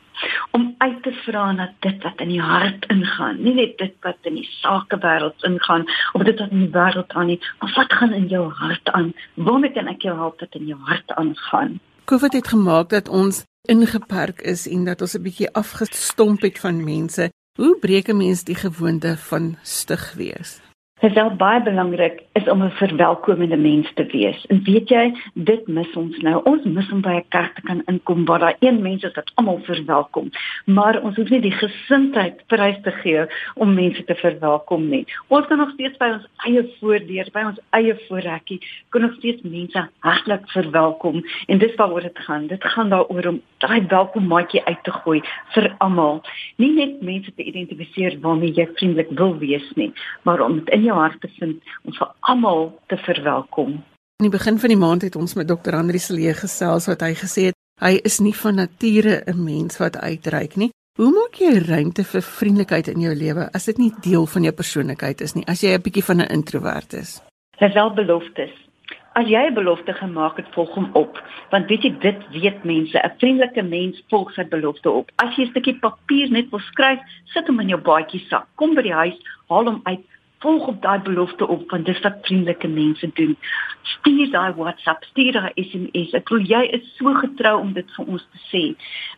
om 0.52 0.76
uit 0.78 1.04
te 1.04 1.12
vra 1.26 1.52
na 1.52 1.74
dit 1.80 2.04
wat 2.04 2.19
in 2.24 2.28
die 2.34 2.41
hart 2.41 2.86
ingaan, 2.93 3.43
nie 3.43 3.54
net 3.54 3.78
dit 3.78 3.93
wat 4.06 4.17
in 4.30 4.36
die 4.39 4.47
sakewêreld 4.62 5.43
ingaan 5.47 5.86
of 6.13 6.24
dit 6.24 6.39
wat 6.39 6.52
in 6.52 6.65
die 6.65 6.74
wêreld 6.74 7.13
aan 7.13 7.32
nie, 7.34 7.39
maar 7.60 7.74
wat 7.76 7.93
gaan 7.93 8.13
in 8.13 8.28
jou 8.28 8.50
hart 8.52 8.91
aan? 8.91 9.13
Waarmee 9.36 9.71
kan 9.71 9.88
ek 9.88 10.02
jou 10.02 10.17
help 10.17 10.39
dat 10.39 10.56
in 10.60 10.67
jou 10.71 10.80
hart 10.89 11.12
aangaan? 11.12 11.80
COVID 12.06 12.34
het 12.34 12.47
gemaak 12.47 12.89
dat 12.89 13.10
ons 13.10 13.43
ingeperk 13.69 14.41
is 14.41 14.67
en 14.67 14.86
dat 14.86 15.02
ons 15.02 15.15
'n 15.17 15.21
bietjie 15.21 15.54
afgestomp 15.54 16.41
het 16.41 16.60
van 16.60 16.84
mense. 16.84 17.32
Hoe 17.56 17.78
breek 17.80 18.08
'n 18.08 18.17
mens 18.17 18.43
die 18.43 18.56
gewoonte 18.56 19.17
van 19.17 19.58
stug 19.62 20.13
wees? 20.13 20.62
Dit 21.02 21.16
is 21.18 21.36
baie 21.38 21.62
belangrik 21.66 22.20
is 22.38 22.50
om 22.50 22.62
'n 22.64 22.70
verwelkomende 22.70 23.58
mens 23.58 23.92
te 23.94 24.06
wees. 24.06 24.46
En 24.46 24.64
weet 24.64 24.90
jy, 24.90 25.14
dit 25.34 25.68
mis 25.68 25.94
ons 25.96 26.18
nou. 26.18 26.42
Ons 26.44 26.64
mis 26.64 26.92
om 26.92 27.02
by 27.02 27.10
'n 27.10 27.26
kerk 27.30 27.56
te 27.56 27.62
kan 27.62 27.82
inkom 27.86 28.26
waar 28.26 28.40
daar 28.40 28.56
een 28.60 28.82
mens 28.82 29.04
is 29.04 29.14
wat 29.14 29.32
almal 29.36 29.60
verwelkom. 29.64 30.30
Maar 30.66 31.02
ons 31.02 31.16
hoef 31.16 31.30
nie 31.30 31.42
die 31.42 31.52
gesindheid 31.52 32.44
prys 32.48 32.78
te 32.82 32.92
gee 32.92 33.26
om 33.56 33.74
mense 33.74 34.04
te 34.04 34.16
verwelkom 34.16 34.90
nie. 34.90 35.06
Ons 35.28 35.48
kan 35.48 35.58
nog 35.58 35.72
steeds 35.72 35.98
by 35.98 36.06
ons 36.06 36.28
eie 36.46 36.70
voordeur, 36.80 37.28
by 37.32 37.44
ons 37.46 37.60
eie 37.70 37.96
voorrekkie, 38.08 38.62
kan 38.90 39.02
nog 39.02 39.14
steeds 39.14 39.42
mense 39.42 39.90
hartlik 40.00 40.50
verwelkom. 40.50 41.24
En 41.48 41.58
dis 41.58 41.76
waaroor 41.76 42.02
dit 42.02 42.20
gaan. 42.20 42.48
Dit 42.48 42.64
gaan 42.64 42.90
daaroor 42.90 43.26
om 43.26 43.42
daai 43.58 43.86
welkommaatjie 43.88 44.66
uit 44.66 44.84
te 44.84 44.92
gooi 44.92 45.22
vir 45.54 45.76
almal. 45.78 46.22
Nie 46.56 46.74
net 46.74 47.02
mense 47.02 47.34
te 47.34 47.44
identifiseer 47.44 48.18
waarmee 48.22 48.54
jy 48.54 48.68
vriendelik 48.74 49.10
wil 49.10 49.38
wees 49.38 49.72
nie, 49.76 49.94
maar 50.24 50.42
om 50.42 50.56
dit 50.56 50.70
in 50.70 50.84
jou 50.84 50.91
hart 50.94 51.22
te 51.22 51.30
vind 51.40 51.62
om 51.84 51.94
vir 51.94 52.12
almal 52.20 52.80
te 52.88 52.98
verwelkom. 52.98 53.84
In 54.22 54.30
die 54.30 54.38
begin 54.38 54.60
van 54.60 54.70
die 54.70 54.78
maand 54.78 55.02
het 55.02 55.16
ons 55.16 55.34
met 55.34 55.48
Dr. 55.48 55.76
Andri 55.76 56.00
Selee 56.00 56.34
gesels 56.34 56.86
wat 56.88 57.02
hy 57.02 57.14
gesê 57.18 57.50
het 57.50 57.58
hy 57.82 57.98
is 58.06 58.20
nie 58.22 58.36
van 58.38 58.56
nature 58.56 59.24
'n 59.26 59.44
mens 59.44 59.78
wat 59.78 59.98
uitreik 59.98 60.56
nie. 60.56 60.72
Hoe 61.00 61.12
maak 61.12 61.40
jy 61.40 61.58
ruimte 61.66 62.04
vir 62.04 62.22
vriendelikheid 62.22 62.88
in 62.88 63.02
jou 63.02 63.14
lewe 63.16 63.50
as 63.54 63.66
dit 63.66 63.78
nie 63.78 63.94
deel 64.04 64.26
van 64.26 64.44
jou 64.44 64.52
persoonlikheid 64.54 65.22
is 65.22 65.34
nie? 65.36 65.46
As 65.48 65.62
jy 65.64 65.74
'n 65.74 65.82
bietjie 65.82 66.04
van 66.04 66.22
'n 66.22 66.32
introwert 66.38 66.94
is. 66.94 67.22
Dis 67.60 67.74
wel 67.74 67.94
beloftes. 67.94 68.52
As 69.14 69.28
jy 69.28 69.42
'n 69.48 69.54
belofte 69.54 69.94
gemaak 69.94 70.38
het, 70.38 70.48
volg 70.54 70.74
hom 70.74 70.90
op, 70.94 71.18
want 71.50 71.68
weet 71.68 71.84
jy 71.84 71.98
dit 72.00 72.20
weet 72.32 72.64
mense, 72.64 72.98
'n 72.98 73.18
vriendelike 73.18 73.64
mens 73.64 74.04
volg 74.10 74.32
sy 74.34 74.44
belofte 74.44 74.90
op. 74.90 75.12
As 75.16 75.36
jy 75.36 75.44
'n 75.44 75.50
stukkie 75.50 75.80
papier 75.80 76.30
net 76.30 76.50
wil 76.50 76.60
skryf, 76.60 77.00
sit 77.26 77.48
hom 77.48 77.60
in 77.60 77.70
jou 77.70 77.82
baadjie 77.82 78.26
sak. 78.30 78.48
Kom 78.56 78.76
by 78.76 78.82
die 78.82 78.94
huis, 78.94 79.18
haal 79.50 79.66
hom 79.66 79.82
uit, 79.84 80.06
volg 80.42 80.68
op 80.68 80.82
daai 80.82 81.00
belofte 81.06 81.48
op 81.48 81.70
want 81.72 81.86
dis 81.86 82.00
wat 82.02 82.18
vriendelike 82.22 82.68
mense 82.68 83.10
doen. 83.14 83.38
Stuur 83.82 84.32
daai 84.32 84.54
WhatsApp, 84.58 85.04
stuur 85.04 85.32
daai 85.38 85.52
SMS. 85.56 86.14
Ek 86.18 86.28
glo 86.30 86.42
jy 86.42 86.62
is 86.78 86.86
so 86.98 87.14
getrou 87.18 87.56
om 87.62 87.74
dit 87.74 87.96
vir 87.96 88.10
ons 88.10 88.26
te 88.34 88.42
sê. 88.50 88.64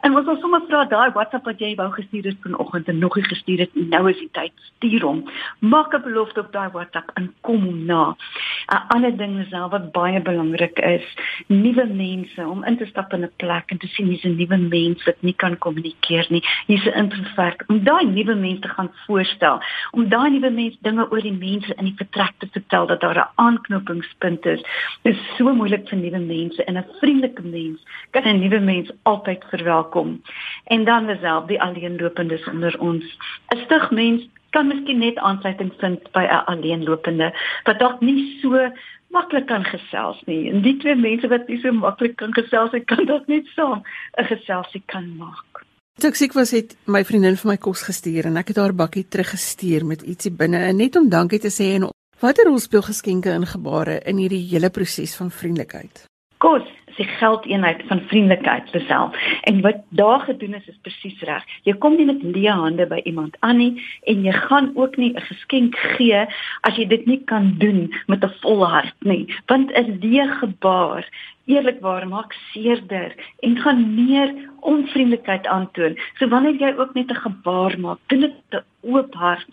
En 0.04 0.16
ons 0.20 0.28
wil 0.28 0.40
sommer 0.42 0.64
vra 0.68 0.84
daai 0.92 1.12
WhatsApp 1.16 1.48
wat 1.48 1.64
jy 1.64 1.74
wou 1.80 1.90
gestuur 1.96 2.28
het 2.32 2.40
vanoggend 2.44 2.92
en 2.92 3.00
nog 3.04 3.16
nie 3.20 3.26
gestuur 3.28 3.66
het 3.66 3.76
nie. 3.80 3.88
Nou 3.92 4.04
is 4.12 4.20
die 4.20 4.30
tyd. 4.36 4.54
Stuur 4.74 5.08
hom. 5.08 5.24
Maak 5.60 5.96
'n 5.96 6.04
belofte 6.04 6.44
op 6.44 6.52
daai 6.52 6.70
WhatsApp 6.76 7.12
en 7.16 7.34
kom 7.42 7.86
na. 7.86 8.16
'n 8.72 8.84
Ander 8.96 9.18
ding 9.18 9.40
is 9.40 9.54
al 9.54 9.70
wat 9.70 9.92
baie 9.92 10.22
belangrik 10.22 10.80
is, 10.80 11.06
nuwe 11.48 11.86
mense 11.86 12.48
om 12.48 12.64
in 12.64 12.78
te 12.78 12.86
stap 12.86 13.14
in 13.14 13.24
'n 13.24 13.32
plek 13.38 13.72
en 13.72 13.78
te 13.78 13.88
sien 13.88 14.08
hier's 14.08 14.24
'n 14.24 14.36
nuwe 14.36 14.58
mens 14.58 15.04
wat 15.04 15.22
nie 15.22 15.34
kan 15.34 15.58
kommunikeer 15.58 16.26
nie. 16.30 16.44
Hier's 16.68 16.86
'n 16.86 16.98
introvert. 16.98 17.64
Om 17.68 17.84
daai 17.84 18.06
nuwe 18.06 18.36
mense 18.36 18.62
te 18.62 18.68
gaan 18.68 18.92
voorstel, 19.06 19.62
om 19.92 20.10
daai 20.10 20.30
nuwe 20.30 20.50
mense 20.50 20.78
dinge 20.82 21.10
oor 21.14 21.22
die 21.22 21.36
mense 21.38 21.76
in 21.78 21.86
die 21.86 21.98
vertrek 22.00 22.34
te 22.42 22.50
vertel 22.58 22.88
dat 22.90 23.02
daar 23.06 23.20
'n 23.22 23.34
aanknopingspunt 23.46 24.46
is. 24.46 24.62
Dit 25.04 25.16
is 25.16 25.36
so 25.38 25.54
moeilik 25.54 25.88
vir 25.90 25.98
nuwe 25.98 26.20
mense 26.20 26.64
en 26.64 26.78
'n 26.78 26.86
vriendelike 27.00 27.44
mens 27.44 27.80
kan 28.12 28.24
'n 28.24 28.40
nuwe 28.40 28.60
mens 28.60 28.92
altyd 29.04 29.44
verwelkom. 29.50 30.22
En 30.66 30.86
dan 30.86 31.18
self 31.22 31.46
die 31.46 31.62
alleenlopendes 31.62 32.48
onder 32.50 32.80
ons. 32.80 33.06
'n 33.54 33.58
Stig 33.66 33.92
mens 33.92 34.28
kan 34.50 34.68
miskien 34.68 34.98
net 34.98 35.18
aansluiting 35.18 35.72
vind 35.78 36.12
by 36.12 36.24
'n 36.26 36.46
alleenlopende 36.46 37.34
wat 37.64 37.80
dalk 37.80 38.02
nie 38.02 38.40
so 38.42 38.72
maklik 39.10 39.46
kan 39.46 39.64
gesels 39.64 40.22
nie. 40.26 40.50
En 40.52 40.62
die 40.62 40.78
twee 40.78 40.96
mense 40.96 41.28
wat 41.28 41.48
nie 41.48 41.60
so 41.60 41.72
maklik 41.72 42.16
kan 42.16 42.34
gesels 42.34 42.72
nie, 42.72 42.84
kan 42.84 43.06
dalk 43.06 43.28
net 43.28 43.46
saam 43.56 43.84
'n 44.18 44.26
geselsie 44.26 44.84
kan 44.86 45.18
maak. 45.18 45.63
Toe 46.02 46.10
ek 46.10 46.18
siek 46.18 46.34
was 46.34 46.50
het 46.56 46.72
my 46.90 47.04
vriendin 47.06 47.36
vir 47.38 47.52
my 47.52 47.56
kos 47.62 47.84
gestuur 47.86 48.26
en 48.26 48.40
ek 48.42 48.50
het 48.50 48.58
haar 48.58 48.74
bakkie 48.74 49.04
teruggestuur 49.14 49.84
met 49.86 50.02
ietsie 50.02 50.32
binne 50.34 50.58
en 50.70 50.80
net 50.82 50.96
om 50.98 51.06
dankie 51.10 51.38
te 51.44 51.52
sê 51.54 51.76
en 51.76 51.92
watter 52.24 52.50
rol 52.50 52.58
speel 52.60 52.82
geskenke 52.88 53.30
in 53.30 53.46
gebare 53.46 54.00
in 54.10 54.18
hierdie 54.18 54.42
hele 54.50 54.72
proses 54.74 55.14
van 55.20 55.30
vriendelikheid. 55.30 56.08
Kos 56.42 56.66
is 56.90 56.98
die 56.98 57.08
geldeenheid 57.20 57.84
van 57.90 58.02
vriendelikheid 58.10 58.74
self. 58.88 59.14
En 59.50 59.62
wat 59.62 59.84
daar 59.90 60.26
gedoen 60.26 60.58
is 60.58 60.66
is 60.68 60.80
presies 60.82 61.22
reg. 61.30 61.46
Jy 61.64 61.78
kom 61.78 61.98
nie 61.98 62.10
met 62.10 62.26
leë 62.26 62.56
hande 62.64 62.88
by 62.90 63.00
iemand 63.06 63.38
aan 63.46 63.62
nie 63.62 63.86
en 64.10 64.26
jy 64.26 64.34
gaan 64.48 64.72
ook 64.74 64.98
nie 64.98 65.14
'n 65.14 65.22
geskenk 65.30 65.78
gee 65.98 66.26
as 66.62 66.76
jy 66.76 66.88
dit 66.88 67.06
nie 67.06 67.22
kan 67.26 67.54
doen 67.60 67.94
met 68.08 68.26
'n 68.26 68.34
volle 68.42 68.66
hart 68.66 68.98
nie. 69.06 69.28
Want 69.46 69.72
'n 69.72 70.00
leë 70.02 70.28
gebaar 70.42 71.06
eerlikwaar 71.46 72.08
maak 72.08 72.34
seerder 72.52 73.16
en 73.42 73.58
gaan 73.58 73.96
meer 73.96 74.34
onvriendelikheid 74.64 75.48
aantoon. 75.48 75.98
So 76.20 76.28
wanneer 76.28 76.60
jy 76.60 76.74
ook 76.78 76.94
net 76.94 77.12
'n 77.12 77.24
gebaar 77.26 77.80
maak, 77.80 78.00
doen 78.08 78.20
dit 78.20 78.64
oop 78.84 79.14
hart. 79.16 79.48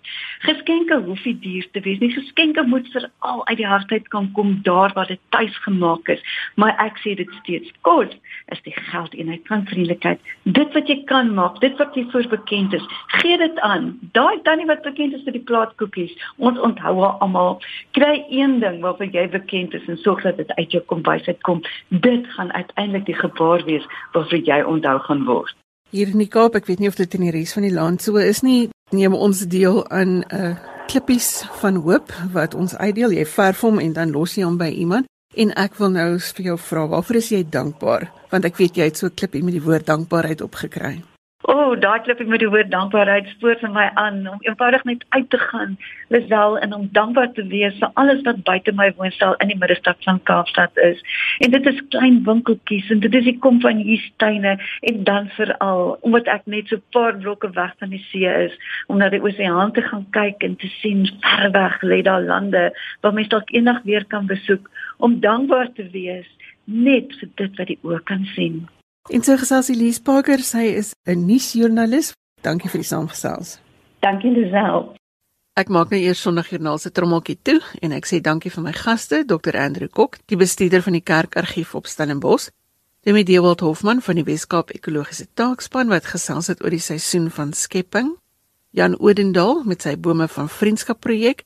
Geskenke 0.46 1.00
hoef 1.06 1.24
nie 1.24 1.36
duur 1.38 1.66
te 1.72 1.80
wees 1.84 1.98
nie. 2.02 2.10
Geskenke 2.14 2.62
moet 2.66 2.88
veral 2.94 3.46
uit 3.46 3.56
die 3.60 3.66
hart 3.66 3.92
uit 3.92 4.08
kan 4.08 4.30
kom 4.36 4.58
daar 4.66 4.92
waar 4.94 5.06
dit 5.06 5.20
tuis 5.28 5.56
gemaak 5.64 6.08
is. 6.08 6.22
Maar 6.54 6.74
ek 6.84 6.98
sê 7.04 7.14
dit 7.18 7.30
steeds, 7.40 7.70
kos 7.86 8.12
is 8.54 8.62
die 8.66 8.74
geldeenheid 8.90 9.46
van 9.50 9.66
vriendelikheid. 9.66 10.20
Dit 10.42 10.74
wat 10.74 10.90
jy 10.90 10.98
kan 11.10 11.34
maak, 11.34 11.60
dit 11.64 11.76
wat 11.78 11.94
jy 11.94 12.06
voor 12.12 12.28
bekend 12.32 12.74
is, 12.76 12.86
gee 13.20 13.38
dit 13.38 13.60
aan. 13.66 13.92
Daai 14.16 14.42
tannie 14.46 14.68
wat 14.70 14.82
bekend 14.86 15.14
is 15.14 15.24
vir 15.26 15.38
die 15.38 15.46
plaatkoekies, 15.52 16.16
ons 16.38 16.58
onthou 16.58 16.96
haar 17.02 17.22
almal. 17.24 17.60
Kry 17.98 18.24
een 18.28 18.58
ding 18.64 18.80
waarvoor 18.84 19.12
jy 19.14 19.28
bekend 19.30 19.74
is 19.78 19.86
en 19.88 20.00
sorg 20.04 20.26
dat 20.26 20.40
dit 20.42 20.52
uit 20.58 20.78
jou 20.78 20.82
kombuis 20.92 21.26
uitkom. 21.26 21.62
Dit 21.88 22.26
gaan 22.36 22.52
uiteindelik 22.52 23.06
die 23.06 23.18
gebaar 23.22 23.64
wees 23.64 23.86
waarvoor 24.12 24.46
jy 24.52 24.62
onthou 24.74 24.98
gaan 25.06 25.24
word. 25.24 25.59
Hier 25.90 26.06
in 26.06 26.20
die 26.22 26.28
Kaap, 26.30 26.54
ek 26.54 26.68
weet 26.70 26.78
nie 26.78 26.86
of 26.86 26.94
dit 26.94 27.14
in 27.18 27.24
die 27.26 27.32
res 27.34 27.50
van 27.56 27.64
die 27.66 27.74
land 27.74 28.04
so 28.04 28.20
is 28.22 28.44
nie, 28.46 28.68
neem 28.94 29.14
ons 29.14 29.42
deel 29.50 29.82
aan 29.90 30.22
'n 30.22 30.24
uh, 30.30 30.54
klippies 30.86 31.42
van 31.58 31.82
hoop 31.82 32.14
wat 32.30 32.54
ons 32.54 32.76
uitdeel. 32.78 33.10
Jy 33.10 33.26
verf 33.26 33.60
hom 33.66 33.82
en 33.82 33.92
dan 33.92 34.14
los 34.14 34.36
jy 34.38 34.46
hom 34.46 34.58
by 34.58 34.70
iemand. 34.70 35.10
En 35.34 35.50
ek 35.58 35.74
wil 35.82 35.90
nou 35.90 36.18
vir 36.18 36.44
jou 36.44 36.58
vra, 36.58 36.86
waarvoor 36.86 37.16
is 37.16 37.30
jy 37.30 37.42
dankbaar? 37.42 38.10
Want 38.30 38.44
ek 38.44 38.56
weet 38.62 38.76
jy 38.76 38.84
het 38.84 38.96
so 38.96 39.06
'n 39.06 39.14
klippie 39.14 39.42
met 39.42 39.54
die 39.54 39.62
woord 39.62 39.86
dankbaarheid 39.86 40.40
opgekry. 40.40 41.02
O, 41.48 41.52
oh, 41.52 41.76
daai 41.80 42.02
klip 42.04 42.18
ek 42.20 42.28
met 42.28 42.42
die 42.42 42.50
woord 42.52 42.68
dankbaarheid 42.68 43.28
spoor 43.32 43.54
vir 43.62 43.70
my 43.72 43.86
aan 44.00 44.18
om 44.28 44.42
eenvoudig 44.44 44.82
net 44.84 45.04
uit 45.16 45.28
te 45.32 45.38
gaan, 45.40 45.70
Lisel 46.12 46.58
en 46.60 46.74
om 46.76 46.82
dankbaar 46.92 47.30
te 47.32 47.44
wees 47.48 47.78
vir 47.80 47.94
alles 48.02 48.18
wat 48.26 48.42
buite 48.44 48.74
my 48.76 48.90
woonstel 48.98 49.32
in 49.40 49.48
die 49.48 49.56
middestad 49.62 49.96
van 50.04 50.18
Kaapstad 50.28 50.76
is. 50.84 51.00
En 51.40 51.54
dit 51.54 51.68
is 51.70 51.78
klein 51.94 52.18
winkeltjies 52.26 52.90
en 52.92 53.00
dit 53.00 53.16
is 53.16 53.24
die 53.24 53.38
kom 53.46 53.60
van 53.64 53.80
hierdie 53.80 54.12
tuine 54.20 54.52
en 54.90 54.98
dan 55.08 55.30
veral 55.38 55.94
omdat 56.10 56.28
ek 56.34 56.44
net 56.54 56.68
so 56.68 56.84
paar 56.92 57.16
blokke 57.22 57.48
weg 57.56 57.72
van 57.80 57.94
die 57.96 58.02
see 58.10 58.28
is 58.28 58.58
om 58.92 59.00
na 59.00 59.08
die 59.08 59.22
oseaan 59.24 59.72
te 59.72 59.86
gaan 59.86 60.04
kyk 60.18 60.44
en 60.44 60.58
te 60.60 60.68
sien 60.74 61.06
ver 61.24 61.54
weg 61.56 61.78
lê 61.80 62.02
daar 62.10 62.20
lande 62.20 62.66
waar 63.00 63.16
mens 63.16 63.32
dalk 63.32 63.48
eendag 63.56 63.80
weer 63.88 64.04
kan 64.12 64.28
besoek 64.28 64.68
om 64.98 65.16
dankbaar 65.24 65.72
te 65.72 65.88
wees 65.96 66.28
net 66.68 67.16
vir 67.22 67.32
dit 67.40 67.58
wat 67.62 67.72
die 67.72 67.80
oë 67.80 68.02
kan 68.12 68.28
sien. 68.34 68.60
En 69.08 69.22
so 69.24 69.36
gesels 69.36 69.68
Elise 69.72 70.02
Parker, 70.02 70.38
sy 70.38 70.76
is 70.76 70.94
'n 71.06 71.26
nuusjoernalis. 71.26 72.12
Dankie 72.42 72.68
vir 72.68 72.80
die 72.80 72.88
saamgesels. 72.88 73.58
Dankie 74.00 74.30
Lisel. 74.30 74.94
Ek 75.54 75.68
maak 75.68 75.90
nou 75.90 76.00
eers 76.00 76.20
Sondagjoernaal 76.20 76.78
se 76.78 76.90
trommeltjie 76.90 77.38
toe 77.42 77.60
en 77.82 77.92
ek 77.92 78.06
sê 78.06 78.20
dankie 78.20 78.50
vir 78.50 78.62
my 78.62 78.72
gaste, 78.72 79.24
Dr. 79.24 79.56
Andrew 79.56 79.88
Kok, 79.88 80.18
die 80.26 80.36
bestuurder 80.36 80.82
van 80.82 80.92
die 80.92 81.02
Kerkargief 81.02 81.74
op 81.74 81.86
Stellenbosch, 81.86 82.50
Demi 83.04 83.24
Dewald 83.24 83.60
Hofman 83.60 84.00
van 84.00 84.14
die 84.14 84.24
Weskaap 84.24 84.70
Ekologiese 84.70 85.26
Taakspan 85.34 85.88
wat 85.88 86.04
gesels 86.04 86.46
het 86.46 86.64
oor 86.64 86.70
die 86.70 86.78
seisoen 86.78 87.30
van 87.30 87.52
skepping, 87.52 88.16
Jan 88.70 88.98
Odendaal 89.00 89.64
met 89.64 89.82
sy 89.82 89.96
bome 89.96 90.28
van 90.28 90.48
vriendskap 90.48 91.00
projek 91.00 91.44